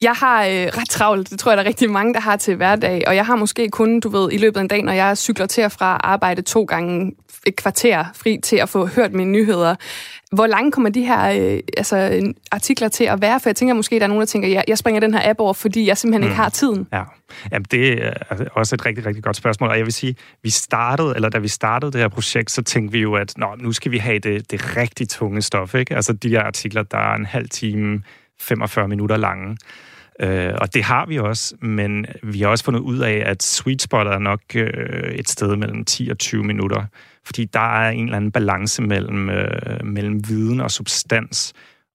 jeg 0.02 0.12
har 0.12 0.44
øh, 0.44 0.52
ret 0.52 0.90
travlt, 0.90 1.30
det 1.30 1.38
tror 1.38 1.50
jeg, 1.50 1.56
der 1.56 1.64
er 1.64 1.68
rigtig 1.68 1.90
mange, 1.90 2.14
der 2.14 2.20
har 2.20 2.36
til 2.36 2.56
hverdag, 2.56 3.02
og 3.06 3.16
jeg 3.16 3.26
har 3.26 3.36
måske 3.36 3.68
kun, 3.68 4.00
du 4.00 4.08
ved, 4.08 4.32
i 4.32 4.38
løbet 4.38 4.56
af 4.56 4.60
en 4.60 4.68
dag, 4.68 4.82
når 4.82 4.92
jeg 4.92 5.18
cykler 5.18 5.46
til 5.46 5.64
og 5.64 5.72
fra 5.72 6.00
arbejde 6.04 6.42
to 6.42 6.64
gange 6.64 7.12
et 7.46 7.56
kvarter 7.56 8.04
fri 8.14 8.38
til 8.42 8.56
at 8.56 8.68
få 8.68 8.86
hørt 8.86 9.12
mine 9.12 9.30
nyheder. 9.30 9.74
Hvor 10.32 10.46
lange 10.46 10.72
kommer 10.72 10.90
de 10.90 11.06
her 11.06 11.52
øh, 11.54 11.60
altså, 11.76 12.22
artikler 12.52 12.88
til 12.88 13.04
at 13.04 13.20
være? 13.20 13.40
For 13.40 13.48
jeg 13.48 13.56
tænker 13.56 13.74
måske, 13.74 13.96
der 13.96 14.02
er 14.02 14.06
nogen, 14.06 14.20
der 14.20 14.26
tænker, 14.26 14.48
jeg, 14.48 14.64
jeg 14.68 14.78
springer 14.78 15.00
den 15.00 15.14
her 15.14 15.30
app 15.30 15.40
over, 15.40 15.52
fordi 15.52 15.86
jeg 15.86 15.98
simpelthen 15.98 16.20
mm. 16.20 16.26
ikke 16.26 16.36
har 16.36 16.48
tiden. 16.48 16.86
Ja, 16.92 17.02
Jamen, 17.52 17.66
det 17.70 18.04
er 18.04 18.12
også 18.52 18.74
et 18.74 18.86
rigtig, 18.86 19.06
rigtig 19.06 19.24
godt 19.24 19.36
spørgsmål. 19.36 19.70
Og 19.70 19.76
jeg 19.76 19.84
vil 19.84 19.92
sige, 19.92 20.16
vi 20.42 20.50
startede, 20.50 21.12
eller 21.16 21.28
da 21.28 21.38
vi 21.38 21.48
startede 21.48 21.92
det 21.92 22.00
her 22.00 22.08
projekt, 22.08 22.50
så 22.50 22.62
tænkte 22.62 22.92
vi 22.92 22.98
jo, 22.98 23.14
at 23.14 23.32
Nå, 23.36 23.46
nu 23.58 23.72
skal 23.72 23.92
vi 23.92 23.98
have 23.98 24.18
det, 24.18 24.50
det 24.50 24.76
rigtig 24.76 25.08
tunge 25.08 25.42
stof. 25.42 25.74
Ikke? 25.74 25.96
Altså 25.96 26.12
de 26.12 26.28
her 26.28 26.40
artikler, 26.40 26.82
der 26.82 26.98
er 26.98 27.14
en 27.14 27.26
halv 27.26 27.48
time, 27.48 28.02
45 28.40 28.88
minutter 28.88 29.16
lange. 29.16 29.56
Øh, 30.20 30.52
og 30.60 30.74
det 30.74 30.84
har 30.84 31.06
vi 31.06 31.18
også, 31.18 31.54
men 31.60 32.06
vi 32.22 32.40
har 32.40 32.48
også 32.48 32.64
fundet 32.64 32.80
ud 32.80 32.98
af, 32.98 33.22
at 33.26 33.42
sweet 33.42 33.82
spot 33.82 34.06
er 34.06 34.18
nok 34.18 34.40
øh, 34.54 35.14
et 35.14 35.28
sted 35.28 35.56
mellem 35.56 35.84
10 35.84 36.08
og 36.10 36.18
20 36.18 36.44
minutter. 36.44 36.84
Fordi 37.24 37.44
der 37.44 37.80
er 37.80 37.90
en 37.90 38.04
eller 38.04 38.16
anden 38.16 38.32
balance 38.32 38.82
mellem, 38.82 39.30
øh, 39.30 39.84
mellem 39.84 40.28
viden 40.28 40.60
og 40.60 40.70
substans, 40.70 41.52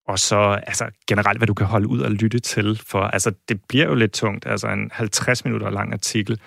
og 0.08 0.20
så 0.20 0.60
altså, 0.68 0.90
generelt, 1.08 1.40
hvad 1.40 1.48
du 1.48 1.54
kan 1.54 1.68
holde 1.68 1.88
ud 1.88 2.00
og 2.00 2.12
lytte 2.12 2.40
til. 2.40 2.82
For 2.88 3.02
altså, 3.02 3.32
det 3.50 3.62
bliver 3.68 3.86
jo 3.86 3.96
lidt 3.96 4.12
tungt. 4.12 4.46
Altså 4.48 4.68
en 4.68 4.90
50 4.94 5.46
minutter 5.46 5.70
lang 5.70 5.94
artikel 5.94 6.40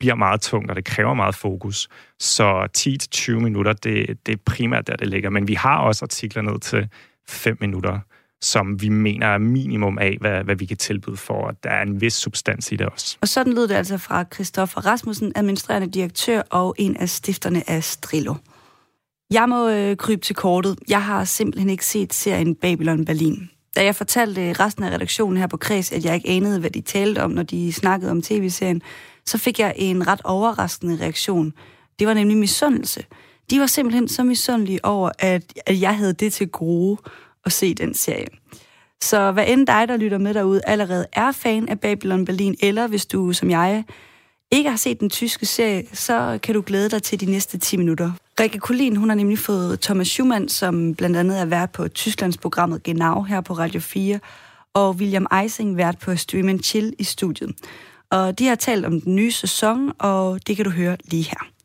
bliver 0.00 0.14
meget 0.14 0.40
tungt, 0.40 0.70
og 0.70 0.76
det 0.76 0.84
kræver 0.84 1.14
meget 1.14 1.34
fokus. 1.34 1.88
Så 2.18 2.68
10-20 2.78 3.32
minutter, 3.32 3.72
det, 3.72 4.18
det 4.26 4.32
er 4.32 4.36
primært 4.46 4.86
der, 4.86 4.96
det 4.96 5.08
ligger. 5.08 5.30
Men 5.30 5.48
vi 5.48 5.54
har 5.54 5.78
også 5.78 6.04
artikler 6.04 6.42
ned 6.42 6.60
til 6.60 6.88
5 7.28 7.56
minutter 7.60 7.98
som 8.42 8.82
vi 8.82 8.88
mener 8.88 9.26
er 9.26 9.38
minimum 9.38 9.98
af, 9.98 10.16
hvad, 10.20 10.44
hvad 10.44 10.56
vi 10.56 10.66
kan 10.66 10.76
tilbyde 10.76 11.16
for, 11.16 11.48
at 11.48 11.64
der 11.64 11.70
er 11.70 11.82
en 11.82 12.00
vis 12.00 12.14
substans 12.14 12.72
i 12.72 12.76
det 12.76 12.86
også. 12.86 13.18
Og 13.20 13.28
sådan 13.28 13.52
lød 13.52 13.68
det 13.68 13.74
altså 13.74 13.98
fra 13.98 14.24
Christoffer 14.34 14.86
Rasmussen, 14.86 15.32
administrerende 15.34 15.90
direktør 15.90 16.42
og 16.50 16.74
en 16.78 16.96
af 16.96 17.08
stifterne 17.08 17.70
af 17.70 17.84
Strillo. 17.84 18.34
Jeg 19.30 19.48
må 19.48 19.68
øh, 19.68 19.96
krybe 19.96 20.22
til 20.22 20.36
kortet. 20.36 20.78
Jeg 20.88 21.02
har 21.02 21.24
simpelthen 21.24 21.70
ikke 21.70 21.86
set 21.86 22.14
serien 22.14 22.54
Babylon 22.54 23.04
Berlin. 23.04 23.50
Da 23.76 23.84
jeg 23.84 23.94
fortalte 23.94 24.48
øh, 24.48 24.50
resten 24.50 24.84
af 24.84 24.90
redaktionen 24.90 25.36
her 25.36 25.46
på 25.46 25.56
Kreds, 25.56 25.92
at 25.92 26.04
jeg 26.04 26.14
ikke 26.14 26.28
anede, 26.28 26.60
hvad 26.60 26.70
de 26.70 26.80
talte 26.80 27.22
om, 27.22 27.30
når 27.30 27.42
de 27.42 27.72
snakkede 27.72 28.10
om 28.10 28.22
tv-serien, 28.22 28.82
så 29.26 29.38
fik 29.38 29.58
jeg 29.58 29.74
en 29.76 30.06
ret 30.06 30.20
overraskende 30.24 30.98
reaktion. 31.00 31.52
Det 31.98 32.06
var 32.06 32.14
nemlig 32.14 32.36
misundelse. 32.36 33.04
De 33.50 33.60
var 33.60 33.66
simpelthen 33.66 34.08
så 34.08 34.22
misundelige 34.22 34.84
over, 34.84 35.10
at, 35.18 35.52
at 35.66 35.80
jeg 35.80 35.96
havde 35.96 36.12
det 36.12 36.32
til 36.32 36.48
gode 36.48 37.00
at 37.44 37.52
se 37.52 37.74
den 37.74 37.94
serie. 37.94 38.26
Så 39.02 39.32
hvad 39.32 39.44
end 39.48 39.66
dig, 39.66 39.88
der 39.88 39.96
lytter 39.96 40.18
med 40.18 40.34
derude, 40.34 40.60
allerede 40.66 41.06
er 41.12 41.32
fan 41.32 41.68
af 41.68 41.80
Babylon 41.80 42.24
Berlin, 42.24 42.56
eller 42.60 42.86
hvis 42.86 43.06
du, 43.06 43.32
som 43.32 43.50
jeg, 43.50 43.84
ikke 44.50 44.70
har 44.70 44.76
set 44.76 45.00
den 45.00 45.10
tyske 45.10 45.46
serie, 45.46 45.84
så 45.92 46.38
kan 46.42 46.54
du 46.54 46.62
glæde 46.66 46.88
dig 46.88 47.02
til 47.02 47.20
de 47.20 47.26
næste 47.26 47.58
10 47.58 47.76
minutter. 47.76 48.12
Rikke 48.40 48.58
Kulin, 48.58 48.96
hun 48.96 49.08
har 49.08 49.16
nemlig 49.16 49.38
fået 49.38 49.80
Thomas 49.80 50.08
Schumann, 50.08 50.48
som 50.48 50.94
blandt 50.94 51.16
andet 51.16 51.40
er 51.40 51.44
vært 51.44 51.70
på 51.70 51.88
Tysklandsprogrammet 51.88 52.82
Genau 52.82 53.22
her 53.22 53.40
på 53.40 53.52
Radio 53.52 53.80
4, 53.80 54.18
og 54.74 54.94
William 54.94 55.26
Eising 55.42 55.76
vært 55.76 55.98
på 55.98 56.16
Stream 56.16 56.62
Chill 56.62 56.94
i 56.98 57.04
studiet. 57.04 57.54
Og 58.10 58.38
de 58.38 58.46
har 58.46 58.54
talt 58.54 58.86
om 58.86 59.00
den 59.00 59.16
nye 59.16 59.32
sæson, 59.32 59.92
og 59.98 60.46
det 60.46 60.56
kan 60.56 60.64
du 60.64 60.70
høre 60.70 60.96
lige 61.04 61.24
her. 61.24 61.57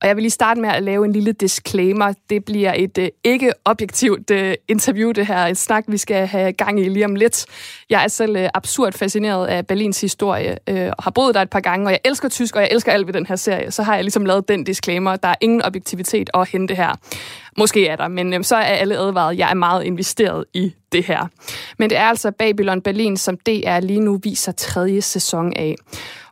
Og 0.00 0.08
jeg 0.08 0.16
vil 0.16 0.22
lige 0.22 0.30
starte 0.30 0.60
med 0.60 0.68
at 0.68 0.82
lave 0.82 1.04
en 1.04 1.12
lille 1.12 1.32
disclaimer. 1.32 2.12
Det 2.30 2.44
bliver 2.44 2.72
et 2.76 2.98
øh, 2.98 3.08
ikke 3.24 3.52
objektivt 3.64 4.30
øh, 4.30 4.54
interview, 4.68 5.12
det 5.12 5.26
her. 5.26 5.38
Et 5.38 5.58
snak, 5.58 5.84
vi 5.88 5.96
skal 5.96 6.26
have 6.26 6.52
gang 6.52 6.80
i 6.80 6.88
lige 6.88 7.04
om 7.04 7.14
lidt. 7.14 7.46
Jeg 7.90 8.04
er 8.04 8.08
selv 8.08 8.36
øh, 8.36 8.48
absurd 8.54 8.92
fascineret 8.92 9.46
af 9.46 9.66
Berlins 9.66 10.00
historie, 10.00 10.58
øh, 10.68 10.92
og 10.98 11.04
har 11.04 11.10
boet 11.10 11.34
der 11.34 11.42
et 11.42 11.50
par 11.50 11.60
gange, 11.60 11.86
og 11.86 11.90
jeg 11.90 12.00
elsker 12.04 12.28
tysk, 12.28 12.56
og 12.56 12.62
jeg 12.62 12.68
elsker 12.72 12.92
alt 12.92 13.06
ved 13.06 13.14
den 13.14 13.26
her 13.26 13.36
serie. 13.36 13.70
Så 13.70 13.82
har 13.82 13.94
jeg 13.94 14.04
ligesom 14.04 14.24
lavet 14.24 14.48
den 14.48 14.64
disclaimer. 14.64 15.16
Der 15.16 15.28
er 15.28 15.34
ingen 15.40 15.62
objektivitet 15.62 16.30
at 16.34 16.48
hente 16.48 16.74
her. 16.74 16.98
Måske 17.58 17.88
er 17.88 17.96
der, 17.96 18.08
men 18.08 18.34
øh, 18.34 18.44
så 18.44 18.56
er 18.56 18.60
alle 18.60 18.96
advaret. 18.96 19.38
Jeg 19.38 19.50
er 19.50 19.54
meget 19.54 19.84
investeret 19.84 20.44
i 20.54 20.74
det 20.92 21.04
her. 21.04 21.26
Men 21.78 21.90
det 21.90 21.98
er 21.98 22.04
altså 22.04 22.30
Babylon 22.30 22.82
Berlin, 22.82 23.16
som 23.16 23.36
DR 23.36 23.80
lige 23.80 24.00
nu 24.00 24.20
viser 24.22 24.52
tredje 24.52 25.02
sæson 25.02 25.52
af. 25.56 25.74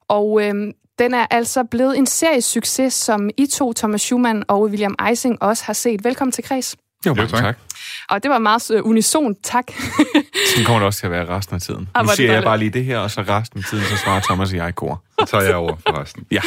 Og 0.08 0.42
øh, 0.42 0.72
den 0.99 1.14
er 1.14 1.26
altså 1.30 1.64
blevet 1.64 1.99
en 1.99 2.07
seriesucces, 2.07 2.94
som 2.94 3.30
I 3.36 3.47
to, 3.47 3.72
Thomas 3.72 4.01
Schumann 4.01 4.42
og 4.49 4.62
William 4.62 4.94
Eising, 5.09 5.42
også 5.42 5.64
har 5.64 5.72
set. 5.72 6.05
Velkommen 6.05 6.32
til 6.32 6.44
Kreds. 6.44 6.76
Jo, 7.07 7.14
mange 7.14 7.28
tak. 7.28 7.40
tak. 7.40 7.59
Og 8.11 8.22
det 8.22 8.30
var 8.30 8.39
meget 8.39 8.70
uh, 8.70 8.89
unison 8.91 9.34
tak. 9.43 9.64
Sådan 10.51 10.64
kommer 10.64 10.78
det 10.78 10.87
også 10.87 10.99
til 10.99 11.07
at 11.07 11.12
være 11.12 11.28
resten 11.28 11.55
af 11.55 11.61
tiden. 11.61 11.89
Ah, 11.95 12.07
nu 12.07 12.12
siger 12.12 12.32
jeg 12.32 12.43
bare 12.43 12.59
lige 12.59 12.70
det 12.70 12.84
her, 12.84 12.99
og 12.99 13.11
så 13.11 13.20
resten 13.20 13.59
af 13.59 13.64
tiden, 13.70 13.84
så 13.84 13.97
svarer 13.97 14.20
Thomas 14.20 14.51
og 14.51 14.57
jeg 14.57 14.68
i 14.68 14.72
kor. 14.72 15.03
Så 15.20 15.26
tager 15.26 15.45
jeg 15.45 15.55
over 15.55 15.76
for 15.87 16.01
resten. 16.01 16.26
Ja. 16.37 16.41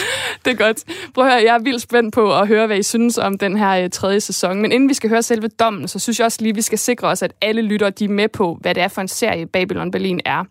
Det 0.46 0.52
er 0.52 0.66
godt. 0.66 0.84
Prøv 1.14 1.26
at 1.26 1.32
høre, 1.32 1.44
jeg 1.44 1.56
er 1.56 1.60
vildt 1.60 1.82
spændt 1.82 2.14
på 2.14 2.40
at 2.40 2.48
høre, 2.48 2.68
hvad 2.68 2.78
I 2.78 2.84
synes 2.84 3.18
om 3.18 3.38
den 3.38 3.58
her 3.58 3.84
uh, 3.84 3.90
tredje 3.90 4.20
sæson. 4.20 4.62
Men 4.62 4.72
inden 4.72 4.90
vi 4.90 4.94
skal 4.94 5.10
høre 5.10 5.24
selve 5.24 5.48
dommen, 5.48 5.88
så 5.88 6.00
synes 6.00 6.20
jeg 6.20 6.26
også 6.26 6.38
lige, 6.42 6.56
vi 6.56 6.62
skal 6.62 6.78
sikre 6.78 7.08
os, 7.08 7.22
at 7.22 7.34
alle 7.42 7.62
lytter 7.62 7.90
de 7.90 8.06
er 8.06 8.10
med 8.10 8.28
på, 8.28 8.58
hvad 8.62 8.76
det 8.76 8.84
er 8.84 8.88
for 8.88 9.02
en 9.02 9.08
serie 9.08 9.46
Babylon 9.46 9.92
Berlin 9.92 10.22
er. 10.26 10.44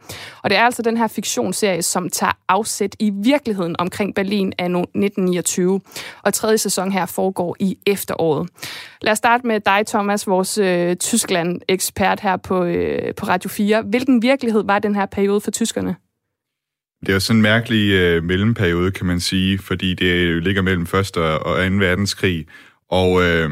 Og 0.43 0.51
det 0.51 0.59
er 0.59 0.63
altså 0.63 0.83
den 0.83 0.97
her 0.97 1.07
fiktionsserie, 1.07 1.83
som 1.83 2.11
tager 2.11 2.33
afsæt 2.49 2.97
i 2.99 3.11
virkeligheden 3.15 3.77
omkring 3.79 4.15
Berlin 4.15 4.53
af 4.59 4.65
1929. 4.65 5.81
Og 6.23 6.35
tredje 6.35 6.59
sæson 6.59 6.93
her 6.93 7.07
foregår 7.07 7.57
i 7.61 7.79
efteråret. 7.87 8.49
Lad 9.03 9.13
os 9.13 9.19
starte 9.19 9.47
med 9.47 9.61
dig, 9.61 9.87
Thomas, 9.87 10.27
vores 10.27 10.59
øh, 10.79 10.97
Tyskland-ekspert 10.97 12.21
her 12.21 12.37
på, 12.37 12.65
øh, 12.65 13.15
på 13.15 13.27
Radio 13.27 13.51
4. 13.51 13.83
Hvilken 13.83 14.23
virkelighed 14.23 14.63
var 14.65 14.79
den 14.79 14.95
her 14.95 15.07
periode 15.07 15.41
for 15.41 15.51
tyskerne? 15.51 15.97
Det 17.01 17.09
er 17.09 17.13
jo 17.13 17.21
sådan 17.21 17.39
en 17.39 17.43
mærkelig 17.43 17.93
øh, 17.93 18.25
mellemperiode, 18.25 18.91
kan 18.91 19.07
man 19.07 19.21
sige, 19.21 19.59
fordi 19.59 19.95
det 19.95 20.43
ligger 20.43 20.63
mellem 20.63 20.83
1. 20.83 21.17
og 21.17 21.71
2. 21.71 21.77
verdenskrig, 21.77 22.47
og 22.91 23.23
øh, 23.23 23.51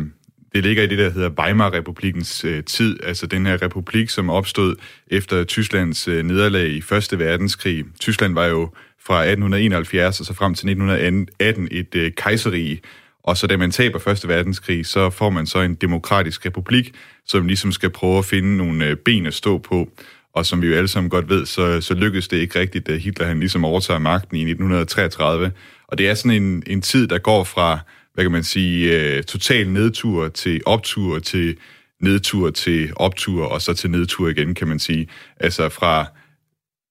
det 0.55 0.65
ligger 0.65 0.83
i 0.83 0.87
det, 0.87 0.99
der 0.99 1.11
hedder 1.11 1.31
Weimar-republikens 1.31 2.45
øh, 2.45 2.65
tid, 2.65 2.99
altså 3.03 3.27
den 3.27 3.47
her 3.47 3.63
republik, 3.63 4.11
som 4.11 4.31
opstod 4.31 4.77
efter 5.07 5.45
Tysklands 5.45 6.09
øh, 6.09 6.25
nederlag 6.25 6.69
i 6.69 6.79
1. 6.79 7.19
verdenskrig. 7.19 7.85
Tyskland 8.01 8.35
var 8.35 8.47
jo 8.47 8.71
fra 9.07 9.21
1871 9.21 10.21
og 10.21 10.27
så 10.27 10.35
frem 10.35 10.55
til 10.55 10.69
1918 10.69 11.69
et 11.71 11.95
øh, 11.95 12.13
kejserige, 12.13 12.81
og 13.27 13.37
så 13.37 13.47
da 13.47 13.57
man 13.57 13.71
taber 13.71 13.99
Første 13.99 14.29
verdenskrig, 14.29 14.87
så 14.87 15.11
får 15.11 15.31
man 15.31 15.47
så 15.47 15.61
en 15.61 15.75
demokratisk 15.75 16.47
republik, 16.47 16.95
som 17.27 17.47
ligesom 17.47 17.73
skal 17.73 17.91
prøve 17.91 18.19
at 18.19 18.25
finde 18.25 18.57
nogle 18.57 18.87
øh, 18.87 18.97
ben 18.97 19.27
at 19.27 19.35
stå 19.35 19.59
på. 19.59 19.89
Og 20.35 20.47
som 20.47 20.63
vi 20.63 20.67
jo 20.67 20.75
alle 20.75 20.89
sammen 20.89 21.11
godt 21.11 21.29
ved, 21.29 21.47
så, 21.47 21.81
så 21.81 21.95
lykkedes 21.95 22.29
det 22.29 22.37
ikke 22.37 22.59
rigtigt, 22.59 22.87
da 22.87 22.97
Hitler 22.97 23.27
han 23.27 23.41
ligesom 23.41 23.65
overtager 23.65 23.99
magten 23.99 24.37
i 24.37 24.41
1933. 24.41 25.53
Og 25.89 25.99
det 25.99 26.09
er 26.09 26.15
sådan 26.15 26.43
en, 26.43 26.63
en 26.67 26.83
tid, 26.83 27.07
der 27.09 27.19
går 27.19 27.45
fra, 27.45 27.79
hvad 28.15 28.25
kan 28.25 28.33
man 28.33 28.45
sige, 28.45 29.01
øh, 29.01 29.23
total 29.23 29.69
nedtur 29.69 30.29
til 30.29 30.61
optur 30.67 31.19
til 31.19 31.57
nedtur 32.03 32.51
til 32.51 32.93
optur, 32.97 33.47
og 33.47 33.63
så 33.63 33.75
til 33.75 33.91
nedtur 33.91 34.29
igen, 34.29 34.55
kan 34.55 34.69
man 34.69 34.79
sige. 34.79 35.09
Altså 35.41 35.69
fra, 35.69 36.07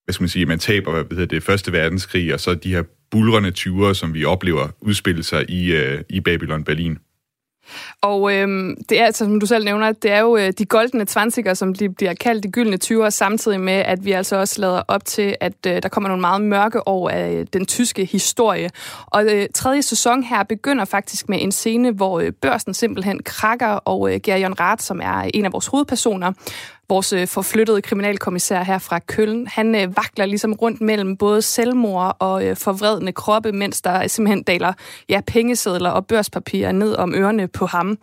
hvad 0.06 0.14
skal 0.14 0.24
man 0.24 0.30
sige, 0.30 0.46
man 0.46 0.60
taber 0.60 0.92
hvad 0.92 1.18
hedder 1.18 1.26
det, 1.26 1.44
første 1.44 1.72
verdenskrig, 1.72 2.34
og 2.34 2.40
så 2.40 2.54
de 2.54 2.72
her 2.72 2.84
bulrende 3.16 3.52
tyver, 3.52 3.94
som 3.94 4.14
vi 4.14 4.26
oplever 4.26 4.68
udspille 4.82 5.24
sig 5.24 5.50
i, 5.50 5.72
øh, 5.72 6.04
i 6.10 6.22
Babylon 6.22 6.64
Berlin. 6.64 6.98
Og 8.02 8.34
øh, 8.34 8.48
det 8.90 9.02
er, 9.02 9.06
altså, 9.06 9.26
som 9.26 9.40
du 9.40 9.46
selv 9.46 9.66
nævner, 9.66 9.92
det 9.92 10.12
er 10.12 10.20
jo 10.20 10.38
øh, 10.38 10.54
de 10.58 10.66
goldne 10.66 11.06
20'er, 11.10 11.54
som 11.54 11.74
de 11.74 11.90
bliver 11.90 12.14
kaldt 12.14 12.44
de 12.44 12.52
gyldne 12.52 12.78
20'er, 12.84 13.10
samtidig 13.10 13.60
med, 13.60 13.74
at 13.74 14.06
vi 14.06 14.12
altså 14.12 14.36
også 14.36 14.62
lader 14.62 14.82
op 14.88 15.06
til, 15.06 15.36
at 15.40 15.54
øh, 15.68 15.84
der 15.84 15.90
kommer 15.90 16.08
nogle 16.08 16.22
meget 16.22 16.42
mørke 16.42 16.88
år 16.88 17.10
af 17.10 17.34
øh, 17.34 17.46
den 17.54 17.66
tyske 17.66 18.06
historie. 18.06 18.70
Og 19.06 19.26
øh, 19.26 19.48
tredje 19.54 19.82
sæson 19.82 20.24
her 20.24 20.44
begynder 20.44 20.86
faktisk 20.86 21.30
med 21.30 21.38
en 21.42 21.52
scene, 21.52 21.92
hvor 21.92 22.20
øh, 22.20 22.32
børsen 22.32 22.74
simpelthen 22.74 23.24
krakker, 23.24 23.68
og 23.68 24.14
øh, 24.14 24.20
Gerion 24.24 24.60
Rath, 24.60 24.84
som 24.84 25.02
er 25.04 25.30
en 25.34 25.46
af 25.46 25.54
vores 25.54 25.68
hovedpersoner, 25.68 26.32
vores 26.90 27.14
øh, 27.14 27.28
forflyttede 27.28 27.82
kriminalkommissær 27.82 28.64
her 28.64 28.78
fra 28.78 29.00
Køln, 29.00 29.48
han 29.48 29.76
øh, 29.76 29.98
vakler 29.98 30.26
ligesom 30.26 30.54
rundt 30.54 30.82
mellem 30.82 31.18
både 31.18 31.42
selvmord 31.42 32.18
og 32.20 32.46
øh, 32.46 32.56
forvredne 32.56 33.12
kroppe, 33.12 33.52
mens 33.52 33.82
der 33.82 34.08
simpelthen 34.08 34.44
daler 34.44 34.74
ja, 35.10 35.22
pengesedler 35.28 35.90
og 35.90 36.08
børspapirer 36.08 36.72
ned 36.72 36.96
om 36.96 37.14
ørerne 37.16 37.48
på 37.48 37.66
ham. 37.66 37.98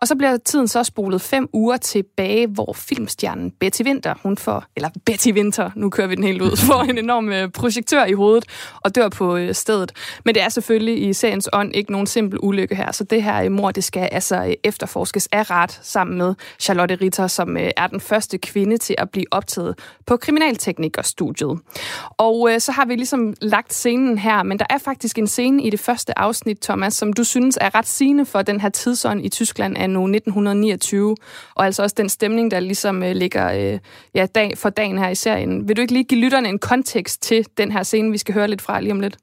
Og 0.00 0.08
så 0.08 0.16
bliver 0.16 0.36
tiden 0.36 0.68
så 0.68 0.82
spolet 0.82 1.20
fem 1.20 1.48
uger 1.52 1.76
tilbage, 1.76 2.46
hvor 2.46 2.72
filmstjernen 2.72 3.50
Betty 3.50 3.82
Winter, 3.82 4.14
hun 4.22 4.36
får, 4.38 4.64
eller 4.76 4.88
Betty 5.06 5.28
Winter, 5.28 5.70
nu 5.74 5.90
kører 5.90 6.06
vi 6.06 6.14
den 6.14 6.24
helt 6.24 6.42
ud, 6.42 6.56
får 6.70 6.82
en 6.82 6.98
enorm 6.98 7.32
øh, 7.32 7.50
projektør 7.50 8.04
i 8.04 8.12
hovedet 8.12 8.44
og 8.80 8.94
dør 8.94 9.08
på 9.08 9.36
øh, 9.36 9.54
stedet. 9.54 9.92
Men 10.24 10.34
det 10.34 10.42
er 10.42 10.48
selvfølgelig 10.48 11.08
i 11.08 11.12
seriens 11.12 11.48
ånd 11.52 11.74
ikke 11.74 11.92
nogen 11.92 12.06
simpel 12.06 12.38
ulykke 12.42 12.74
her, 12.74 12.92
så 12.92 13.04
det 13.04 13.22
her 13.22 13.44
øh, 13.44 13.52
mor, 13.52 13.70
det 13.70 13.84
skal 13.84 14.08
altså 14.12 14.54
efterforskes 14.64 15.28
af 15.32 15.50
ret 15.50 15.80
sammen 15.82 16.18
med 16.18 16.34
Charlotte 16.60 16.94
Ritter, 16.94 17.26
som 17.26 17.56
er 17.76 17.86
den 17.86 18.00
første 18.00 18.38
kvinde 18.38 18.78
til 18.78 18.94
at 18.98 19.10
blive 19.10 19.26
optaget 19.30 19.78
på 20.06 20.16
kriminalteknikerstudiet. 20.16 21.58
Og 22.10 22.50
så 22.58 22.72
har 22.72 22.84
vi 22.84 22.94
ligesom 22.94 23.34
lagt 23.40 23.74
scenen 23.74 24.18
her, 24.18 24.42
men 24.42 24.58
der 24.58 24.66
er 24.70 24.78
faktisk 24.78 25.18
en 25.18 25.26
scene 25.26 25.62
i 25.62 25.70
det 25.70 25.80
første 25.80 26.18
afsnit, 26.18 26.58
Thomas, 26.60 26.94
som 26.94 27.12
du 27.12 27.24
synes 27.24 27.58
er 27.60 27.74
ret 27.74 27.86
sigende 27.86 28.26
for 28.26 28.42
den 28.42 28.60
her 28.60 28.68
tidsånd 28.68 29.24
i 29.24 29.28
Tyskland 29.28 29.76
af 29.84 29.90
nu 29.90 30.00
1929, 30.00 31.16
og 31.54 31.64
altså 31.64 31.82
også 31.82 31.94
den 31.98 32.08
stemning, 32.08 32.50
der 32.50 32.60
ligesom 32.60 33.02
øh, 33.02 33.12
ligger 33.12 33.72
øh, 33.72 33.78
ja, 34.14 34.26
dag 34.34 34.58
for 34.58 34.70
dagen 34.70 34.98
her 34.98 35.08
i 35.08 35.14
serien. 35.14 35.68
Vil 35.68 35.76
du 35.76 35.80
ikke 35.80 35.92
lige 35.92 36.04
give 36.04 36.20
lytterne 36.20 36.48
en 36.48 36.58
kontekst 36.58 37.22
til 37.22 37.46
den 37.58 37.72
her 37.72 37.82
scene, 37.82 38.10
vi 38.10 38.18
skal 38.18 38.34
høre 38.34 38.48
lidt 38.48 38.62
fra 38.62 38.80
lige 38.80 38.92
om 38.92 39.00
lidt? 39.00 39.16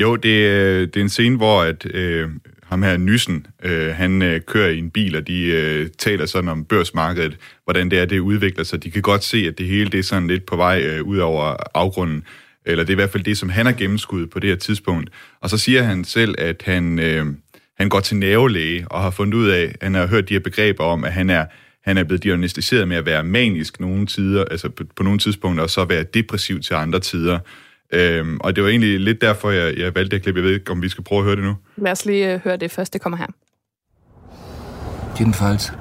Jo, 0.00 0.16
det, 0.16 0.28
øh, 0.28 0.80
det 0.80 0.96
er 0.96 1.00
en 1.00 1.08
scene, 1.08 1.36
hvor 1.36 1.62
at, 1.62 1.86
øh, 1.94 2.28
ham 2.70 2.82
her 2.82 2.96
Nyssen, 2.96 3.46
øh, 3.64 3.94
han 3.94 4.22
øh, 4.22 4.40
kører 4.40 4.68
i 4.68 4.78
en 4.78 4.90
bil, 4.90 5.16
og 5.16 5.26
de 5.26 5.42
øh, 5.42 5.88
taler 5.98 6.26
sådan 6.26 6.48
om 6.48 6.64
børsmarkedet, 6.64 7.36
hvordan 7.64 7.90
det 7.90 7.98
er, 7.98 8.04
det 8.04 8.18
udvikler 8.18 8.64
sig. 8.64 8.82
De 8.82 8.90
kan 8.90 9.02
godt 9.02 9.24
se, 9.24 9.36
at 9.36 9.58
det 9.58 9.66
hele 9.66 9.90
det 9.90 9.98
er 9.98 10.02
sådan 10.02 10.28
lidt 10.28 10.46
på 10.46 10.56
vej 10.56 10.82
øh, 10.82 11.02
ud 11.02 11.18
over 11.18 11.56
afgrunden, 11.74 12.24
eller 12.66 12.84
det 12.84 12.90
er 12.90 12.94
i 12.94 13.02
hvert 13.02 13.10
fald 13.10 13.24
det, 13.24 13.38
som 13.38 13.48
han 13.48 13.66
har 13.66 13.72
gennemskuddet 13.72 14.30
på 14.30 14.38
det 14.38 14.50
her 14.50 14.56
tidspunkt. 14.56 15.10
Og 15.40 15.50
så 15.50 15.58
siger 15.58 15.82
han 15.82 16.04
selv, 16.04 16.34
at 16.38 16.62
han... 16.64 16.98
Øh, 16.98 17.26
han 17.80 17.88
går 17.88 18.00
til 18.00 18.16
nævelæge 18.16 18.86
og 18.90 19.02
har 19.02 19.10
fundet 19.10 19.34
ud 19.34 19.48
af, 19.48 19.74
han 19.82 19.94
har 19.94 20.06
hørt 20.06 20.28
de 20.28 20.34
her 20.34 20.40
begreber 20.40 20.84
om, 20.84 21.04
at 21.04 21.12
han 21.12 21.30
er, 21.30 21.46
han 21.84 21.98
er 21.98 22.04
blevet 22.04 22.22
diagnostiseret 22.22 22.88
med 22.88 22.96
at 22.96 23.06
være 23.06 23.24
manisk 23.24 23.80
nogle 23.80 24.06
tider, 24.06 24.44
altså 24.44 24.68
på, 24.68 24.84
på 24.96 25.02
nogle 25.02 25.18
tidspunkter, 25.18 25.62
og 25.62 25.70
så 25.70 25.84
være 25.84 26.02
depressiv 26.02 26.60
til 26.60 26.74
andre 26.74 27.00
tider. 27.00 27.38
Øhm, 27.92 28.38
og 28.40 28.56
det 28.56 28.64
var 28.64 28.70
egentlig 28.70 29.00
lidt 29.00 29.20
derfor, 29.20 29.50
jeg, 29.50 29.78
jeg 29.78 29.94
valgte 29.94 30.16
det 30.16 30.22
klip. 30.22 30.36
Jeg 30.36 30.44
ved 30.44 30.54
ikke, 30.54 30.70
om 30.70 30.82
vi 30.82 30.88
skal 30.88 31.04
prøve 31.04 31.18
at 31.18 31.24
høre 31.24 31.36
det 31.36 31.44
nu. 31.44 31.56
Lad 31.76 31.92
os 31.92 32.04
lige 32.04 32.34
uh, 32.34 32.40
høre 32.44 32.56
det 32.56 32.70
først. 32.70 32.92
Det 32.92 33.00
kommer 33.00 33.16
her. 33.18 33.26
Jedenfalls 35.20 35.72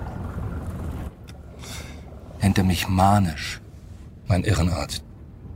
nennt 2.41 2.57
er 2.57 2.63
mich 2.63 2.89
manisch, 2.89 3.59
mein 4.29 4.43
Irrenarzt. 4.45 5.03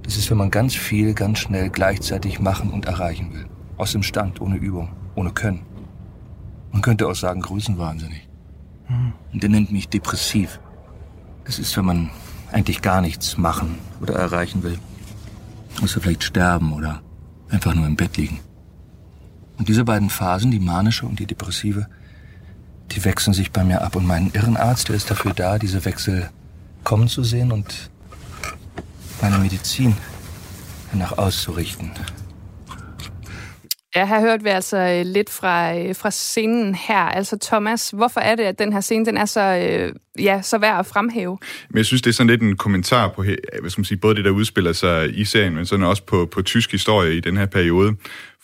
Das 0.05 0.17
ist, 0.17 0.29
wenn 0.29 0.37
man 0.37 0.51
ganz 0.51 0.77
viel, 0.77 1.13
ganz 1.13 1.39
schnell 1.39 1.69
gleichzeitig 1.69 2.39
machen 2.39 2.71
und 2.71 2.85
erreichen 2.85 3.31
will. 3.33 3.45
Aus 3.77 3.91
dem 3.91 4.03
Stand, 4.03 4.41
ohne 4.41 4.57
Übung, 4.57 4.89
ohne 5.15 5.31
Können. 5.31 5.72
Man 6.73 6.81
könnte 6.81 7.07
auch 7.07 7.15
sagen, 7.15 7.39
größenwahnsinnig. 7.39 8.27
Und 9.31 9.41
der 9.41 9.49
nennt 9.49 9.71
mich 9.71 9.87
depressiv. 9.87 10.59
Das 11.45 11.59
ist, 11.59 11.77
wenn 11.77 11.85
man 11.85 12.09
eigentlich 12.51 12.81
gar 12.81 12.99
nichts 12.99 13.37
machen 13.37 13.77
oder 14.01 14.15
erreichen 14.15 14.63
will. 14.63 14.77
Muss 15.79 15.95
er 15.95 16.01
vielleicht 16.01 16.23
sterben 16.23 16.73
oder 16.73 17.01
einfach 17.49 17.73
nur 17.73 17.87
im 17.87 17.95
Bett 17.95 18.17
liegen. 18.17 18.39
Und 19.57 19.69
diese 19.69 19.85
beiden 19.85 20.09
Phasen, 20.09 20.51
die 20.51 20.59
manische 20.59 21.05
und 21.05 21.19
die 21.19 21.27
depressive, 21.27 21.87
die 22.91 23.05
wechseln 23.05 23.33
sich 23.33 23.51
bei 23.51 23.63
mir 23.63 23.81
ab. 23.81 23.95
Und 23.95 24.05
mein 24.05 24.31
Irrenarzt, 24.33 24.89
der 24.89 24.95
ist 24.95 25.09
dafür 25.09 25.33
da, 25.33 25.59
diese 25.59 25.85
Wechsel 25.85 26.29
kommen 26.83 27.07
zu 27.07 27.23
sehen 27.23 27.51
und 27.51 27.91
meine 29.21 29.37
Medizin 29.37 29.95
danach 30.91 31.17
auszurichten. 31.17 31.91
Ja, 33.95 34.05
her 34.05 34.19
hørte 34.19 34.43
vi 34.43 34.49
altså 34.49 34.77
øh, 34.77 35.05
lidt 35.05 35.29
fra, 35.29 35.77
øh, 35.77 35.95
fra 35.95 36.11
scenen 36.11 36.75
her. 36.75 36.97
Altså 36.97 37.37
Thomas, 37.41 37.89
hvorfor 37.89 38.19
er 38.19 38.35
det, 38.35 38.43
at 38.43 38.59
den 38.59 38.73
her 38.73 38.81
scene 38.81 39.05
den 39.05 39.17
er 39.17 39.25
så, 39.25 39.41
øh, 39.41 39.93
ja, 40.23 40.41
så 40.41 40.57
værd 40.57 40.79
at 40.79 40.85
fremhæve? 40.85 41.37
Men 41.69 41.77
jeg 41.77 41.85
synes, 41.85 42.01
det 42.01 42.09
er 42.09 42.13
sådan 42.13 42.29
lidt 42.29 42.41
en 42.41 42.57
kommentar 42.57 43.07
på 43.07 43.23
hvad 43.23 43.69
skal 43.69 43.79
man 43.79 43.85
sige, 43.85 43.97
både 43.97 44.15
det, 44.15 44.25
der 44.25 44.31
udspiller 44.31 44.73
sig 44.73 45.17
i 45.17 45.25
serien, 45.25 45.55
men 45.55 45.65
sådan 45.65 45.85
også 45.85 46.03
på, 46.03 46.25
på 46.25 46.41
tysk 46.41 46.71
historie 46.71 47.15
i 47.15 47.19
den 47.19 47.37
her 47.37 47.45
periode. 47.45 47.95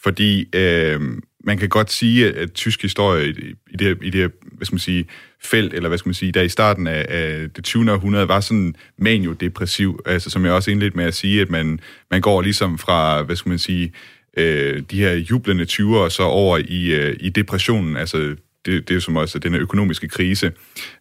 Fordi 0.04 0.56
øh, 0.56 1.02
man 1.43 1.58
kan 1.58 1.70
godt 1.70 1.91
sige, 1.91 2.34
at 2.34 2.54
tysk 2.54 2.82
historie 2.82 3.30
i 3.30 3.54
i 3.72 3.76
det, 3.78 3.97
i 4.02 4.10
det 4.10 4.32
hvad 4.41 4.66
skal 4.66 4.74
man 4.74 4.80
sige, 4.80 5.06
felt, 5.43 5.74
eller 5.74 5.89
hvad 5.89 5.97
skal 5.97 6.10
man 6.10 6.14
sige, 6.14 6.32
der 6.32 6.41
i 6.41 6.50
starten 6.50 6.88
af, 6.88 7.06
af 7.10 7.50
det 7.50 7.64
20. 7.64 7.91
århundrede 7.91 8.28
var 8.28 8.39
sådan 8.39 8.76
manio-depressiv, 8.97 10.00
altså 10.06 10.30
som 10.30 10.45
jeg 10.45 10.54
også 10.54 10.72
indledte 10.72 10.97
med 10.97 11.06
at 11.06 11.14
sige, 11.14 11.41
at 11.41 11.50
man, 11.50 11.80
man 12.12 12.22
går 12.22 12.41
ligesom 12.41 12.78
fra, 12.78 13.22
hvad 13.22 13.36
skal 13.36 13.50
man 13.50 13.60
sige, 13.60 13.91
øh, 14.38 14.84
de 14.91 14.99
her 14.99 15.13
jublende 15.13 15.63
20'ere 15.63 16.09
så 16.09 16.23
over 16.23 16.57
i, 16.57 16.93
øh, 16.93 17.17
i 17.19 17.30
depressionen, 17.30 17.97
altså 17.97 18.36
det, 18.65 18.88
det 18.88 18.89
er 18.89 18.95
jo 18.95 18.99
som 18.99 19.15
også 19.15 19.39
den 19.39 19.55
økonomiske 19.55 20.07
krise. 20.07 20.51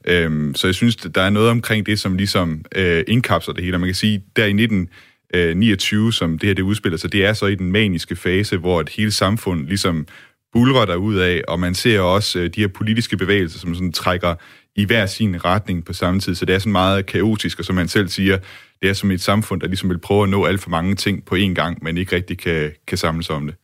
Øhm, 0.04 0.54
så 0.54 0.66
jeg 0.66 0.74
synes, 0.74 0.96
der 0.96 1.22
er 1.22 1.30
noget 1.30 1.50
omkring 1.50 1.86
det, 1.86 1.98
som 2.00 2.16
ligesom 2.16 2.64
øh, 2.76 3.04
indkapsler 3.08 3.54
det 3.54 3.64
hele. 3.64 3.78
man 3.78 3.88
kan 3.88 3.94
sige, 3.94 4.22
der 4.36 4.44
i 4.44 4.50
1929, 4.50 6.06
øh, 6.06 6.12
som 6.12 6.38
det 6.38 6.46
her 6.46 6.54
det 6.54 6.62
udspiller 6.62 6.98
sig, 6.98 7.12
det 7.12 7.24
er 7.24 7.32
så 7.32 7.46
i 7.46 7.54
den 7.54 7.72
maniske 7.72 8.16
fase, 8.16 8.56
hvor 8.56 8.80
et 8.80 8.88
hele 8.88 9.12
samfund 9.12 9.66
ligesom 9.66 10.06
bulrer 10.52 10.84
der 10.84 10.96
ud 10.96 11.16
af, 11.16 11.42
og 11.48 11.60
man 11.60 11.74
ser 11.74 12.00
også 12.00 12.38
øh, 12.38 12.50
de 12.54 12.60
her 12.60 12.68
politiske 12.68 13.16
bevægelser, 13.16 13.58
som 13.58 13.74
sådan 13.74 13.92
trækker 13.92 14.34
i 14.76 14.84
hver 14.84 15.06
sin 15.06 15.44
retning 15.44 15.84
på 15.84 15.92
samme 15.92 16.20
tid. 16.20 16.34
Så 16.34 16.44
det 16.44 16.54
er 16.54 16.58
sådan 16.58 16.72
meget 16.72 17.06
kaotisk, 17.06 17.58
og 17.58 17.64
som 17.64 17.74
man 17.74 17.88
selv 17.88 18.08
siger, 18.08 18.38
det 18.82 18.90
er 18.90 18.94
som 18.94 19.10
et 19.10 19.20
samfund, 19.20 19.60
der 19.60 19.66
ligesom 19.66 19.88
vil 19.88 19.98
prøve 19.98 20.22
at 20.22 20.28
nå 20.28 20.44
alt 20.44 20.60
for 20.60 20.70
mange 20.70 20.94
ting 20.94 21.24
på 21.24 21.34
én 21.34 21.54
gang, 21.54 21.78
men 21.82 21.96
ikke 21.96 22.16
rigtig 22.16 22.38
kan, 22.38 22.72
kan 22.86 22.98
samles 22.98 23.30
om 23.30 23.46
det. 23.46 23.54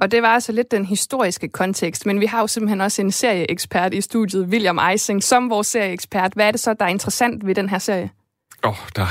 Og 0.00 0.10
det 0.10 0.22
var 0.22 0.28
altså 0.28 0.52
lidt 0.52 0.70
den 0.70 0.84
historiske 0.86 1.48
kontekst, 1.48 2.06
men 2.06 2.20
vi 2.20 2.26
har 2.26 2.40
jo 2.40 2.46
simpelthen 2.46 2.80
også 2.80 3.02
en 3.02 3.12
serieekspert 3.12 3.94
i 3.94 4.00
studiet, 4.00 4.46
William 4.46 4.78
Eising, 4.90 5.22
som 5.22 5.50
vores 5.50 5.66
serieekspert. 5.66 6.32
Hvad 6.34 6.46
er 6.46 6.50
det 6.50 6.60
så, 6.60 6.74
der 6.74 6.84
er 6.84 6.88
interessant 6.88 7.46
ved 7.46 7.54
den 7.54 7.68
her 7.68 7.78
serie? 7.78 8.10
Åh, 8.64 8.70
oh, 8.70 8.76
der... 8.96 9.06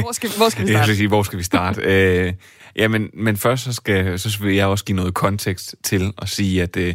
hvor, 0.00 0.12
skal, 0.12 0.30
hvor 0.36 0.48
skal 0.48 0.66
vi 0.66 0.68
starte? 0.72 0.88
Jeg 0.88 0.96
sige, 0.96 1.08
hvor 1.08 1.22
skal 1.22 1.38
vi 1.38 1.44
starte? 1.44 1.82
øh, 1.92 2.32
ja, 2.76 2.88
men, 2.88 3.10
men 3.14 3.36
først 3.36 3.64
så, 3.64 3.72
skal, 3.72 4.18
så 4.18 4.38
vil 4.42 4.54
jeg 4.54 4.66
også 4.66 4.84
give 4.84 4.96
noget 4.96 5.14
kontekst 5.14 5.76
til 5.82 6.12
at 6.22 6.28
sige, 6.28 6.62
at, 6.62 6.76
øh, 6.76 6.94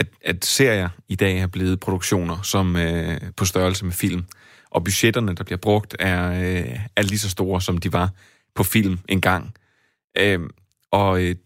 at, 0.00 0.06
at 0.24 0.44
serier 0.44 0.88
i 1.08 1.14
dag 1.14 1.38
er 1.38 1.46
blevet 1.46 1.80
produktioner 1.80 2.42
som 2.42 2.76
øh, 2.76 3.20
på 3.36 3.44
størrelse 3.44 3.84
med 3.84 3.92
film. 3.92 4.24
Og 4.76 4.84
budgetterne, 4.84 5.34
der 5.34 5.44
bliver 5.44 5.58
brugt, 5.58 5.96
er, 5.98 6.30
øh, 6.30 6.78
er 6.96 7.02
lige 7.02 7.18
så 7.18 7.30
store, 7.30 7.62
som 7.62 7.78
de 7.78 7.92
var 7.92 8.10
på 8.54 8.62
film 8.62 8.98
engang. 9.08 9.54
Øh, 10.18 10.40
og 10.90 11.22
øh, 11.22 11.36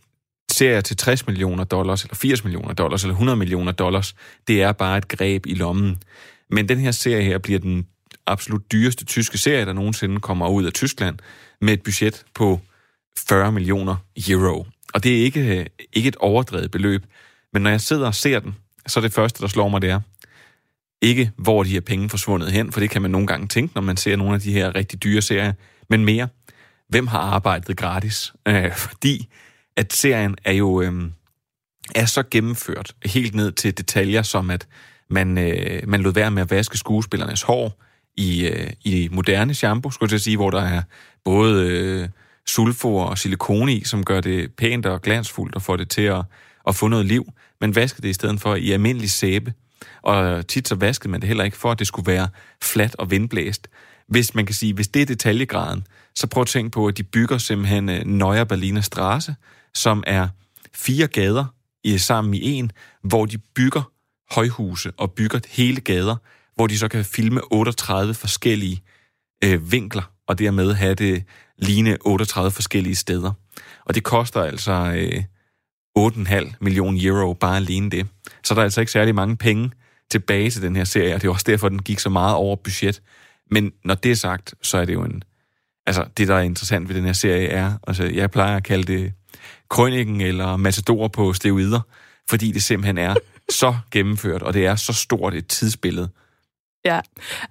serier 0.53 0.81
til 0.81 0.97
60 0.97 1.27
millioner 1.27 1.65
dollars, 1.65 2.03
eller 2.03 2.15
80 2.15 2.45
millioner 2.45 2.75
dollars, 2.75 3.03
eller 3.03 3.15
100 3.15 3.37
millioner 3.37 3.73
dollars, 3.73 4.15
det 4.49 4.63
er 4.63 4.73
bare 4.73 4.99
et 4.99 5.09
greb 5.09 5.47
i 5.47 5.55
lommen. 5.55 5.99
Men 6.51 6.69
den 6.69 6.79
her 6.79 6.91
serie 6.91 7.23
her 7.23 7.39
bliver 7.39 7.59
den 7.59 7.87
absolut 8.27 8.73
dyreste 8.73 9.05
tyske 9.05 9.39
serie, 9.39 9.65
der 9.65 9.73
nogensinde 9.73 10.21
kommer 10.21 10.49
ud 10.49 10.65
af 10.65 10.73
Tyskland, 10.73 11.19
med 11.61 11.73
et 11.73 11.83
budget 11.83 12.25
på 12.35 12.61
40 13.29 13.53
millioner 13.53 13.97
euro. 14.29 14.67
Og 14.95 15.05
det 15.05 15.19
er 15.19 15.23
ikke, 15.23 15.59
øh, 15.59 15.67
ikke 15.93 16.09
et 16.09 16.17
overdrevet 16.17 16.71
beløb. 16.71 17.03
Men 17.53 17.63
når 17.63 17.71
jeg 17.71 17.81
sidder 17.81 18.07
og 18.07 18.15
ser 18.15 18.41
den, 18.41 18.55
så 18.87 19.01
er 19.01 19.03
det 19.03 19.13
første, 19.13 19.43
der 19.43 19.49
slår 19.49 19.69
mig, 19.69 19.83
det 19.83 19.91
er, 19.91 20.01
ikke 21.03 21.31
hvor 21.37 21.63
de 21.63 21.71
her 21.71 21.81
penge 21.81 22.09
forsvundet 22.09 22.53
hen, 22.53 22.73
for 22.73 22.81
det 22.81 22.91
kan 22.91 23.03
man 23.03 23.11
nogle 23.11 23.27
gange 23.27 23.49
tænke, 23.49 23.75
når 23.75 23.83
man 23.83 23.97
ser 23.97 24.17
nogle 24.17 24.35
af 24.35 24.41
de 24.41 24.53
her 24.53 24.75
rigtig 24.75 25.03
dyre 25.03 25.23
serier, 25.23 25.53
men 25.91 26.05
mere, 26.05 26.29
hvem 26.89 27.07
har 27.07 27.19
arbejdet 27.19 27.77
gratis? 27.77 28.33
Øh, 28.49 28.77
fordi 28.77 29.29
at 29.77 29.93
serien 29.93 30.37
er 30.45 30.53
jo 30.53 30.81
øh, 30.81 31.11
er 31.95 32.07
så 32.07 32.23
gennemført 32.31 32.95
helt 33.05 33.35
ned 33.35 33.53
til 33.53 33.79
detaljer, 33.79 34.23
som 34.23 34.51
at 34.51 34.67
man, 35.11 35.39
øh, 35.39 35.89
man 35.89 36.01
lod 36.01 36.13
være 36.13 36.31
med 36.31 36.43
at 36.43 36.51
vaske 36.51 36.79
skuespillernes 36.79 37.43
hår 37.43 37.83
i, 38.17 38.47
øh, 38.47 38.71
i 38.85 39.09
moderne 39.13 39.55
shampoo, 39.55 39.91
skulle 39.91 40.13
jeg 40.13 40.21
sige, 40.21 40.37
hvor 40.37 40.51
der 40.51 40.63
er 40.63 40.83
både 41.25 41.67
øh, 41.69 42.09
sulfor 42.47 43.05
og 43.05 43.19
silikone 43.19 43.75
i, 43.75 43.85
som 43.85 44.05
gør 44.05 44.21
det 44.21 44.53
pænt 44.57 44.87
og 44.87 45.03
glansfuldt 45.03 45.55
og 45.55 45.63
får 45.63 45.77
det 45.77 45.91
til 45.91 46.03
at, 46.03 46.23
at 46.69 46.77
få 46.77 46.89
noget 46.89 47.07
liv. 47.07 47.33
Man 47.61 47.75
vaskede 47.75 48.03
det 48.03 48.09
i 48.09 48.13
stedet 48.13 48.41
for 48.41 48.55
i 48.55 48.71
almindelig 48.71 49.11
sæbe. 49.11 49.53
Og 50.03 50.47
tit 50.47 50.69
så 50.69 50.75
vaskede 50.75 51.11
man 51.11 51.21
det 51.21 51.29
heller 51.29 51.45
ikke 51.45 51.57
for, 51.57 51.71
at 51.71 51.79
det 51.79 51.87
skulle 51.87 52.13
være 52.13 52.29
fladt 52.63 52.95
og 52.95 53.11
vindblæst. 53.11 53.69
Hvis 54.09 54.35
man 54.35 54.47
kan 54.47 54.55
sige, 54.55 54.75
hvis 54.75 54.89
det 54.89 55.03
er 55.03 55.07
detaljegraden, 55.07 55.87
så 56.15 56.27
prøv 56.27 56.41
at 56.41 56.47
tænke 56.47 56.71
på, 56.71 56.87
at 56.87 56.97
de 56.97 57.03
bygger 57.03 57.39
simpelthen 57.39 57.89
øh, 57.89 58.05
Neuer 58.05 58.45
Berliner 58.45 58.81
Straße, 58.81 59.35
som 59.75 60.05
er 60.07 60.29
fire 60.75 61.07
gader 61.07 61.45
i 61.85 61.99
sammen 61.99 62.35
i 62.35 62.43
en, 62.43 62.73
hvor 63.03 63.27
de 63.27 63.39
bygger 63.39 63.83
højhuse 64.31 64.93
og 64.97 65.13
bygger 65.13 65.41
hele 65.49 65.81
gader, 65.81 66.17
hvor 66.55 66.67
de 66.67 66.79
så 66.79 66.89
kan 66.89 67.05
filme 67.05 67.53
38 67.53 68.15
forskellige 68.15 68.83
øh, 69.45 69.73
vinkler, 69.73 70.13
og 70.27 70.39
dermed 70.39 70.75
have 70.75 70.95
det 70.95 71.25
ligne 71.59 71.97
38 72.01 72.51
forskellige 72.51 72.97
steder. 72.97 73.33
Og 73.85 73.95
det 73.95 74.05
koster 74.05 74.43
altså 74.43 74.73
øh, 74.73 75.25
8,5 75.99 76.55
millioner 76.61 76.99
euro 77.03 77.33
bare 77.33 77.57
alene 77.57 77.91
det. 77.91 78.07
Så 78.45 78.55
der 78.55 78.61
er 78.61 78.65
altså 78.65 78.81
ikke 78.81 78.93
særlig 78.93 79.15
mange 79.15 79.37
penge 79.37 79.71
tilbage 80.11 80.51
til 80.51 80.63
den 80.63 80.77
her 80.77 80.85
serie, 80.85 81.15
og 81.15 81.23
det 81.23 81.29
er 81.29 81.33
også 81.33 81.47
derfor, 81.49 81.69
den 81.69 81.83
gik 81.83 81.99
så 81.99 82.11
meget 82.11 82.35
over 82.37 82.57
budget. 82.57 83.03
Men 83.51 83.73
når 83.85 83.95
det 83.95 84.11
er 84.11 84.17
sagt, 84.17 84.55
så 84.63 84.79
er 84.79 84.85
det 84.85 84.93
jo 84.93 85.03
en... 85.03 85.23
Altså, 85.87 86.07
det, 86.17 86.29
der 86.29 86.35
er 86.35 86.41
interessant 86.41 86.89
ved 86.89 86.97
den 86.97 87.05
her 87.05 87.13
serie, 87.13 87.49
er... 87.49 87.73
Altså, 87.87 88.05
jeg 88.05 88.31
plejer 88.31 88.57
at 88.57 88.65
kalde 88.65 88.93
det 88.93 89.13
krønningen 89.69 90.21
eller 90.21 90.57
matador 90.57 91.09
på 91.09 91.33
steroider, 91.33 91.81
fordi 92.31 92.53
det 92.53 92.63
simpelthen 92.63 92.99
er 92.99 93.15
så 93.51 93.77
gennemført, 93.91 94.43
og 94.43 94.55
det 94.55 94.67
er 94.67 94.77
så 94.77 94.93
stort 94.93 95.35
et 95.35 95.47
tidsbillede. 95.47 96.09
Ja, 96.85 97.01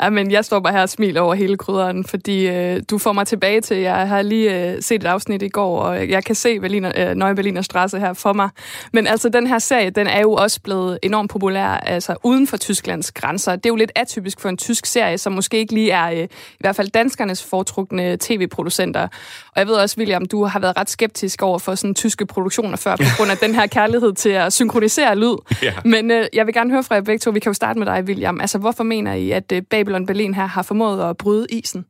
men 0.09 0.31
jeg 0.31 0.45
står 0.45 0.59
bare 0.59 0.73
her 0.73 0.81
og 0.81 0.89
smiler 0.89 1.21
over 1.21 1.33
hele 1.33 1.57
krydderen, 1.57 2.03
fordi 2.03 2.47
øh, 2.47 2.81
du 2.89 2.97
får 2.97 3.13
mig 3.13 3.27
tilbage 3.27 3.61
til, 3.61 3.77
jeg 3.77 4.07
har 4.07 4.21
lige 4.21 4.71
øh, 4.71 4.81
set 4.81 5.03
et 5.03 5.07
afsnit 5.07 5.41
i 5.41 5.47
går, 5.47 5.79
og 5.79 6.09
jeg 6.09 6.23
kan 6.23 6.35
se 6.35 6.59
Berliner, 6.59 6.91
øh, 6.95 7.15
Neue 7.15 7.35
Berliner 7.35 7.61
Straße 7.61 7.97
her 7.99 8.13
for 8.13 8.33
mig. 8.33 8.49
Men 8.93 9.07
altså, 9.07 9.29
den 9.29 9.47
her 9.47 9.59
serie, 9.59 9.89
den 9.89 10.07
er 10.07 10.21
jo 10.21 10.33
også 10.33 10.61
blevet 10.61 10.99
enormt 11.03 11.31
populær, 11.31 11.67
altså 11.67 12.15
uden 12.23 12.47
for 12.47 12.57
Tysklands 12.57 13.11
grænser. 13.11 13.55
Det 13.55 13.65
er 13.65 13.69
jo 13.69 13.75
lidt 13.75 13.91
atypisk 13.95 14.39
for 14.39 14.49
en 14.49 14.57
tysk 14.57 14.85
serie, 14.85 15.17
som 15.17 15.33
måske 15.33 15.57
ikke 15.57 15.73
lige 15.73 15.91
er 15.91 16.11
øh, 16.11 16.23
i 16.23 16.27
hvert 16.59 16.75
fald 16.75 16.89
danskernes 16.89 17.43
foretrukne 17.43 18.17
tv-producenter. 18.17 19.01
Og 19.01 19.55
jeg 19.55 19.67
ved 19.67 19.75
også, 19.75 19.95
William, 19.97 20.25
du 20.25 20.45
har 20.45 20.59
været 20.59 20.77
ret 20.77 20.89
skeptisk 20.89 21.41
over 21.41 21.59
for 21.59 21.75
sådan 21.75 21.95
tyske 21.95 22.25
produktioner 22.25 22.77
før, 22.77 22.95
på 22.95 23.03
grund 23.17 23.31
af 23.31 23.37
den 23.37 23.55
her 23.55 23.67
kærlighed 23.67 24.13
til 24.13 24.29
at 24.29 24.53
synkronisere 24.53 25.15
lyd. 25.15 25.35
Ja. 25.63 25.73
Men 25.85 26.11
øh, 26.11 26.25
jeg 26.33 26.45
vil 26.45 26.53
gerne 26.53 26.71
høre 26.71 26.83
fra 26.83 26.95
jer 26.95 27.01
begge 27.01 27.19
to, 27.19 27.31
vi 27.31 27.39
kan 27.39 27.49
jo 27.49 27.53
starte 27.53 27.79
med 27.79 27.87
dig, 27.87 28.03
William. 28.03 28.41
Altså, 28.41 28.57
hvorfor 28.57 28.83
mener 28.83 29.18
i, 29.19 29.31
at 29.31 29.51
øh, 29.51 29.61
Babylon 29.61 30.05
Berlin 30.05 30.33
her 30.33 30.45
har 30.45 30.61
formået 30.61 31.09
at 31.09 31.17
bryde 31.17 31.47
isen? 31.49 31.85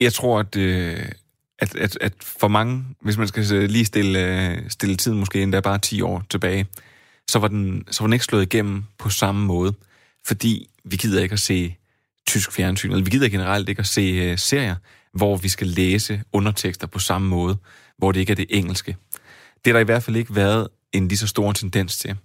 Jeg 0.00 0.12
tror, 0.12 0.38
at, 0.38 0.56
øh, 0.56 1.08
at, 1.58 1.74
at, 1.76 1.98
at 2.00 2.12
for 2.20 2.48
mange, 2.48 2.84
hvis 3.00 3.18
man 3.18 3.28
skal 3.28 3.54
øh, 3.54 3.68
lige 3.70 3.84
stille, 3.84 4.64
stille 4.68 4.96
tiden 4.96 5.18
måske 5.18 5.42
endda 5.42 5.60
bare 5.60 5.78
10 5.78 6.02
år 6.02 6.22
tilbage, 6.30 6.66
så 7.28 7.38
var, 7.38 7.48
den, 7.48 7.84
så 7.90 8.02
var 8.02 8.06
den 8.06 8.12
ikke 8.12 8.24
slået 8.24 8.42
igennem 8.42 8.84
på 8.98 9.10
samme 9.10 9.46
måde. 9.46 9.74
Fordi 10.26 10.70
vi 10.84 10.96
gider 10.96 11.22
ikke 11.22 11.32
at 11.32 11.40
se 11.40 11.76
tysk 12.26 12.52
fjernsyn, 12.52 12.90
eller 12.90 13.04
vi 13.04 13.10
gider 13.10 13.28
generelt 13.28 13.68
ikke 13.68 13.80
at 13.80 13.86
se 13.86 14.36
serier, 14.36 14.74
hvor 15.12 15.36
vi 15.36 15.48
skal 15.48 15.66
læse 15.66 16.22
undertekster 16.32 16.86
på 16.86 16.98
samme 16.98 17.28
måde, 17.28 17.56
hvor 17.98 18.12
det 18.12 18.20
ikke 18.20 18.30
er 18.30 18.36
det 18.36 18.46
engelske. 18.48 18.96
Det 19.64 19.66
har 19.66 19.72
der 19.72 19.80
i 19.80 19.84
hvert 19.84 20.02
fald 20.02 20.16
ikke 20.16 20.34
været 20.34 20.68
en 20.92 21.08
lige 21.08 21.18
så 21.18 21.26
stor 21.26 21.52
tendens 21.52 21.98
til. 21.98 22.16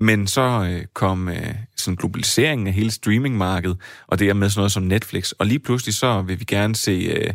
Men 0.00 0.26
så 0.26 0.68
øh, 0.70 0.84
kom 0.94 1.28
øh, 1.28 1.54
sådan 1.76 1.96
globaliseringen 1.96 2.66
af 2.66 2.72
hele 2.72 2.90
streamingmarkedet, 2.90 3.78
og 4.06 4.18
det 4.18 4.28
er 4.28 4.34
med 4.34 4.50
sådan 4.50 4.60
noget 4.60 4.72
som 4.72 4.82
Netflix. 4.82 5.30
Og 5.30 5.46
lige 5.46 5.58
pludselig 5.58 5.94
så 5.94 6.22
vil 6.22 6.40
vi 6.40 6.44
gerne 6.44 6.76
se 6.76 6.92
øh, 6.92 7.34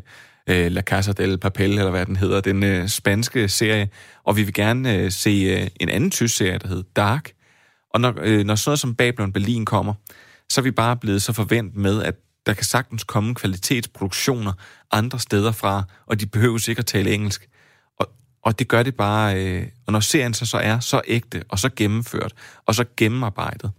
øh, 0.49 0.71
La 0.71 0.81
Casa 0.81 1.11
del 1.11 1.37
Papel, 1.37 1.71
eller 1.71 1.91
hvad 1.91 2.05
den 2.05 2.15
hedder, 2.15 2.41
den 2.41 2.63
øh, 2.63 2.87
spanske 2.87 3.49
serie. 3.49 3.89
Og 4.23 4.37
vi 4.37 4.43
vil 4.43 4.53
gerne 4.53 4.95
øh, 4.95 5.11
se 5.11 5.29
øh, 5.29 5.67
en 5.79 5.89
anden 5.89 6.11
tysk 6.11 6.35
serie, 6.35 6.57
der 6.57 6.67
hedder 6.67 6.83
Dark. 6.95 7.31
Og 7.93 8.01
når, 8.01 8.13
øh, 8.21 8.45
når 8.45 8.55
sådan 8.55 8.69
noget 8.69 8.79
som 8.79 8.95
Babylon 8.95 9.33
Berlin 9.33 9.65
kommer, 9.65 9.93
så 10.49 10.61
er 10.61 10.63
vi 10.63 10.71
bare 10.71 10.97
blevet 10.97 11.21
så 11.21 11.33
forventet 11.33 11.77
med, 11.77 12.03
at 12.03 12.15
der 12.45 12.53
kan 12.53 12.65
sagtens 12.65 13.03
komme 13.03 13.35
kvalitetsproduktioner 13.35 14.53
andre 14.91 15.19
steder 15.19 15.51
fra, 15.51 15.83
og 16.05 16.19
de 16.19 16.25
behøver 16.25 16.69
ikke 16.69 16.79
at 16.79 16.85
tale 16.85 17.13
engelsk. 17.13 17.47
Og 18.45 18.59
det 18.59 18.67
gør 18.67 18.83
det 18.83 18.95
bare, 18.95 19.45
øh, 19.45 19.63
og 19.85 19.93
når 19.93 19.99
serien 19.99 20.33
så, 20.33 20.45
så 20.45 20.57
er 20.57 20.79
så 20.79 21.01
ægte, 21.07 21.43
og 21.49 21.59
så 21.59 21.69
gennemført, 21.75 22.33
og 22.65 22.75
så 22.75 22.85
gennemarbejdet, 22.97 23.71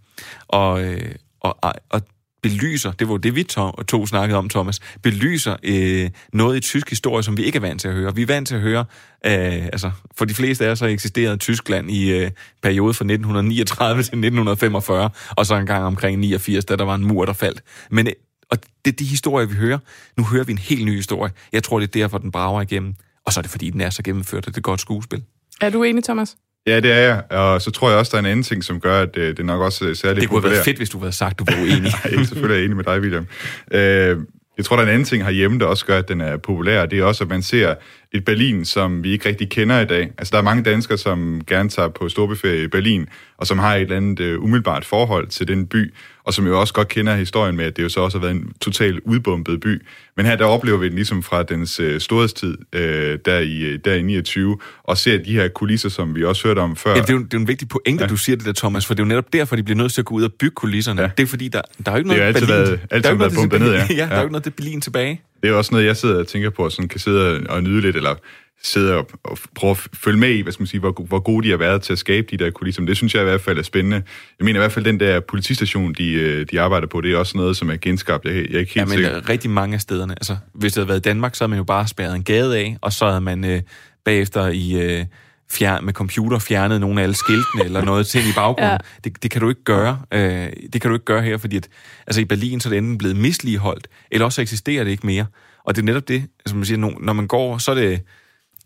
og, 0.47 0.83
øh, 0.83 1.15
og, 1.39 1.73
og 1.89 2.01
belyser, 2.41 2.91
det 2.91 3.09
var 3.09 3.17
det, 3.17 3.35
vi 3.35 3.43
to, 3.43 3.71
to 3.71 4.05
snakkede 4.05 4.37
om, 4.37 4.49
Thomas, 4.49 4.79
belyser 5.03 5.55
øh, 5.63 6.09
noget 6.33 6.57
i 6.57 6.59
tysk 6.59 6.89
historie, 6.89 7.23
som 7.23 7.37
vi 7.37 7.43
ikke 7.43 7.55
er 7.55 7.61
vant 7.61 7.81
til 7.81 7.87
at 7.87 7.93
høre. 7.93 8.15
Vi 8.15 8.21
er 8.21 8.25
vant 8.25 8.47
til 8.47 8.55
at 8.55 8.61
høre, 8.61 8.85
øh, 9.25 9.65
altså 9.65 9.91
for 10.15 10.25
de 10.25 10.33
fleste 10.33 10.65
af 10.65 10.69
os 10.71 10.79
har 10.79 10.87
eksisteret 10.87 11.39
Tyskland 11.39 11.91
i 11.91 12.09
øh, 12.09 12.31
periode 12.63 12.93
fra 12.93 13.03
1939 13.03 13.97
til 13.97 14.01
1945, 14.01 15.09
og 15.29 15.45
så 15.45 15.55
en 15.55 15.65
gang 15.65 15.83
omkring 15.83 16.19
89, 16.19 16.65
da 16.65 16.75
der 16.75 16.83
var 16.83 16.95
en 16.95 17.07
mur, 17.07 17.25
der 17.25 17.33
faldt. 17.33 17.61
Men 17.91 18.07
øh, 18.07 18.13
og 18.51 18.57
det 18.85 18.91
er 18.91 18.95
de 18.95 19.05
historier, 19.05 19.47
vi 19.47 19.55
hører. 19.55 19.79
Nu 20.17 20.23
hører 20.23 20.43
vi 20.43 20.51
en 20.51 20.57
helt 20.57 20.85
ny 20.85 20.95
historie. 20.95 21.33
Jeg 21.53 21.63
tror, 21.63 21.79
det 21.79 21.87
er 21.87 21.99
derfor, 21.99 22.17
den 22.17 22.31
brager 22.31 22.61
igennem. 22.61 22.95
Og 23.27 23.33
så 23.33 23.39
er 23.39 23.41
det, 23.41 23.51
fordi 23.51 23.69
den 23.69 23.81
er 23.81 23.89
så 23.89 24.03
gennemført, 24.03 24.47
at 24.47 24.53
det 24.53 24.57
er 24.57 24.61
godt 24.61 24.81
skuespil. 24.81 25.23
Er 25.61 25.69
du 25.69 25.83
enig, 25.83 26.03
Thomas? 26.03 26.35
Ja, 26.67 26.79
det 26.79 26.91
er 26.91 26.97
jeg. 26.97 27.23
Og 27.31 27.61
så 27.61 27.71
tror 27.71 27.89
jeg 27.89 27.99
også, 27.99 28.09
der 28.09 28.17
er 28.17 28.19
en 28.19 28.25
anden 28.25 28.43
ting, 28.43 28.63
som 28.63 28.79
gør, 28.79 29.01
at 29.01 29.17
øh, 29.17 29.37
det 29.37 29.45
nok 29.45 29.61
også 29.61 29.89
er 29.89 29.93
særligt 29.93 30.21
Det 30.21 30.29
kunne 30.29 30.41
have 30.41 30.51
været 30.51 30.65
fedt, 30.65 30.77
hvis 30.77 30.89
du 30.89 30.99
havde 30.99 31.11
sagt, 31.11 31.41
at 31.41 31.47
du 31.47 31.53
var 31.53 31.61
uenig. 31.63 31.81
Nej, 31.81 32.23
selvfølgelig 32.25 32.53
er 32.53 32.57
jeg 32.57 32.65
enig 32.65 32.77
med 32.77 32.83
dig, 32.83 32.99
William. 33.01 33.27
Øh, 33.71 34.17
jeg 34.57 34.65
tror, 34.65 34.75
der 34.75 34.83
er 34.83 34.87
en 34.87 34.93
anden 34.93 35.05
ting 35.05 35.23
herhjemme, 35.23 35.59
der 35.59 35.65
også 35.65 35.85
gør, 35.85 35.97
at 35.97 36.07
den 36.07 36.21
er 36.21 36.37
populær. 36.37 36.85
Det 36.85 36.99
er 36.99 37.03
også, 37.03 37.23
at 37.23 37.29
man 37.29 37.41
ser 37.41 37.75
et 38.11 38.25
Berlin, 38.25 38.65
som 38.65 39.03
vi 39.03 39.11
ikke 39.11 39.29
rigtig 39.29 39.49
kender 39.49 39.79
i 39.79 39.85
dag. 39.85 40.11
Altså, 40.17 40.31
der 40.31 40.37
er 40.37 40.41
mange 40.41 40.63
danskere, 40.63 40.97
som 40.97 41.41
gerne 41.47 41.69
tager 41.69 41.89
på 41.89 42.09
storbeferie 42.09 42.63
i 42.63 42.67
Berlin, 42.67 43.07
og 43.37 43.47
som 43.47 43.59
har 43.59 43.75
et 43.75 43.81
eller 43.81 43.97
andet 43.97 44.35
uh, 44.35 44.43
umiddelbart 44.43 44.85
forhold 44.85 45.27
til 45.27 45.47
den 45.47 45.67
by. 45.67 45.93
Og 46.27 46.33
som 46.33 46.47
jo 46.47 46.59
også 46.59 46.73
godt 46.73 46.87
kender 46.87 47.15
historien 47.15 47.55
med, 47.55 47.65
at 47.65 47.77
det 47.77 47.83
jo 47.83 47.89
så 47.89 47.99
også 47.99 48.17
har 48.17 48.25
været 48.25 48.35
en 48.35 48.51
total 48.61 48.99
udbumpet 48.99 49.59
by. 49.59 49.81
Men 50.17 50.25
her 50.25 50.35
der 50.35 50.45
oplever 50.45 50.77
vi 50.77 50.87
den 50.87 50.95
ligesom 50.95 51.23
fra 51.23 51.43
dens 51.43 51.79
øh, 51.79 52.01
storhedstid, 52.01 52.57
øh, 52.73 53.19
der, 53.25 53.39
i, 53.39 53.77
der 53.77 53.93
i 53.93 54.01
29, 54.01 54.57
og 54.83 54.97
ser 54.97 55.17
de 55.17 55.33
her 55.33 55.47
kulisser, 55.47 55.89
som 55.89 56.15
vi 56.15 56.23
også 56.23 56.47
hørte 56.47 56.59
om 56.59 56.75
før. 56.75 56.95
Ja, 56.95 57.01
det 57.01 57.09
er 57.09 57.13
jo, 57.13 57.19
det 57.19 57.33
er 57.33 57.37
jo 57.37 57.39
en 57.39 57.47
vigtig 57.47 57.67
pointe, 57.67 58.03
ja. 58.03 58.09
du 58.09 58.17
siger 58.17 58.35
det 58.35 58.45
der, 58.45 58.53
Thomas, 58.53 58.85
for 58.85 58.93
det 58.93 58.99
er 58.99 59.05
jo 59.05 59.07
netop 59.07 59.33
derfor, 59.33 59.55
de 59.55 59.63
bliver 59.63 59.77
nødt 59.77 59.93
til 59.93 60.01
at 60.01 60.05
gå 60.05 60.15
ud 60.15 60.23
og 60.23 60.33
bygge 60.33 60.55
kulisserne. 60.55 61.01
Ja. 61.01 61.09
Det 61.17 61.23
er 61.23 61.27
fordi, 61.27 61.47
der, 61.47 61.61
der 61.85 61.91
er 61.91 61.95
jo 61.95 61.97
ikke 61.97 62.07
noget 62.07 62.19
det 62.19 62.23
er 62.23 62.27
altid 62.27 62.47
Berlin. 62.47 62.63
været, 62.63 62.79
altid 62.91 63.15
været 63.15 63.33
bumpet 63.35 63.59
ned, 63.59 63.73
ja. 63.73 63.87
ja, 63.89 63.95
der 63.95 64.05
er 64.05 64.15
jo 64.15 64.21
ikke 64.21 64.31
noget 64.31 64.45
det 64.45 64.55
Berlin 64.55 64.81
tilbage. 64.81 65.21
Det 65.41 65.47
er 65.47 65.51
jo 65.51 65.57
også 65.57 65.73
noget, 65.73 65.85
jeg 65.85 65.97
sidder 65.97 66.19
og 66.19 66.27
tænker 66.27 66.49
på, 66.49 66.63
og 66.63 66.71
sådan 66.71 66.87
kan 66.89 66.99
sidde 66.99 67.45
og 67.49 67.63
nyde 67.63 67.81
lidt, 67.81 67.95
eller 67.95 68.15
sidde 68.63 68.93
og, 68.93 69.09
og 69.23 69.37
prøve 69.55 69.71
at 69.71 69.87
følge 69.93 70.19
med 70.19 70.29
i, 70.29 70.41
hvad 70.41 70.53
skal 70.53 70.61
man 70.61 70.67
sige, 70.67 70.79
hvor, 70.79 70.91
hvor 71.07 71.19
gode 71.19 71.45
de 71.45 71.49
har 71.49 71.57
været 71.57 71.81
til 71.81 71.93
at 71.93 71.99
skabe 71.99 72.27
de 72.31 72.37
der 72.37 72.51
kulisser. 72.51 72.81
Men 72.81 72.87
det 72.87 72.97
synes 72.97 73.13
jeg 73.15 73.21
i 73.21 73.25
hvert 73.25 73.41
fald 73.41 73.57
er 73.57 73.63
spændende. 73.63 74.03
Jeg 74.39 74.45
mener 74.45 74.59
i 74.59 74.61
hvert 74.61 74.71
fald, 74.71 74.85
den 74.85 74.99
der 74.99 75.19
politistation, 75.19 75.93
de, 75.93 76.11
øh, 76.13 76.45
de 76.51 76.61
arbejder 76.61 76.87
på, 76.87 77.01
det 77.01 77.13
er 77.13 77.17
også 77.17 77.37
noget, 77.37 77.57
som 77.57 77.69
er 77.69 77.75
genskabt. 77.75 78.25
Jeg, 78.25 78.33
jeg 78.33 78.39
er 78.39 78.43
ikke 78.43 78.55
helt 78.55 78.75
ja, 78.75 78.85
men 78.85 78.93
sikker. 78.93 79.29
rigtig 79.29 79.49
mange 79.49 79.73
af 79.73 79.81
stederne. 79.81 80.13
Altså, 80.13 80.37
hvis 80.53 80.73
det 80.73 80.79
havde 80.79 80.87
været 80.87 80.99
i 80.99 81.01
Danmark, 81.09 81.35
så 81.35 81.43
havde 81.43 81.49
man 81.49 81.57
jo 81.57 81.63
bare 81.63 81.87
spærret 81.87 82.15
en 82.15 82.23
gade 82.23 82.57
af, 82.57 82.77
og 82.81 82.93
så 82.93 83.07
havde 83.07 83.21
man 83.21 83.45
øh, 83.45 83.61
bagefter 84.05 84.47
i... 84.47 84.99
Øh, 84.99 85.05
fjern, 85.51 85.85
med 85.85 85.93
computer 85.93 86.39
fjernet 86.39 86.81
nogle 86.81 86.99
af 86.99 87.03
alle 87.03 87.15
skiltene 87.15 87.65
eller 87.65 87.81
noget 87.85 88.07
ting 88.07 88.25
i 88.25 88.33
baggrunden. 88.35 88.57
Ja. 88.67 88.77
Det, 89.03 89.23
det 89.23 89.31
kan 89.31 89.41
du 89.41 89.49
ikke 89.49 89.63
gøre. 89.63 89.99
Øh, 90.13 90.49
det 90.73 90.81
kan 90.81 90.89
du 90.89 90.93
ikke 90.95 91.05
gøre 91.05 91.21
her, 91.21 91.37
fordi 91.37 91.57
at, 91.57 91.67
altså 92.07 92.21
i 92.21 92.25
Berlin 92.25 92.59
så 92.59 92.69
er 92.69 92.71
det 92.71 92.77
enten 92.77 92.97
blevet 92.97 93.17
misligeholdt, 93.17 93.87
eller 94.11 94.25
også 94.25 94.41
eksisterer 94.41 94.83
det 94.83 94.91
ikke 94.91 95.05
mere. 95.05 95.25
Og 95.63 95.75
det 95.75 95.81
er 95.81 95.85
netop 95.85 96.07
det, 96.07 96.23
altså 96.45 96.55
man 96.55 96.65
siger, 96.65 96.77
når 96.77 97.13
man 97.13 97.27
går, 97.27 97.57
så 97.57 97.71
er 97.71 97.75
det 97.75 97.91
øh, 97.91 97.99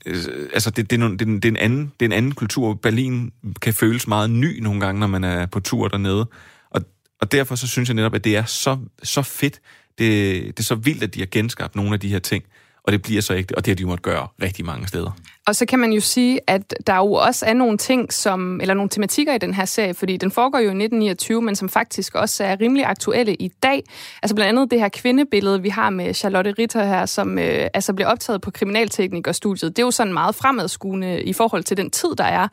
Øh, 0.06 0.50
altså 0.54 0.70
det, 0.70 0.92
det, 0.92 1.02
er, 1.02 1.08
det, 1.08 1.20
det, 1.20 1.46
er 1.46 1.50
en 1.50 1.58
anden, 1.58 1.92
det 2.00 2.06
er 2.06 2.10
en 2.10 2.12
anden 2.12 2.32
kultur. 2.32 2.74
Berlin 2.74 3.32
kan 3.62 3.74
føles 3.74 4.08
meget 4.08 4.30
ny 4.30 4.60
nogle 4.60 4.80
gange, 4.80 5.00
når 5.00 5.08
man 5.08 5.24
er 5.24 5.46
på 5.46 5.60
tur 5.60 5.88
dernede. 5.88 6.30
Og, 6.70 6.82
og 7.22 7.32
derfor 7.32 7.56
så 7.56 7.68
synes 7.68 7.90
jeg 7.90 7.96
netop, 7.96 8.16
at 8.16 8.24
det 8.24 8.36
er 8.36 8.46
så, 8.46 8.78
så 9.04 9.22
fedt. 9.22 9.62
Det, 9.98 10.44
det 10.48 10.60
er 10.60 10.64
så 10.64 10.76
vildt, 10.76 11.04
at 11.04 11.14
de 11.14 11.20
har 11.20 11.28
genskabt 11.32 11.76
nogle 11.76 11.94
af 11.94 12.00
de 12.00 12.10
her 12.10 12.20
ting. 12.20 12.44
Og 12.84 12.92
det 12.92 13.02
bliver 13.02 13.22
så 13.22 13.34
ikke 13.34 13.58
og 13.58 13.66
det 13.66 13.72
har 13.72 13.76
de 13.76 13.82
jo 13.82 13.88
måttet 13.88 14.04
gøre 14.04 14.28
rigtig 14.42 14.66
mange 14.66 14.88
steder. 14.88 15.12
Og 15.48 15.56
så 15.56 15.66
kan 15.66 15.80
man 15.80 15.94
jo 15.94 16.02
sige, 16.02 16.40
at 16.48 16.74
der 16.88 16.96
jo 16.96 17.14
også 17.14 17.46
er 17.46 17.54
nogle 17.54 17.78
ting, 17.78 18.14
som, 18.14 18.62
eller 18.62 18.74
nogle 18.74 18.90
tematikker 18.90 19.34
i 19.34 19.38
den 19.38 19.54
her 19.54 19.66
serie, 19.66 19.94
fordi 19.94 20.18
den 20.18 20.32
foregår 20.32 20.58
jo 20.58 20.64
i 20.64 20.68
1929, 20.68 21.42
men 21.42 21.56
som 21.56 21.70
faktisk 21.70 22.16
også 22.16 22.44
er 22.44 22.62
rimelig 22.62 22.86
aktuelle 22.86 23.36
i 23.36 23.48
dag. 23.64 23.84
Altså 24.24 24.36
blandt 24.36 24.50
andet 24.50 24.72
det 24.72 24.80
her 24.80 24.90
kvindebillede, 24.90 25.62
vi 25.62 25.70
har 25.70 25.90
med 25.90 26.14
Charlotte 26.14 26.54
Ritter 26.60 26.84
her, 26.84 27.06
som 27.06 27.40
øh, 27.40 27.68
altså 27.74 27.94
blev 27.94 28.08
optaget 28.08 28.42
på 28.42 28.52
kriminalteknikerstudiet. 28.52 29.78
Det 29.78 29.82
er 29.82 29.86
jo 29.86 29.92
sådan 29.92 30.14
meget 30.14 30.36
fremadskuende 30.36 31.24
i 31.24 31.34
forhold 31.34 31.64
til 31.64 31.78
den 31.78 31.90
tid, 31.90 32.16
der 32.18 32.24
er. 32.24 32.48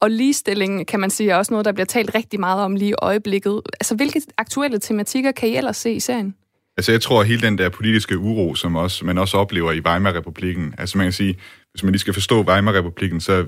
Og 0.00 0.10
ligestilling, 0.10 0.86
kan 0.86 1.00
man 1.00 1.10
sige, 1.10 1.30
er 1.30 1.36
også 1.36 1.52
noget, 1.52 1.64
der 1.64 1.72
bliver 1.72 1.86
talt 1.86 2.14
rigtig 2.14 2.40
meget 2.40 2.62
om 2.62 2.76
lige 2.76 2.90
i 2.90 2.94
øjeblikket. 2.98 3.60
Altså 3.80 3.94
hvilke 3.94 4.22
aktuelle 4.38 4.78
tematikker 4.78 5.32
kan 5.32 5.48
I 5.48 5.56
ellers 5.56 5.76
se 5.76 5.92
i 5.92 6.00
serien? 6.00 6.34
Altså 6.78 6.92
jeg 6.92 7.00
tror, 7.00 7.20
at 7.20 7.26
hele 7.26 7.40
den 7.40 7.58
der 7.58 7.68
politiske 7.68 8.18
uro, 8.18 8.54
som 8.54 8.76
også, 8.76 9.04
man 9.04 9.18
også 9.18 9.36
oplever 9.36 9.72
i 9.72 9.80
Weimar-republiken, 9.80 10.74
altså 10.78 10.98
man 10.98 11.04
kan 11.04 11.12
sige, 11.12 11.36
hvis 11.72 11.82
man 11.82 11.92
lige 11.92 12.00
skal 12.00 12.14
forstå 12.14 12.42
Weimar-republiken, 12.42 13.20
så 13.20 13.46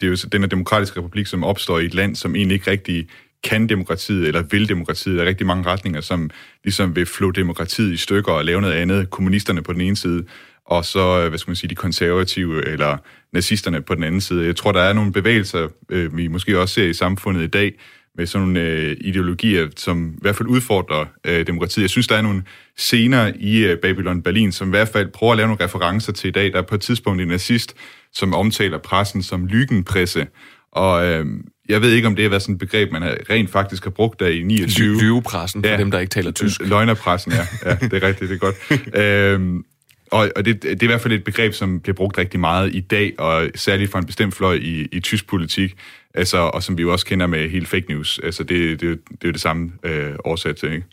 det 0.00 0.06
er 0.06 0.06
jo 0.06 0.16
den 0.32 0.42
her 0.42 0.48
demokratiske 0.48 1.00
republik, 1.00 1.26
som 1.26 1.44
opstår 1.44 1.78
i 1.78 1.84
et 1.84 1.94
land, 1.94 2.16
som 2.16 2.36
egentlig 2.36 2.54
ikke 2.54 2.70
rigtig 2.70 3.08
kan 3.44 3.68
demokratiet 3.68 4.28
eller 4.28 4.42
vil 4.42 4.68
demokratiet. 4.68 5.16
Der 5.16 5.24
er 5.24 5.28
rigtig 5.28 5.46
mange 5.46 5.66
retninger, 5.66 6.00
som 6.00 6.30
ligesom 6.64 6.96
vil 6.96 7.06
flå 7.06 7.30
demokratiet 7.30 7.92
i 7.92 7.96
stykker 7.96 8.32
og 8.32 8.44
lave 8.44 8.60
noget 8.60 8.74
andet. 8.74 9.10
Kommunisterne 9.10 9.62
på 9.62 9.72
den 9.72 9.80
ene 9.80 9.96
side, 9.96 10.24
og 10.66 10.84
så, 10.84 11.28
hvad 11.28 11.38
skal 11.38 11.50
man 11.50 11.56
sige, 11.56 11.70
de 11.70 11.74
konservative 11.74 12.68
eller 12.68 12.96
nazisterne 13.32 13.82
på 13.82 13.94
den 13.94 14.02
anden 14.04 14.20
side. 14.20 14.46
Jeg 14.46 14.56
tror, 14.56 14.72
der 14.72 14.80
er 14.80 14.92
nogle 14.92 15.12
bevægelser, 15.12 15.68
øh, 15.88 16.16
vi 16.16 16.28
måske 16.28 16.60
også 16.60 16.74
ser 16.74 16.88
i 16.88 16.94
samfundet 16.94 17.42
i 17.42 17.46
dag, 17.46 17.74
med 18.18 18.26
sådan 18.26 18.48
nogle 18.48 18.60
øh, 18.60 18.96
ideologier, 19.00 19.68
som 19.76 20.10
i 20.10 20.18
hvert 20.20 20.36
fald 20.36 20.48
udfordrer 20.48 21.06
øh, 21.24 21.46
demokratiet. 21.46 21.82
Jeg 21.82 21.90
synes, 21.90 22.06
der 22.08 22.16
er 22.16 22.22
nogle 22.22 22.42
scener 22.76 23.32
i 23.40 23.58
øh, 23.58 23.78
Babylon 23.78 24.22
Berlin, 24.22 24.52
som 24.52 24.68
i 24.68 24.70
hvert 24.70 24.88
fald 24.88 25.08
prøver 25.08 25.32
at 25.32 25.36
lave 25.36 25.48
nogle 25.48 25.64
referencer 25.64 26.12
til 26.12 26.28
i 26.28 26.30
dag. 26.30 26.52
Der 26.52 26.58
er 26.58 26.62
på 26.62 26.74
et 26.74 26.80
tidspunkt 26.80 27.22
en 27.22 27.28
nazist, 27.28 27.74
som 28.12 28.34
omtaler 28.34 28.78
pressen 28.78 29.22
som 29.22 29.46
lygenpresse. 29.46 30.26
Og 30.72 31.06
øh, 31.06 31.26
jeg 31.68 31.82
ved 31.82 31.92
ikke, 31.92 32.08
om 32.08 32.16
det 32.16 32.22
har 32.22 32.28
været 32.28 32.42
sådan 32.42 32.54
et 32.54 32.58
begreb, 32.58 32.92
man 32.92 33.02
rent 33.30 33.50
faktisk 33.50 33.84
har 33.84 33.90
brugt 33.90 34.20
der 34.20 34.26
i 34.26 34.42
29. 34.42 35.00
Lyvepressen, 35.00 35.62
for 35.62 35.70
ja, 35.70 35.76
dem, 35.76 35.90
der 35.90 35.98
ikke 35.98 36.10
taler 36.10 36.30
tysk. 36.30 36.60
Løgnerpressen, 36.60 37.32
ja. 37.32 37.70
ja 37.70 37.74
det 37.74 38.02
er 38.02 38.06
rigtigt, 38.08 38.30
det 38.30 38.34
er 38.34 38.38
godt. 38.38 38.56
øhm, 39.34 39.64
og, 40.10 40.30
og 40.36 40.44
det, 40.44 40.62
det 40.62 40.82
er 40.82 40.84
i 40.84 40.86
hvert 40.86 41.00
fald 41.00 41.12
et 41.12 41.24
begreb, 41.24 41.52
som 41.52 41.80
bliver 41.80 41.94
brugt 41.94 42.18
rigtig 42.18 42.40
meget 42.40 42.74
i 42.74 42.80
dag, 42.80 43.12
og 43.18 43.50
særligt 43.54 43.90
for 43.90 43.98
en 43.98 44.06
bestemt 44.06 44.34
fløj 44.34 44.54
i, 44.54 44.88
i 44.92 45.00
tysk 45.00 45.26
politik, 45.26 45.74
altså, 46.14 46.38
og 46.38 46.62
som 46.62 46.78
vi 46.78 46.82
jo 46.82 46.92
også 46.92 47.06
kender 47.06 47.26
med 47.26 47.50
hele 47.50 47.66
fake 47.66 47.86
news. 47.88 48.20
Altså, 48.22 48.42
det, 48.42 48.80
det, 48.80 48.98
det 49.10 49.24
er 49.24 49.28
jo 49.28 49.32
det 49.32 49.40
samme 49.40 49.72
øh, 49.82 50.14
årsag 50.24 50.56
til, 50.56 50.72
ikke? 50.72 50.86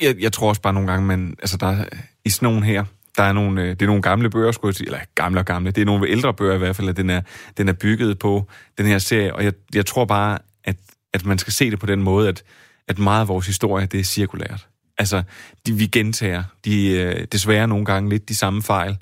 Jeg, 0.00 0.16
jeg 0.20 0.32
tror 0.32 0.48
også 0.48 0.62
bare 0.62 0.72
nogle 0.72 0.90
gange, 0.90 1.06
men 1.06 1.36
altså, 1.38 1.56
der, 1.56 1.84
i 2.24 2.30
sådan 2.30 2.46
nogle 2.46 2.64
her, 2.64 2.84
der 3.16 3.22
er 3.22 3.32
nogle, 3.32 3.62
øh, 3.62 3.68
det 3.68 3.82
er 3.82 3.86
nogle 3.86 4.02
gamle 4.02 4.30
bøger, 4.30 4.52
skulle 4.52 4.70
jeg 4.70 4.74
sige, 4.74 4.86
eller 4.86 5.00
gamle 5.14 5.40
og 5.40 5.46
gamle, 5.46 5.70
det 5.70 5.80
er 5.80 5.84
nogle 5.84 6.08
ældre 6.08 6.34
bøger 6.34 6.54
i 6.54 6.58
hvert 6.58 6.76
fald, 6.76 6.88
at 6.88 6.96
den 6.96 7.10
er, 7.10 7.20
den 7.56 7.68
er 7.68 7.72
bygget 7.72 8.18
på 8.18 8.48
den 8.78 8.86
her 8.86 8.98
serie, 8.98 9.34
og 9.34 9.44
jeg, 9.44 9.52
jeg 9.74 9.86
tror 9.86 10.04
bare, 10.04 10.38
at, 10.64 10.76
at 11.14 11.24
man 11.26 11.38
skal 11.38 11.52
se 11.52 11.70
det 11.70 11.78
på 11.78 11.86
den 11.86 12.02
måde, 12.02 12.28
at, 12.28 12.42
at 12.88 12.98
meget 12.98 13.20
af 13.20 13.28
vores 13.28 13.46
historie, 13.46 13.86
det 13.86 14.00
er 14.00 14.04
cirkulært. 14.04 14.66
Altså, 14.98 15.22
de, 15.66 15.72
vi 15.72 15.86
gentager 15.86 16.42
de, 16.64 16.90
øh, 16.90 17.26
desværre 17.32 17.68
nogle 17.68 17.84
gange 17.84 18.10
lidt 18.10 18.28
de 18.28 18.34
samme 18.34 18.62
fejl. 18.62 18.96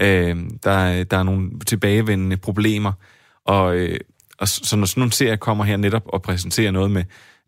Øh, 0.00 0.36
der, 0.64 1.04
der 1.04 1.16
er 1.16 1.22
nogle 1.22 1.50
tilbagevendende 1.66 2.36
problemer, 2.36 2.92
og, 3.44 3.76
øh, 3.76 4.00
og 4.38 4.48
så 4.48 4.76
når 4.76 4.86
sådan 4.86 5.00
nogle 5.00 5.12
serier 5.12 5.36
kommer 5.36 5.64
her 5.64 5.76
netop 5.76 6.02
og 6.06 6.22
præsenterer 6.22 6.70
noget 6.70 6.90
med 6.90 7.04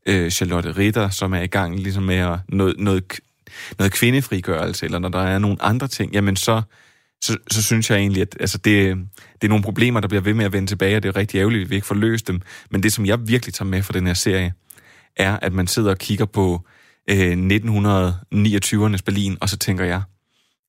øh, 0.07 0.30
Charlotte 0.30 0.76
Ritter, 0.76 1.09
som 1.09 1.32
er 1.32 1.40
i 1.40 1.46
gang 1.46 1.80
ligesom 1.80 2.03
med 2.03 2.16
at, 2.16 2.38
noget, 2.48 2.74
noget, 2.78 3.20
noget 3.78 3.92
kvindefrigørelse, 3.92 4.86
eller 4.86 4.98
når 4.98 5.09
der 5.09 5.22
er 5.22 5.38
nogle 5.38 5.62
andre 5.62 5.88
ting, 5.88 6.12
jamen 6.12 6.36
så, 6.36 6.62
så, 7.20 7.36
så 7.50 7.62
synes 7.62 7.90
jeg 7.90 7.98
egentlig, 7.98 8.22
at 8.22 8.36
altså 8.40 8.59
det, 8.59 8.96
det 9.34 9.44
er 9.44 9.48
nogle 9.48 9.64
problemer, 9.64 10.00
der 10.00 10.09
bliver 10.09 10.22
ved 10.22 10.34
med 10.34 10.44
at 10.44 10.53
vende 10.53 10.66
tilbage, 10.66 10.96
og 10.96 11.03
det 11.03 11.09
er 11.09 11.16
rigtig 11.16 11.38
ærgerligt, 11.38 11.62
at 11.62 11.70
vi 11.70 11.74
ikke 11.74 11.86
får 11.86 11.94
løst 11.94 12.28
dem. 12.28 12.42
Men 12.70 12.82
det, 12.82 12.92
som 12.92 13.07
jeg 13.07 13.28
virkelig 13.28 13.55
tager 13.55 13.68
med 13.68 13.82
fra 13.82 13.92
den 13.92 14.07
her 14.07 14.14
serie, 14.14 14.53
er, 15.16 15.38
at 15.42 15.53
man 15.53 15.66
sidder 15.66 15.90
og 15.90 15.98
kigger 15.98 16.24
på 16.24 16.55
øh, 16.55 16.82
1929'ernes 17.11 19.03
Berlin, 19.05 19.38
og 19.40 19.48
så 19.48 19.57
tænker 19.57 19.84
jeg, 19.84 20.03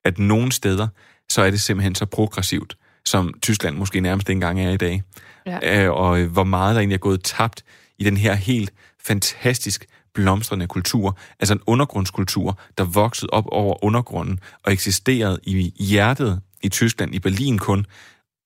at 0.06 0.20
nogle 0.20 0.52
steder, 0.52 0.88
så 1.30 1.42
er 1.42 1.52
det 1.52 1.62
simpelthen 1.62 1.96
så 1.96 2.06
progressivt, 2.06 2.78
som 3.06 3.34
Tyskland 3.42 3.78
måske 3.78 4.00
nærmest 4.00 4.30
ikke 4.30 4.38
engang 4.38 4.62
er 4.62 4.70
i 4.70 4.78
dag. 4.78 5.04
Ja. 5.46 5.86
Øh, 5.86 5.92
og 5.92 6.20
hvor 6.20 6.44
meget 6.44 6.76
der 6.76 6.80
egentlig 6.80 6.96
er 6.96 7.00
gået 7.00 7.24
tabt 7.24 7.64
i 8.00 8.04
den 8.04 8.18
her 8.18 8.34
helt 8.34 8.74
fantastisk 9.06 9.86
blomstrende 10.14 10.68
kultur, 10.68 11.18
altså 11.40 11.54
en 11.54 11.62
undergrundskultur, 11.68 12.60
der 12.78 12.84
voksede 12.84 13.30
op 13.30 13.46
over 13.48 13.84
undergrunden 13.84 14.40
og 14.64 14.74
eksisterede 14.74 15.40
i 15.44 15.74
hjertet 15.80 16.42
i 16.64 16.70
Tyskland, 16.70 17.16
i 17.16 17.20
Berlin 17.20 17.58
kun, 17.58 17.86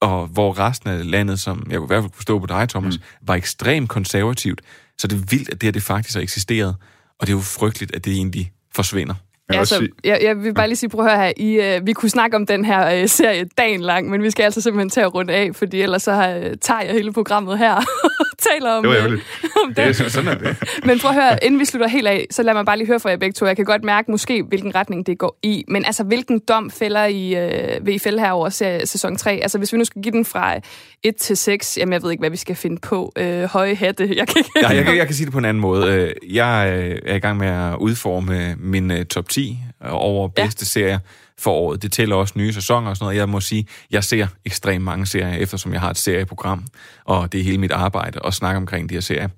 og 0.02 0.28
hvor 0.28 0.60
resten 0.60 0.90
af 0.90 1.12
landet, 1.12 1.40
som 1.40 1.68
jeg 1.70 1.78
kunne 1.78 1.86
i 1.86 1.88
hvert 1.88 2.04
fald 2.04 2.14
forstå 2.14 2.40
på 2.40 2.46
dig, 2.46 2.70
Thomas, 2.70 2.98
mm. 2.98 3.04
var 3.22 3.36
ekstremt 3.36 3.90
konservativt. 3.90 4.62
Så 4.98 5.08
det 5.08 5.16
er 5.16 5.26
vildt, 5.30 5.50
at 5.50 5.62
det 5.62 5.68
her 5.68 5.72
det 5.72 5.84
faktisk 5.84 6.16
har 6.16 6.22
eksisteret, 6.22 6.76
og 7.20 7.28
det 7.28 7.34
er 7.34 7.38
jo 7.38 7.42
frygteligt, 7.42 7.96
at 7.96 8.06
det 8.06 8.14
egentlig 8.14 8.52
forsvinder. 8.76 9.14
Ja, 9.54 9.60
altså, 9.60 9.88
jeg, 10.04 10.20
jeg 10.24 10.44
vil 10.44 10.54
bare 10.54 10.68
lige 10.68 10.76
sige, 10.76 10.90
prøv 10.90 11.06
at 11.06 11.12
høre 11.12 11.26
her, 11.26 11.34
I, 11.38 11.78
uh, 11.78 11.88
vi 11.88 11.94
kunne 11.94 12.10
snakke 12.10 12.36
om 12.36 12.46
den 12.46 12.66
her 12.66 13.02
uh, 13.04 13.10
serie 13.10 13.46
dagen 13.58 13.82
lang, 13.82 14.10
men 14.10 14.24
vi 14.24 14.32
skal 14.32 14.44
altså 14.44 14.62
simpelthen 14.62 14.90
tage 14.90 15.08
rundt 15.08 15.32
af, 15.32 15.50
fordi 15.54 15.82
ellers 15.82 16.04
så 16.04 16.12
uh, 16.12 16.58
tager 16.62 16.82
jeg 16.82 16.94
hele 16.94 17.14
programmet 17.14 17.58
her 17.58 17.76
taler 18.40 18.72
om, 18.72 18.84
det 18.84 18.92
var 18.92 19.08
uh, 19.08 19.14
om 19.64 19.74
det. 19.74 19.78
det 19.78 20.06
er 20.06 20.10
sådan 20.10 20.28
er 20.28 20.38
det. 20.38 20.58
Men 20.88 21.00
prøv 21.00 21.10
at 21.10 21.16
høre, 21.16 21.44
inden 21.44 21.60
vi 21.60 21.66
slutter 21.66 21.88
helt 21.88 22.08
af, 22.08 22.28
så 22.32 22.44
lad 22.44 22.54
mig 22.54 22.66
bare 22.66 22.78
lige 22.78 22.88
høre 22.88 23.00
fra 23.00 23.10
jer 23.10 23.18
begge 23.18 23.34
to. 23.34 23.46
Jeg 23.46 23.56
kan 23.56 23.66
godt 23.66 23.84
mærke 23.84 24.12
måske, 24.12 24.44
hvilken 24.44 24.76
retning 24.76 25.06
det 25.06 25.18
går 25.18 25.40
i, 25.44 25.64
men 25.68 25.86
altså, 25.86 26.04
hvilken 26.04 26.40
dom 26.40 26.72
fælder 26.72 27.06
I, 27.06 27.46
uh, 27.46 27.86
vil 27.86 27.96
I 27.96 28.00
fælde 28.00 28.20
her 28.20 28.32
over 28.32 28.50
sæson 28.86 29.16
3? 29.16 29.32
Altså, 29.32 29.58
hvis 29.58 29.74
vi 29.74 29.78
nu 29.78 29.86
skal 29.86 30.02
give 30.02 30.12
den 30.12 30.26
fra 30.26 30.56
1 31.04 31.16
til 31.16 31.38
6, 31.38 31.78
jamen 31.78 31.94
jeg 31.94 32.04
ved 32.04 32.12
ikke, 32.12 32.22
hvad 32.22 32.30
vi 32.30 32.38
skal 32.38 32.56
finde 32.56 32.78
på. 32.82 33.14
Uh, 33.20 33.44
høje 33.44 33.76
hatte. 33.76 34.04
Jeg 34.18 34.28
kan, 34.28 34.44
ja, 34.62 34.70
jeg, 34.70 34.86
kan, 34.86 34.98
jeg 34.98 35.06
kan 35.06 35.16
sige 35.16 35.26
det 35.26 35.34
på 35.34 35.40
en 35.40 35.46
anden 35.46 35.62
måde. 35.62 36.14
Jeg 36.30 36.70
er 37.06 37.16
i 37.16 37.20
gang 37.20 37.38
med 37.38 37.48
at 37.48 37.76
udforme 37.80 38.56
min 38.60 39.06
top 39.06 39.30
10 39.30 39.58
over 39.82 40.28
bedste 40.28 40.64
ja. 40.64 40.66
serier 40.66 41.00
for 41.40 41.52
året. 41.52 41.82
Det 41.82 41.92
tæller 41.92 42.16
også 42.16 42.34
nye 42.38 42.54
sæsoner 42.54 42.90
og 42.90 42.98
sådan 42.98 43.06
noget. 43.06 43.18
Jeg 43.18 43.30
må 43.30 43.40
sige, 43.40 43.68
jeg 43.92 44.04
ser 44.04 44.28
ekstremt 44.46 44.84
mange 44.84 45.06
serier, 45.06 45.34
eftersom 45.34 45.74
jeg 45.74 45.82
har 45.82 45.90
et 45.90 45.98
serieprogram, 45.98 46.66
og 47.06 47.32
det 47.32 47.40
er 47.40 47.44
hele 47.44 47.58
mit 47.58 47.72
arbejde 47.72 48.20
at 48.26 48.34
snakke 48.34 48.58
omkring 48.58 48.90
de 48.90 48.94
her 48.94 49.02
serier. 49.02 49.30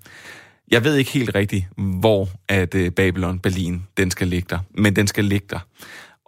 Jeg 0.72 0.84
ved 0.84 0.96
ikke 0.96 1.12
helt 1.12 1.36
rigtigt, 1.36 1.66
hvor 1.78 2.30
at 2.48 2.76
øh, 2.76 2.92
Babylon 2.92 3.40
Berlin, 3.40 3.84
den 3.98 4.12
skal 4.12 4.28
ligge 4.28 4.48
der, 4.50 4.60
men 4.72 4.96
den 4.96 5.08
skal 5.08 5.26
ligge 5.26 5.48
der. 5.50 5.60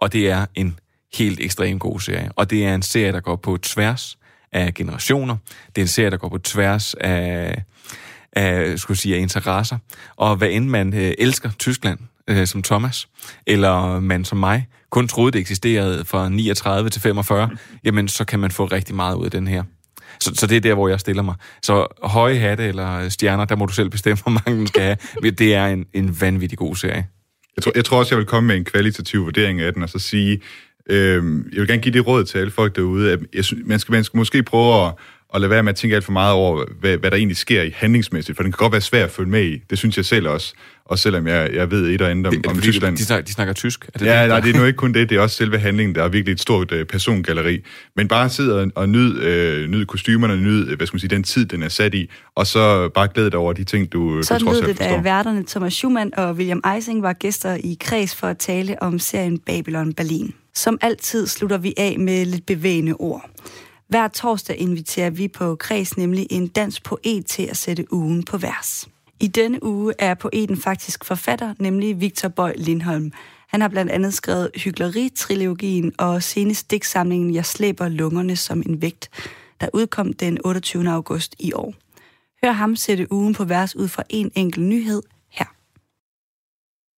Og 0.00 0.12
det 0.12 0.30
er 0.30 0.46
en 0.54 0.78
helt 1.14 1.40
ekstremt 1.40 1.80
god 1.80 2.00
serie. 2.00 2.30
Og 2.36 2.50
det 2.50 2.66
er 2.66 2.74
en 2.74 2.82
serie, 2.82 3.12
der 3.12 3.20
går 3.20 3.36
på 3.36 3.56
tværs 3.56 4.18
af 4.52 4.74
generationer. 4.74 5.36
Det 5.66 5.78
er 5.78 5.84
en 5.84 5.88
serie, 5.88 6.10
der 6.10 6.16
går 6.16 6.28
på 6.28 6.38
tværs 6.38 6.94
af, 6.94 7.62
af, 8.32 8.78
skulle 8.78 8.98
sige, 8.98 9.16
af 9.16 9.20
interesser. 9.20 9.78
Og 10.16 10.36
hvad 10.36 10.48
end 10.50 10.68
man 10.68 10.94
øh, 10.94 11.14
elsker 11.18 11.50
Tyskland, 11.58 11.98
øh, 12.32 12.46
som 12.46 12.62
Thomas, 12.62 13.08
eller 13.46 14.00
man 14.00 14.24
som 14.24 14.38
mig 14.38 14.66
kun 14.92 15.08
troede, 15.08 15.32
det 15.32 15.38
eksisterede 15.38 16.04
fra 16.04 16.28
39 16.28 16.90
til 16.90 17.00
45, 17.00 17.50
jamen 17.84 18.08
så 18.08 18.24
kan 18.24 18.40
man 18.40 18.50
få 18.50 18.64
rigtig 18.64 18.94
meget 18.94 19.16
ud 19.16 19.24
af 19.24 19.30
den 19.30 19.46
her. 19.46 19.62
Så, 20.20 20.32
så 20.34 20.46
det 20.46 20.56
er 20.56 20.60
der, 20.60 20.74
hvor 20.74 20.88
jeg 20.88 21.00
stiller 21.00 21.22
mig. 21.22 21.34
Så 21.62 21.86
høje 22.02 22.38
hatte 22.38 22.64
eller 22.64 23.08
stjerner, 23.08 23.44
der 23.44 23.56
må 23.56 23.66
du 23.66 23.72
selv 23.72 23.90
bestemme, 23.90 24.18
hvor 24.22 24.30
mange 24.30 24.58
den 24.58 24.66
skal 24.66 24.82
have. 24.82 25.30
Det 25.30 25.54
er 25.54 25.66
en, 25.66 25.86
en 25.92 26.20
vanvittig 26.20 26.58
god 26.58 26.76
serie. 26.76 27.06
Jeg 27.56 27.62
tror, 27.62 27.72
jeg 27.74 27.84
tror 27.84 27.98
også, 27.98 28.14
jeg 28.14 28.18
vil 28.18 28.26
komme 28.26 28.46
med 28.46 28.56
en 28.56 28.64
kvalitativ 28.64 29.24
vurdering 29.24 29.60
af 29.60 29.74
den, 29.74 29.82
og 29.82 29.88
så 29.88 29.98
sige, 29.98 30.40
øh, 30.90 31.24
jeg 31.52 31.60
vil 31.60 31.68
gerne 31.68 31.82
give 31.82 31.94
det 31.94 32.06
råd 32.06 32.24
til 32.24 32.38
alle 32.38 32.50
folk 32.50 32.76
derude, 32.76 33.12
at 33.12 33.18
jeg 33.34 33.44
synes, 33.44 33.62
man, 33.66 33.78
skal, 33.78 33.92
man 33.92 34.04
skal 34.04 34.18
måske 34.18 34.42
prøve 34.42 34.86
at, 34.86 34.92
at 35.34 35.40
lade 35.40 35.50
være 35.50 35.62
med 35.62 35.70
at 35.72 35.76
tænke 35.76 35.96
alt 35.96 36.04
for 36.04 36.12
meget 36.12 36.32
over, 36.32 36.64
hvad, 36.80 36.96
hvad 36.96 37.10
der 37.10 37.16
egentlig 37.16 37.36
sker 37.36 37.62
i 37.62 37.70
handlingsmæssigt, 37.74 38.36
for 38.36 38.42
den 38.42 38.52
kan 38.52 38.56
godt 38.56 38.72
være 38.72 38.80
svært 38.80 39.04
at 39.04 39.10
følge 39.10 39.30
med 39.30 39.44
i. 39.44 39.58
Det 39.70 39.78
synes 39.78 39.96
jeg 39.96 40.04
selv 40.04 40.28
også, 40.28 40.54
og 40.84 40.98
selvom 40.98 41.26
jeg, 41.26 41.50
jeg 41.54 41.70
ved 41.70 41.88
et 41.88 42.02
og 42.02 42.10
andet 42.10 42.26
om, 42.26 42.34
Det, 42.34 42.46
om 42.46 42.60
Tyskland. 42.60 42.96
De, 42.96 43.04
snakker, 43.04 43.24
de 43.24 43.32
snakker 43.32 43.54
tysk? 43.54 43.84
Er 43.94 43.98
det 43.98 44.06
Ja, 44.06 44.20
det? 44.22 44.28
nej, 44.28 44.40
det 44.40 44.54
er 44.54 44.58
nu 44.58 44.64
ikke 44.70 44.76
kun 44.76 44.94
det, 44.94 45.10
det 45.10 45.16
er 45.16 45.20
også 45.20 45.36
selve 45.36 45.58
handlingen, 45.58 45.94
der 45.94 46.02
er 46.02 46.08
virkelig 46.08 46.32
et 46.32 46.40
stort 46.40 46.72
uh, 46.72 46.82
persongalleri. 46.82 47.60
Men 47.96 48.08
bare 48.08 48.28
sidde 48.28 48.60
og, 48.60 48.70
og 48.74 48.88
nyd, 48.88 49.10
uh, 49.16 49.70
nyd 49.70 49.86
kostymerne, 49.86 50.36
nyd, 50.36 50.68
øh, 50.68 50.76
hvad 50.76 50.86
skal 50.86 50.94
man 50.94 51.00
sige, 51.00 51.10
den 51.10 51.22
tid, 51.22 51.46
den 51.46 51.62
er 51.62 51.68
sat 51.68 51.94
i, 51.94 52.10
og 52.34 52.46
så 52.46 52.88
bare 52.88 53.08
glæde 53.14 53.30
dig 53.30 53.38
over 53.38 53.52
de 53.52 53.64
ting, 53.64 53.92
du, 53.92 54.22
Så 54.22 54.38
du 54.38 54.44
trods 54.44 54.54
lød 54.54 54.62
alt 54.62 54.68
det, 54.68 54.76
forstår. 54.76 54.96
da 54.96 55.02
værterne 55.02 55.44
Thomas 55.46 55.72
Schumann 55.72 56.10
og 56.16 56.32
William 56.34 56.60
Eising 56.74 57.02
var 57.02 57.12
gæster 57.12 57.54
i 57.54 57.76
Kreds 57.80 58.14
for 58.14 58.26
at 58.26 58.38
tale 58.38 58.82
om 58.82 58.98
serien 58.98 59.38
Babylon 59.38 59.92
Berlin. 59.92 60.34
Som 60.54 60.78
altid 60.80 61.26
slutter 61.26 61.58
vi 61.58 61.74
af 61.76 61.96
med 61.98 62.24
lidt 62.26 62.46
bevægende 62.46 62.92
ord. 62.98 63.30
Hver 63.92 64.08
torsdag 64.08 64.56
inviterer 64.56 65.10
vi 65.10 65.28
på 65.28 65.54
Kreds 65.54 65.96
nemlig 65.96 66.26
en 66.30 66.48
dansk 66.48 66.84
poet 66.84 67.26
til 67.26 67.42
at 67.42 67.56
sætte 67.56 67.92
ugen 67.92 68.22
på 68.22 68.36
vers. 68.36 68.88
I 69.20 69.26
denne 69.26 69.64
uge 69.64 69.94
er 69.98 70.14
poeten 70.14 70.56
faktisk 70.56 71.04
forfatter, 71.04 71.54
nemlig 71.58 72.00
Victor 72.00 72.28
Bøj 72.28 72.54
Lindholm. 72.56 73.12
Han 73.48 73.60
har 73.60 73.68
blandt 73.68 73.92
andet 73.92 74.14
skrevet 74.14 74.50
Hyggeleri-trilogien 74.56 75.92
og 75.98 76.22
senest 76.22 76.70
digtsamlingen 76.70 77.34
Jeg 77.34 77.46
slæber 77.46 77.88
lungerne 77.88 78.36
som 78.36 78.62
en 78.66 78.82
vægt, 78.82 79.10
der 79.60 79.68
udkom 79.72 80.12
den 80.12 80.38
28. 80.44 80.90
august 80.90 81.34
i 81.38 81.52
år. 81.52 81.74
Hør 82.44 82.52
ham 82.52 82.76
sætte 82.76 83.12
ugen 83.12 83.34
på 83.34 83.44
vers 83.44 83.76
ud 83.76 83.88
fra 83.88 84.02
en 84.08 84.32
enkelt 84.34 84.66
nyhed 84.66 85.02
her. 85.30 85.46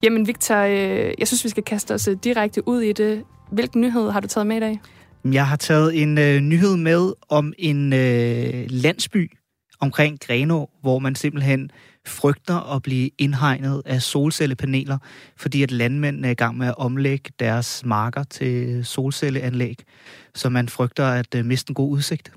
Jamen 0.03 0.27
Victor, 0.27 0.57
øh, 0.57 1.15
jeg 1.19 1.29
synes, 1.29 1.45
vi 1.45 1.49
skal 1.49 1.63
kaste 1.63 1.95
os 1.95 2.09
øh, 2.09 2.17
direkte 2.25 2.69
ud 2.69 2.81
i 2.81 2.93
det. 2.93 3.25
Hvilken 3.53 3.81
nyhed 3.81 4.11
har 4.11 4.21
du 4.21 4.29
taget 4.29 4.47
med 4.47 4.57
i 4.57 4.61
dag? 4.61 4.81
Jeg 5.33 5.47
har 5.49 5.57
taget 5.57 6.03
en 6.03 6.19
øh, 6.19 6.41
nyhed 6.41 6.77
med 6.77 7.13
om 7.29 7.53
en 7.59 7.93
øh, 7.93 8.65
landsby 8.69 9.33
omkring 9.81 10.21
Grenå, 10.21 10.71
hvor 10.81 10.99
man 10.99 11.15
simpelthen 11.15 11.71
frygter 12.07 12.75
at 12.77 12.83
blive 12.83 13.11
indhegnet 13.19 13.83
af 13.87 14.03
solcellepaneler, 14.03 14.99
fordi 15.37 15.63
at 15.63 15.71
landmændene 15.71 16.27
er 16.27 16.31
i 16.31 16.35
gang 16.35 16.57
med 16.57 16.67
at 16.67 16.75
omlægge 16.79 17.31
deres 17.39 17.85
marker 17.85 18.23
til 18.23 18.85
solcelleanlæg, 18.85 19.79
så 20.35 20.49
man 20.49 20.69
frygter 20.69 21.07
at 21.07 21.35
øh, 21.35 21.45
miste 21.45 21.71
en 21.71 21.75
god 21.75 21.91
udsigt. 21.91 22.33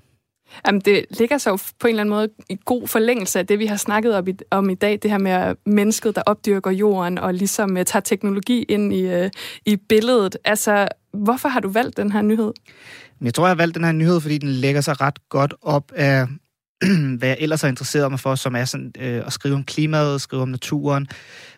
Jamen, 0.68 0.82
det 0.82 1.06
ligger 1.20 1.38
så 1.38 1.64
på 1.80 1.88
en 1.88 1.90
eller 1.90 2.02
anden 2.02 2.16
måde 2.16 2.30
i 2.50 2.58
god 2.66 2.88
forlængelse 2.88 3.40
af 3.40 3.48
det, 3.48 3.60
vi 3.60 3.66
har 3.66 3.76
snakket 3.76 4.16
om 4.16 4.28
i, 4.28 4.34
om 4.52 4.70
i 4.70 4.76
dag, 4.76 5.00
det 5.02 5.12
her 5.12 5.18
med 5.18 5.56
mennesket, 5.66 6.16
der 6.16 6.22
opdyrker 6.26 6.72
jorden 6.72 7.18
og 7.18 7.34
ligesom 7.34 7.72
uh, 7.72 7.84
tager 7.84 8.02
teknologi 8.02 8.64
ind 8.64 8.94
i, 8.94 9.24
uh, 9.24 9.30
i 9.66 9.76
billedet. 9.76 10.38
Altså, 10.46 10.88
hvorfor 11.14 11.50
har 11.50 11.60
du 11.60 11.70
valgt 11.70 11.98
den 11.98 12.12
her 12.12 12.22
nyhed? 12.22 12.54
Jeg 13.22 13.34
tror, 13.34 13.46
jeg 13.46 13.50
har 13.50 13.56
valgt 13.56 13.76
den 13.76 13.84
her 13.84 13.92
nyhed, 13.92 14.22
fordi 14.22 14.38
den 14.38 14.50
lægger 14.50 14.82
sig 14.82 15.02
ret 15.02 15.30
godt 15.30 15.54
op 15.62 15.92
af, 15.96 16.28
hvad 17.18 17.30
jeg 17.30 17.38
ellers 17.40 17.62
har 17.62 17.70
interesseret 17.70 18.12
mig 18.12 18.20
for, 18.20 18.36
som 18.36 18.56
er 18.56 18.66
sådan, 18.66 18.92
øh, 19.00 19.26
at 19.26 19.34
skrive 19.34 19.56
om 19.56 19.64
klimaet, 19.64 20.22
skrive 20.22 20.42
om 20.42 20.50
naturen, 20.50 21.08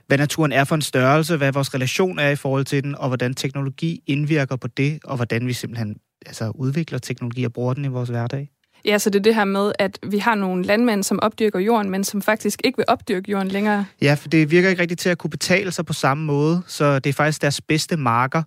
hvad 0.08 0.18
naturen 0.18 0.52
er 0.52 0.64
for 0.64 0.76
en 0.76 0.82
størrelse, 0.82 1.38
hvad 1.38 1.52
vores 1.52 1.74
relation 1.74 2.20
er 2.20 2.30
i 2.30 2.36
forhold 2.36 2.66
til 2.66 2.84
den, 2.84 2.96
og 2.96 3.08
hvordan 3.08 3.34
teknologi 3.34 4.02
indvirker 4.08 4.56
på 4.56 4.68
det, 4.68 5.00
og 5.04 5.16
hvordan 5.16 5.48
vi 5.48 5.54
simpelthen 5.54 5.96
altså, 6.26 6.52
udvikler 6.56 7.00
teknologi 7.00 7.44
og 7.44 7.54
bruger 7.54 7.74
den 7.74 7.86
i 7.86 7.88
vores 7.88 8.10
hverdag. 8.10 8.50
Ja, 8.86 8.98
så 8.98 9.10
det 9.10 9.20
er 9.20 9.24
det 9.24 9.36
her 9.36 9.46
med, 9.46 9.72
at 9.80 10.00
vi 10.08 10.18
har 10.18 10.36
nogle 10.36 10.64
landmænd, 10.64 11.04
som 11.04 11.20
opdyrker 11.22 11.60
jorden, 11.60 11.90
men 11.90 12.04
som 12.04 12.22
faktisk 12.22 12.62
ikke 12.64 12.78
vil 12.78 12.86
opdyrke 12.88 13.32
jorden 13.32 13.48
længere. 13.48 13.86
Ja, 14.02 14.14
for 14.14 14.30
det 14.30 14.52
virker 14.52 14.70
ikke 14.70 14.82
rigtigt 14.82 15.00
til 15.00 15.10
at 15.10 15.18
kunne 15.18 15.30
betale 15.30 15.72
sig 15.72 15.86
på 15.86 15.94
samme 15.94 16.26
måde, 16.26 16.62
så 16.68 17.00
det 17.00 17.10
er 17.10 17.14
faktisk 17.14 17.42
deres 17.42 17.62
bedste 17.62 17.98
marker, 17.98 18.44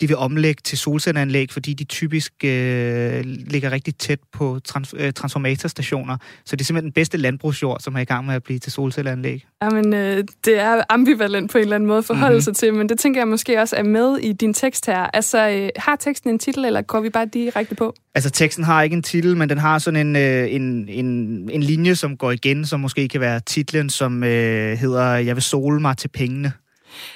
de 0.00 0.06
vil 0.06 0.16
omlægge 0.16 0.60
til 0.64 0.78
solcelleanlæg, 0.78 1.52
fordi 1.52 1.74
de 1.74 1.84
typisk 1.84 2.32
øh, 2.44 3.24
ligger 3.24 3.72
rigtig 3.72 3.96
tæt 3.96 4.18
på 4.32 4.60
trans- 4.68 4.94
øh, 4.96 5.12
transformatorstationer. 5.12 6.16
Så 6.44 6.56
det 6.56 6.60
er 6.60 6.64
simpelthen 6.64 6.86
den 6.86 6.92
bedste 6.92 7.18
landbrugsjord, 7.18 7.80
som 7.80 7.94
er 7.94 8.00
i 8.00 8.04
gang 8.04 8.26
med 8.26 8.34
at 8.34 8.42
blive 8.42 8.58
til 8.58 8.72
solcelleanlæg. 8.72 9.46
Jamen, 9.62 9.94
øh, 9.94 10.24
det 10.44 10.58
er 10.58 10.82
ambivalent 10.88 11.50
på 11.50 11.58
en 11.58 11.62
eller 11.62 11.74
anden 11.74 11.86
måde 11.86 11.98
at 11.98 12.04
forholde 12.04 12.34
mm-hmm. 12.34 12.40
sig 12.40 12.56
til, 12.56 12.74
men 12.74 12.88
det 12.88 12.98
tænker 12.98 13.20
jeg 13.20 13.28
måske 13.28 13.60
også 13.60 13.76
er 13.76 13.82
med 13.82 14.18
i 14.18 14.32
din 14.32 14.54
tekst 14.54 14.86
her. 14.86 14.98
Altså, 14.98 15.48
øh, 15.48 15.68
har 15.76 15.96
teksten 15.96 16.30
en 16.30 16.38
titel, 16.38 16.64
eller 16.64 16.82
går 16.82 17.00
vi 17.00 17.10
bare 17.10 17.26
direkte 17.26 17.74
på? 17.74 17.94
Altså, 18.14 18.30
teksten 18.30 18.64
har 18.64 18.82
ikke 18.82 18.94
en 18.94 19.02
titel, 19.02 19.36
men 19.36 19.48
den 19.48 19.58
har 19.58 19.78
sådan 19.78 20.06
en, 20.06 20.16
øh, 20.16 20.54
en, 20.54 20.88
en, 20.88 21.06
en 21.50 21.62
linje, 21.62 21.94
som 21.94 22.16
går 22.16 22.30
igen, 22.30 22.66
som 22.66 22.80
måske 22.80 23.08
kan 23.08 23.20
være 23.20 23.40
titlen, 23.40 23.90
som 23.90 24.24
øh, 24.24 24.78
hedder 24.78 25.16
Jeg 25.16 25.36
vil 25.36 25.42
sole 25.42 25.80
mig 25.80 25.96
til 25.96 26.08
pengene. 26.08 26.52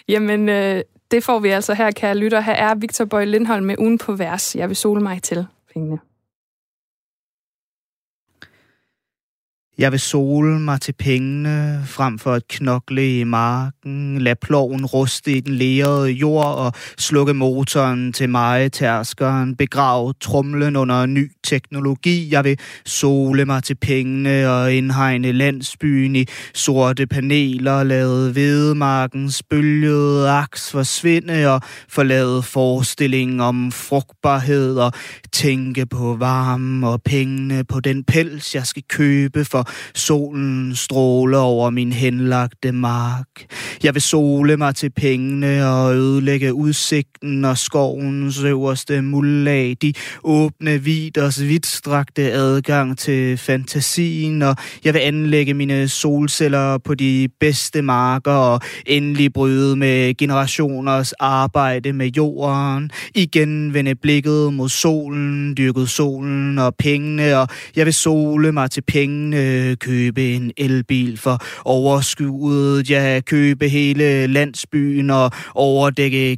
Jamen, 0.09 0.49
øh, 0.49 0.83
det 1.11 1.25
får 1.25 1.39
vi 1.39 1.49
altså 1.49 1.75
her, 1.75 1.91
kære 1.91 2.17
lytter. 2.17 2.41
Her 2.41 2.53
er 2.53 2.75
Victor 2.75 3.05
Bøj 3.05 3.25
Lindholm 3.25 3.67
med 3.67 3.79
ugen 3.79 3.99
på 3.99 4.13
vers. 4.13 4.57
Jeg 4.57 4.69
vil 4.69 4.77
sole 4.77 5.03
mig 5.03 5.23
til 5.23 5.47
pengene. 5.75 5.99
Jeg 9.81 9.93
vil 9.93 10.01
sole 10.01 10.61
mig 10.61 10.81
til 10.81 10.93
pengene, 10.93 11.83
frem 11.87 12.19
for 12.19 12.33
at 12.33 12.49
knokle 12.49 13.19
i 13.19 13.25
marken, 13.25 14.19
lad 14.19 14.37
ploven 14.37 14.87
ruste 14.87 15.33
i 15.33 15.41
den 15.41 15.55
lærede 15.55 16.11
jord 16.11 16.55
og 16.55 16.73
slukke 16.99 17.35
motoren 17.35 18.13
til 18.13 18.29
mig, 18.29 18.73
tærskeren, 18.73 19.57
begrav 19.57 20.15
trumlen 20.21 20.77
under 20.77 21.07
ny 21.07 21.33
teknologi. 21.45 22.29
Jeg 22.33 22.45
vil 22.45 22.59
sole 22.87 23.45
mig 23.45 23.63
til 23.63 23.75
pengene 23.75 24.51
og 24.51 24.73
indhegne 24.73 25.33
landsbyen 25.33 26.17
i 26.17 26.25
sorte 26.55 27.07
paneler, 27.07 27.83
lade 27.83 28.35
vedmarkens 28.35 29.43
bølgede 29.43 30.31
aks 30.31 30.71
forsvinde 30.71 31.55
og 31.55 31.61
forlade 31.89 32.43
forestilling 32.43 33.43
om 33.43 33.73
frugtbarhed 33.73 34.77
og 34.77 34.93
tænke 35.33 35.87
på 35.87 36.17
varme 36.19 36.89
og 36.89 37.03
pengene 37.03 37.65
på 37.65 37.81
den 37.81 38.05
pels, 38.05 38.55
jeg 38.55 38.67
skal 38.67 38.83
købe 38.89 39.45
for 39.45 39.70
solen 39.95 40.77
stråler 40.77 41.39
over 41.39 41.71
min 41.71 41.93
henlagte 41.93 42.73
mark. 42.73 43.27
Jeg 43.83 43.95
vil 43.95 44.03
sole 44.03 44.57
mig 44.57 44.75
til 44.75 44.91
pengene 44.91 45.69
og 45.69 45.95
ødelægge 45.95 46.55
udsigten 46.55 47.45
og 47.45 47.59
skovens 47.59 48.43
øverste 48.43 49.03
mullag. 49.03 49.77
De 49.83 49.93
åbne 50.25 50.83
viders 50.83 51.43
vidstrakte 51.43 52.33
adgang 52.33 52.99
til 52.99 53.37
fantasien, 53.37 54.43
og 54.43 54.57
jeg 54.85 54.95
vil 54.95 55.01
anlægge 55.01 55.55
mine 55.55 55.89
solceller 55.89 56.79
på 56.79 56.95
de 56.95 57.29
bedste 57.41 57.83
marker 57.83 58.33
og 58.33 58.61
endelig 58.87 59.33
bryde 59.33 59.77
med 59.77 60.17
generationers 60.17 61.13
arbejde 61.13 61.93
med 61.93 62.11
jorden. 62.17 62.91
Igen 63.15 63.75
vende 63.75 63.95
blikket 63.95 64.55
mod 64.55 64.69
solen, 64.69 65.55
dyrket 65.57 65.89
solen 65.91 66.59
og 66.59 66.75
pengene, 66.79 67.39
og 67.39 67.49
jeg 67.77 67.87
vil 67.87 67.95
sole 67.95 68.53
mig 68.53 68.71
til 68.71 68.83
pengene, 68.87 69.37
købe 69.81 70.35
en 70.35 70.53
elbil 70.57 71.19
for 71.19 71.45
overskuddet, 71.65 72.91
ja, 72.91 73.21
købe 73.27 73.69
hele 73.69 74.27
landsbyen 74.27 75.11
og 75.11 75.31
overdække 75.55 76.37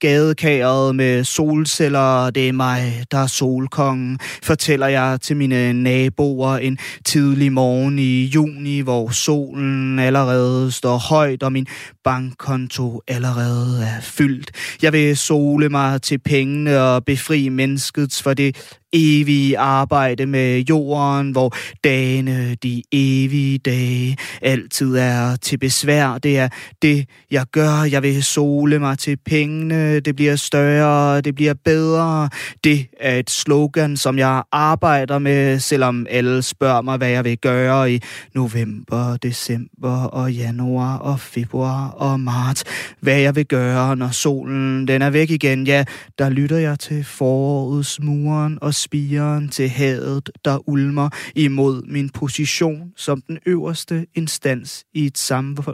gadekæret 0.00 0.96
med 0.96 1.24
solceller. 1.24 2.30
Det 2.30 2.48
er 2.48 2.52
mig, 2.52 3.04
der 3.10 3.18
er 3.18 3.26
solkongen, 3.26 4.18
fortæller 4.42 4.86
jeg 4.86 5.18
til 5.22 5.36
mine 5.36 5.72
naboer 5.72 6.56
en 6.56 6.78
tidlig 7.04 7.52
morgen 7.52 7.98
i 7.98 8.24
juni, 8.24 8.80
hvor 8.80 9.10
solen 9.10 9.98
allerede 9.98 10.72
står 10.72 10.96
højt, 10.96 11.42
og 11.42 11.52
min 11.52 11.66
bankkonto 12.04 13.02
allerede 13.08 13.84
er 13.84 14.00
fyldt. 14.00 14.50
Jeg 14.82 14.92
vil 14.92 15.16
sole 15.16 15.68
mig 15.68 16.02
til 16.02 16.18
pengene 16.18 16.80
og 16.80 17.04
befri 17.04 17.48
menneskets 17.48 18.22
for 18.22 18.34
det 18.34 18.56
evige 18.92 19.58
arbejde 19.58 20.26
med 20.26 20.60
jorden, 20.60 21.30
hvor 21.30 21.54
dagene, 21.84 22.54
de 22.54 22.82
evige 22.92 23.58
dage, 23.58 24.16
altid 24.42 24.96
er 24.96 25.36
til 25.36 25.58
besvær. 25.58 26.18
Det 26.18 26.38
er 26.38 26.48
det, 26.82 27.08
jeg 27.30 27.44
gør. 27.52 27.82
Jeg 27.90 28.02
vil 28.02 28.22
sole 28.22 28.78
mig 28.78 28.98
til 28.98 29.16
pengene. 29.26 30.00
Det 30.00 30.16
bliver 30.16 30.36
større, 30.36 31.20
det 31.20 31.34
bliver 31.34 31.54
bedre. 31.64 32.28
Det 32.64 32.86
er 33.00 33.16
et 33.16 33.30
slogan, 33.30 33.96
som 33.96 34.18
jeg 34.18 34.42
arbejder 34.52 35.18
med, 35.18 35.58
selvom 35.58 36.06
alle 36.10 36.42
spørger 36.42 36.82
mig, 36.82 36.96
hvad 36.96 37.08
jeg 37.08 37.24
vil 37.24 37.38
gøre 37.38 37.92
i 37.92 38.00
november, 38.34 39.16
december 39.16 40.04
og 40.04 40.32
januar 40.32 40.96
og 40.98 41.20
februar 41.20 41.88
og 41.88 42.20
marts. 42.20 42.64
Hvad 43.00 43.20
jeg 43.20 43.36
vil 43.36 43.46
gøre, 43.46 43.96
når 43.96 44.10
solen 44.10 44.88
den 44.88 45.02
er 45.02 45.10
væk 45.10 45.30
igen. 45.30 45.66
Ja, 45.66 45.84
der 46.18 46.28
lytter 46.28 46.58
jeg 46.58 46.78
til 46.78 47.04
forårets 47.04 48.00
muren 48.02 48.58
og 48.60 48.74
spiren 48.86 49.48
til 49.48 49.68
hadet, 49.68 50.30
der 50.44 50.68
ulmer 50.68 51.08
imod 51.34 51.82
min 51.82 52.08
position 52.08 52.92
som 52.96 53.20
den 53.20 53.38
øverste 53.46 54.06
instans 54.14 54.84
i 54.94 55.06
et 55.06 55.18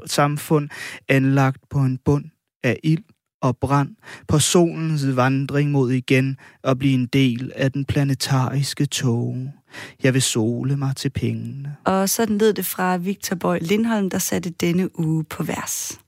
samfund 0.06 0.68
anlagt 1.08 1.60
på 1.70 1.78
en 1.78 1.98
bund 2.04 2.24
af 2.64 2.78
ild 2.82 3.04
og 3.42 3.56
brand 3.56 3.96
på 4.28 4.38
solens 4.38 5.16
vandring 5.16 5.70
mod 5.70 5.90
igen 5.90 6.36
at 6.64 6.78
blive 6.78 6.94
en 6.94 7.06
del 7.06 7.52
af 7.56 7.72
den 7.72 7.84
planetariske 7.84 8.86
tog. 8.86 9.36
Jeg 10.02 10.14
vil 10.14 10.22
sole 10.22 10.76
mig 10.76 10.96
til 10.96 11.10
pengene. 11.10 11.76
Og 11.84 12.08
sådan 12.08 12.38
lød 12.38 12.52
det 12.52 12.66
fra 12.66 12.96
Victor 12.96 13.36
Bøj 13.36 13.58
Lindholm, 13.62 14.10
der 14.10 14.18
satte 14.18 14.50
denne 14.50 15.00
uge 15.00 15.24
på 15.24 15.42
vers. 15.42 16.01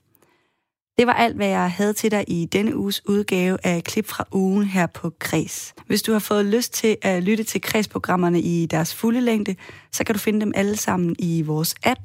Det 0.98 1.06
var 1.06 1.12
alt, 1.12 1.36
hvad 1.36 1.48
jeg 1.48 1.70
havde 1.70 1.92
til 1.92 2.10
dig 2.10 2.24
i 2.28 2.44
denne 2.44 2.76
uges 2.76 3.08
udgave 3.08 3.58
af 3.64 3.84
Klip 3.84 4.06
fra 4.06 4.24
ugen 4.32 4.64
her 4.64 4.86
på 4.86 5.10
Kres. 5.18 5.74
Hvis 5.86 6.02
du 6.02 6.12
har 6.12 6.18
fået 6.18 6.44
lyst 6.44 6.72
til 6.72 6.96
at 7.02 7.22
lytte 7.22 7.44
til 7.44 7.60
Kres-programmerne 7.60 8.40
i 8.40 8.66
deres 8.66 8.94
fulde 8.94 9.20
længde, 9.20 9.56
så 9.92 10.04
kan 10.04 10.14
du 10.14 10.18
finde 10.18 10.40
dem 10.40 10.52
alle 10.54 10.76
sammen 10.76 11.16
i 11.18 11.42
vores 11.42 11.74
app, 11.84 12.00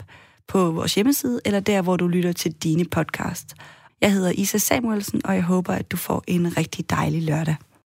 på 0.47 0.71
vores 0.71 0.95
hjemmeside, 0.95 1.41
eller 1.45 1.59
der, 1.59 1.81
hvor 1.81 1.97
du 1.97 2.07
lytter 2.07 2.31
til 2.31 2.51
dine 2.51 2.85
podcast. 2.85 3.55
Jeg 4.01 4.13
hedder 4.13 4.31
Isa 4.35 4.57
Samuelsen, 4.57 5.21
og 5.25 5.35
jeg 5.35 5.43
håber, 5.43 5.73
at 5.73 5.91
du 5.91 5.97
får 5.97 6.23
en 6.27 6.57
rigtig 6.57 6.89
dejlig 6.89 7.23
lørdag. 7.23 7.55